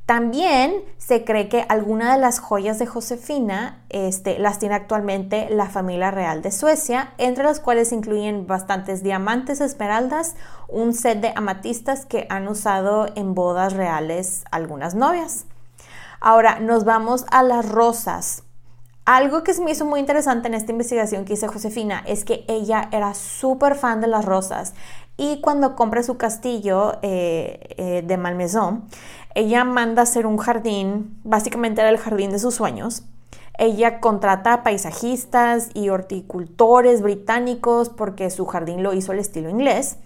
También 0.06 0.84
se 0.98 1.24
cree 1.24 1.48
que 1.48 1.64
alguna 1.70 2.12
de 2.12 2.20
las 2.20 2.38
joyas 2.38 2.78
de 2.78 2.84
Josefina 2.84 3.82
este, 3.88 4.38
las 4.38 4.58
tiene 4.58 4.74
actualmente 4.74 5.48
la 5.48 5.70
familia 5.70 6.10
real 6.10 6.42
de 6.42 6.52
Suecia, 6.52 7.14
entre 7.16 7.44
las 7.44 7.58
cuales 7.58 7.90
incluyen 7.90 8.46
bastantes 8.46 9.02
diamantes, 9.02 9.62
esmeraldas, 9.62 10.34
un 10.68 10.92
set 10.92 11.22
de 11.22 11.32
amatistas 11.34 12.04
que 12.04 12.26
han 12.28 12.48
usado 12.48 13.06
en 13.14 13.34
bodas 13.34 13.72
reales 13.72 14.44
algunas 14.50 14.94
novias. 14.94 15.46
Ahora 16.20 16.58
nos 16.58 16.84
vamos 16.84 17.24
a 17.30 17.42
las 17.42 17.66
rosas. 17.66 18.42
Algo 19.06 19.42
que 19.42 19.52
se 19.52 19.62
me 19.62 19.70
hizo 19.70 19.84
muy 19.84 20.00
interesante 20.00 20.48
en 20.48 20.54
esta 20.54 20.72
investigación 20.72 21.26
que 21.26 21.34
hizo 21.34 21.48
Josefina 21.48 22.02
es 22.06 22.24
que 22.24 22.44
ella 22.48 22.88
era 22.90 23.12
súper 23.12 23.74
fan 23.74 24.00
de 24.00 24.06
las 24.06 24.24
rosas 24.24 24.74
y 25.16 25.40
cuando 25.40 25.76
compra 25.76 26.02
su 26.02 26.16
castillo 26.16 26.98
eh, 27.02 27.74
eh, 27.76 28.02
de 28.04 28.16
Malmaison, 28.16 28.84
ella 29.34 29.64
manda 29.64 30.02
hacer 30.02 30.26
un 30.26 30.38
jardín, 30.38 31.18
básicamente 31.24 31.80
era 31.80 31.90
el 31.90 31.98
jardín 31.98 32.30
de 32.30 32.38
sus 32.38 32.54
sueños. 32.54 33.04
Ella 33.56 34.00
contrata 34.00 34.64
paisajistas 34.64 35.70
y 35.74 35.88
horticultores 35.88 37.02
británicos 37.02 37.88
porque 37.88 38.30
su 38.30 38.46
jardín 38.46 38.82
lo 38.82 38.92
hizo 38.92 39.12
al 39.12 39.20
estilo 39.20 39.48
inglés 39.48 39.96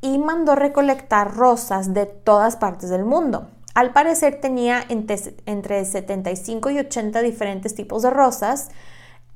y 0.00 0.18
mandó 0.18 0.54
recolectar 0.54 1.34
rosas 1.34 1.92
de 1.92 2.06
todas 2.06 2.56
partes 2.56 2.90
del 2.90 3.04
mundo. 3.04 3.48
Al 3.74 3.92
parecer 3.92 4.40
tenía 4.40 4.84
entre 4.88 5.84
75 5.84 6.70
y 6.70 6.78
80 6.78 7.22
diferentes 7.22 7.74
tipos 7.74 8.02
de 8.02 8.10
rosas 8.10 8.68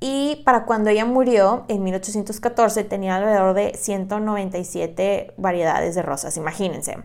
y 0.00 0.42
para 0.44 0.64
cuando 0.64 0.90
ella 0.90 1.04
murió 1.04 1.64
en 1.68 1.82
1814 1.82 2.84
tenía 2.84 3.16
alrededor 3.16 3.54
de 3.54 3.74
197 3.74 5.34
variedades 5.36 5.94
de 5.94 6.02
rosas, 6.02 6.36
imagínense. 6.36 6.98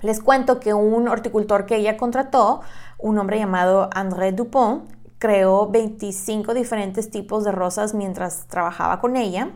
Les 0.00 0.20
cuento 0.20 0.60
que 0.60 0.74
un 0.74 1.08
horticultor 1.08 1.66
que 1.66 1.76
ella 1.76 1.96
contrató, 1.96 2.60
un 2.98 3.18
hombre 3.18 3.38
llamado 3.38 3.88
André 3.92 4.32
Dupont, 4.32 4.88
creó 5.18 5.68
25 5.68 6.54
diferentes 6.54 7.10
tipos 7.10 7.44
de 7.44 7.52
rosas 7.52 7.94
mientras 7.94 8.46
trabajaba 8.46 9.00
con 9.00 9.16
ella 9.16 9.50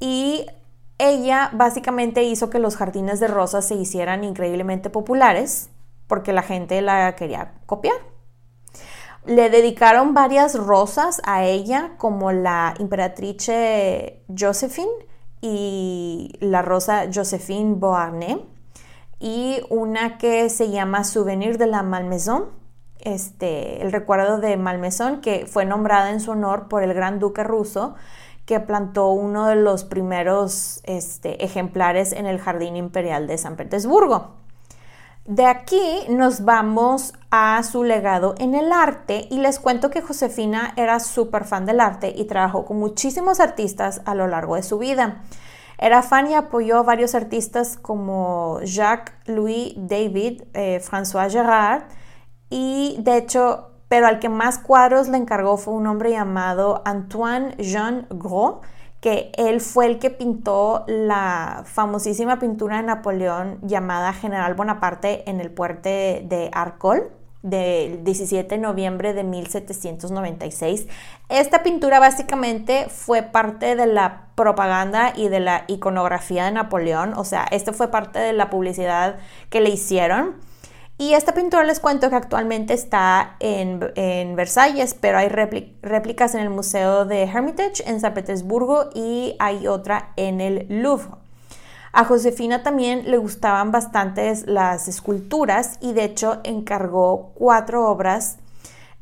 y 0.00 0.46
ella 0.98 1.50
básicamente 1.52 2.22
hizo 2.22 2.48
que 2.48 2.58
los 2.58 2.76
jardines 2.76 3.20
de 3.20 3.28
rosas 3.28 3.66
se 3.66 3.74
hicieran 3.74 4.24
increíblemente 4.24 4.88
populares 4.88 5.68
porque 6.06 6.32
la 6.32 6.42
gente 6.42 6.80
la 6.80 7.14
quería 7.16 7.52
copiar. 7.66 8.11
Le 9.24 9.50
dedicaron 9.50 10.14
varias 10.14 10.58
rosas 10.58 11.22
a 11.24 11.44
ella 11.44 11.92
como 11.96 12.32
la 12.32 12.74
imperatrice 12.78 14.20
Josephine 14.36 14.90
y 15.40 16.36
la 16.40 16.62
rosa 16.62 17.04
Josephine 17.12 17.76
Beauharnais 17.76 18.38
y 19.20 19.60
una 19.70 20.18
que 20.18 20.50
se 20.50 20.70
llama 20.70 21.04
Souvenir 21.04 21.56
de 21.56 21.68
la 21.68 21.84
Malmaison, 21.84 22.46
este, 22.98 23.80
el 23.80 23.92
recuerdo 23.92 24.38
de 24.38 24.56
Malmaison, 24.56 25.20
que 25.20 25.46
fue 25.46 25.64
nombrada 25.64 26.10
en 26.10 26.18
su 26.18 26.32
honor 26.32 26.66
por 26.68 26.82
el 26.82 26.92
gran 26.92 27.20
duque 27.20 27.44
ruso 27.44 27.94
que 28.46 28.58
plantó 28.58 29.10
uno 29.10 29.46
de 29.46 29.54
los 29.54 29.84
primeros 29.84 30.80
este, 30.82 31.44
ejemplares 31.44 32.12
en 32.12 32.26
el 32.26 32.40
Jardín 32.40 32.74
Imperial 32.74 33.28
de 33.28 33.38
San 33.38 33.54
Petersburgo. 33.54 34.41
De 35.24 35.46
aquí 35.46 35.80
nos 36.08 36.44
vamos 36.44 37.12
a 37.30 37.62
su 37.62 37.84
legado 37.84 38.34
en 38.38 38.56
el 38.56 38.72
arte 38.72 39.28
y 39.30 39.38
les 39.38 39.60
cuento 39.60 39.88
que 39.88 40.02
Josefina 40.02 40.74
era 40.76 40.98
súper 40.98 41.44
fan 41.44 41.64
del 41.64 41.78
arte 41.78 42.12
y 42.16 42.24
trabajó 42.24 42.64
con 42.64 42.80
muchísimos 42.80 43.38
artistas 43.38 44.02
a 44.04 44.16
lo 44.16 44.26
largo 44.26 44.56
de 44.56 44.64
su 44.64 44.78
vida. 44.78 45.22
Era 45.78 46.02
fan 46.02 46.28
y 46.28 46.34
apoyó 46.34 46.78
a 46.78 46.82
varios 46.82 47.14
artistas 47.14 47.78
como 47.80 48.58
Jacques-Louis 48.64 49.74
David, 49.76 50.42
eh, 50.54 50.80
François 50.80 51.30
Gerard 51.30 51.84
y 52.50 52.96
de 52.98 53.18
hecho, 53.18 53.70
pero 53.86 54.08
al 54.08 54.18
que 54.18 54.28
más 54.28 54.58
cuadros 54.58 55.06
le 55.06 55.18
encargó 55.18 55.56
fue 55.56 55.74
un 55.74 55.86
hombre 55.86 56.10
llamado 56.10 56.82
Antoine 56.84 57.56
Jean 57.58 58.08
Gros, 58.10 58.56
que 59.02 59.32
él 59.36 59.60
fue 59.60 59.86
el 59.86 59.98
que 59.98 60.10
pintó 60.10 60.84
la 60.86 61.64
famosísima 61.66 62.38
pintura 62.38 62.76
de 62.76 62.84
Napoleón 62.84 63.58
llamada 63.62 64.12
General 64.12 64.54
Bonaparte 64.54 65.28
en 65.28 65.40
el 65.40 65.50
puerto 65.50 65.88
de 65.88 66.50
Arcole 66.52 67.10
del 67.42 68.04
17 68.04 68.54
de 68.54 68.60
noviembre 68.60 69.12
de 69.12 69.24
1796. 69.24 70.86
Esta 71.28 71.64
pintura 71.64 71.98
básicamente 71.98 72.86
fue 72.90 73.22
parte 73.22 73.74
de 73.74 73.86
la 73.86 74.28
propaganda 74.36 75.12
y 75.16 75.26
de 75.26 75.40
la 75.40 75.64
iconografía 75.66 76.44
de 76.44 76.52
Napoleón, 76.52 77.14
o 77.14 77.24
sea, 77.24 77.48
esto 77.50 77.72
fue 77.72 77.88
parte 77.88 78.20
de 78.20 78.32
la 78.32 78.50
publicidad 78.50 79.16
que 79.50 79.60
le 79.60 79.70
hicieron. 79.70 80.36
Y 81.02 81.14
esta 81.14 81.34
pintura 81.34 81.64
les 81.64 81.80
cuento 81.80 82.10
que 82.10 82.14
actualmente 82.14 82.74
está 82.74 83.34
en, 83.40 83.80
Versalles, 84.36 84.94
pero 84.94 85.18
hay 85.18 85.28
réplicas 85.28 86.36
en 86.36 86.42
el 86.42 86.48
Museo 86.48 87.06
de 87.06 87.24
Hermitage 87.24 87.82
en 87.86 87.98
San 88.00 88.14
Petersburgo 88.14 88.88
y 88.94 89.34
hay 89.40 89.66
otra 89.66 90.12
en 90.14 90.40
el 90.40 90.66
Louvre. 90.68 91.16
A 91.92 92.04
Josefina 92.04 92.62
también 92.62 93.10
le 93.10 93.18
gustaban 93.18 93.72
bastantes 93.72 94.46
las 94.46 94.86
esculturas 94.86 95.76
y 95.80 95.92
de 95.92 96.04
hecho 96.04 96.40
encargó 96.44 97.32
cuatro 97.34 97.90
obras 97.90 98.36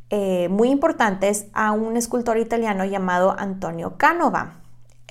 eh, 0.08 0.48
muy 0.48 0.70
importantes 0.70 1.48
a 1.52 1.72
un 1.72 1.98
escultor 1.98 2.38
italiano 2.38 2.86
llamado 2.86 3.36
Antonio 3.38 3.98
Canova. 3.98 4.59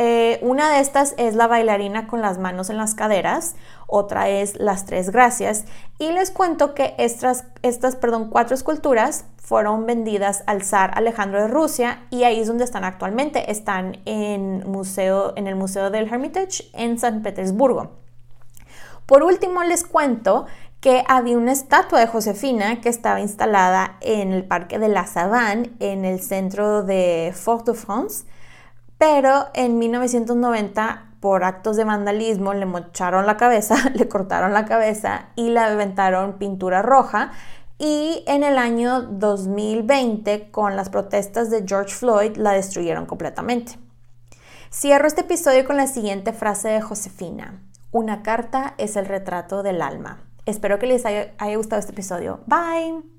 Eh, 0.01 0.39
una 0.41 0.71
de 0.71 0.79
estas 0.79 1.13
es 1.17 1.35
la 1.35 1.47
bailarina 1.47 2.07
con 2.07 2.21
las 2.21 2.37
manos 2.37 2.69
en 2.69 2.77
las 2.77 2.95
caderas, 2.95 3.55
otra 3.85 4.29
es 4.29 4.55
las 4.55 4.85
tres 4.85 5.09
gracias 5.09 5.65
y 5.97 6.13
les 6.13 6.31
cuento 6.31 6.73
que 6.73 6.95
estas, 6.97 7.43
estas 7.63 7.97
perdón, 7.97 8.29
cuatro 8.29 8.55
esculturas 8.55 9.25
fueron 9.35 9.85
vendidas 9.85 10.45
al 10.47 10.63
zar 10.63 10.91
Alejandro 10.95 11.41
de 11.41 11.49
Rusia 11.49 12.05
y 12.11 12.23
ahí 12.23 12.39
es 12.39 12.47
donde 12.47 12.63
están 12.63 12.85
actualmente. 12.85 13.51
Están 13.51 13.97
en, 14.05 14.63
museo, 14.71 15.33
en 15.35 15.47
el 15.47 15.57
Museo 15.57 15.89
del 15.89 16.07
Hermitage 16.07 16.69
en 16.71 16.97
San 16.97 17.21
Petersburgo. 17.21 17.91
Por 19.05 19.23
último 19.23 19.63
les 19.65 19.83
cuento 19.83 20.45
que 20.79 21.03
había 21.09 21.37
una 21.37 21.51
estatua 21.51 21.99
de 21.99 22.07
Josefina 22.07 22.79
que 22.79 22.87
estaba 22.87 23.19
instalada 23.19 23.97
en 23.99 24.31
el 24.31 24.45
Parque 24.45 24.79
de 24.79 24.87
la 24.87 25.05
Savane 25.07 25.71
en 25.81 26.05
el 26.05 26.21
centro 26.21 26.83
de 26.83 27.33
Fort-de-France 27.35 28.23
pero 28.99 29.47
en 29.55 29.79
1990 29.79 31.05
por 31.19 31.43
actos 31.43 31.75
de 31.77 31.83
vandalismo 31.83 32.53
le 32.53 32.65
mocharon 32.65 33.25
la 33.25 33.37
cabeza, 33.37 33.75
le 33.95 34.07
cortaron 34.07 34.53
la 34.53 34.65
cabeza 34.65 35.29
y 35.35 35.49
le 35.49 35.59
aventaron 35.59 36.37
pintura 36.37 36.83
roja. 36.83 37.31
Y 37.79 38.23
en 38.27 38.43
el 38.43 38.57
año 38.57 39.01
2020, 39.01 40.51
con 40.51 40.75
las 40.75 40.89
protestas 40.89 41.49
de 41.49 41.63
George 41.65 41.95
Floyd, 41.95 42.35
la 42.35 42.51
destruyeron 42.51 43.05
completamente. 43.05 43.79
Cierro 44.71 45.07
este 45.07 45.21
episodio 45.21 45.65
con 45.65 45.77
la 45.77 45.87
siguiente 45.87 46.33
frase 46.33 46.67
de 46.67 46.81
Josefina. 46.81 47.63
Una 47.91 48.21
carta 48.21 48.75
es 48.77 48.97
el 48.97 49.05
retrato 49.05 49.63
del 49.63 49.81
alma. 49.81 50.19
Espero 50.45 50.77
que 50.77 50.87
les 50.87 51.05
haya, 51.05 51.33
haya 51.37 51.55
gustado 51.55 51.79
este 51.79 51.93
episodio. 51.93 52.41
Bye. 52.47 53.18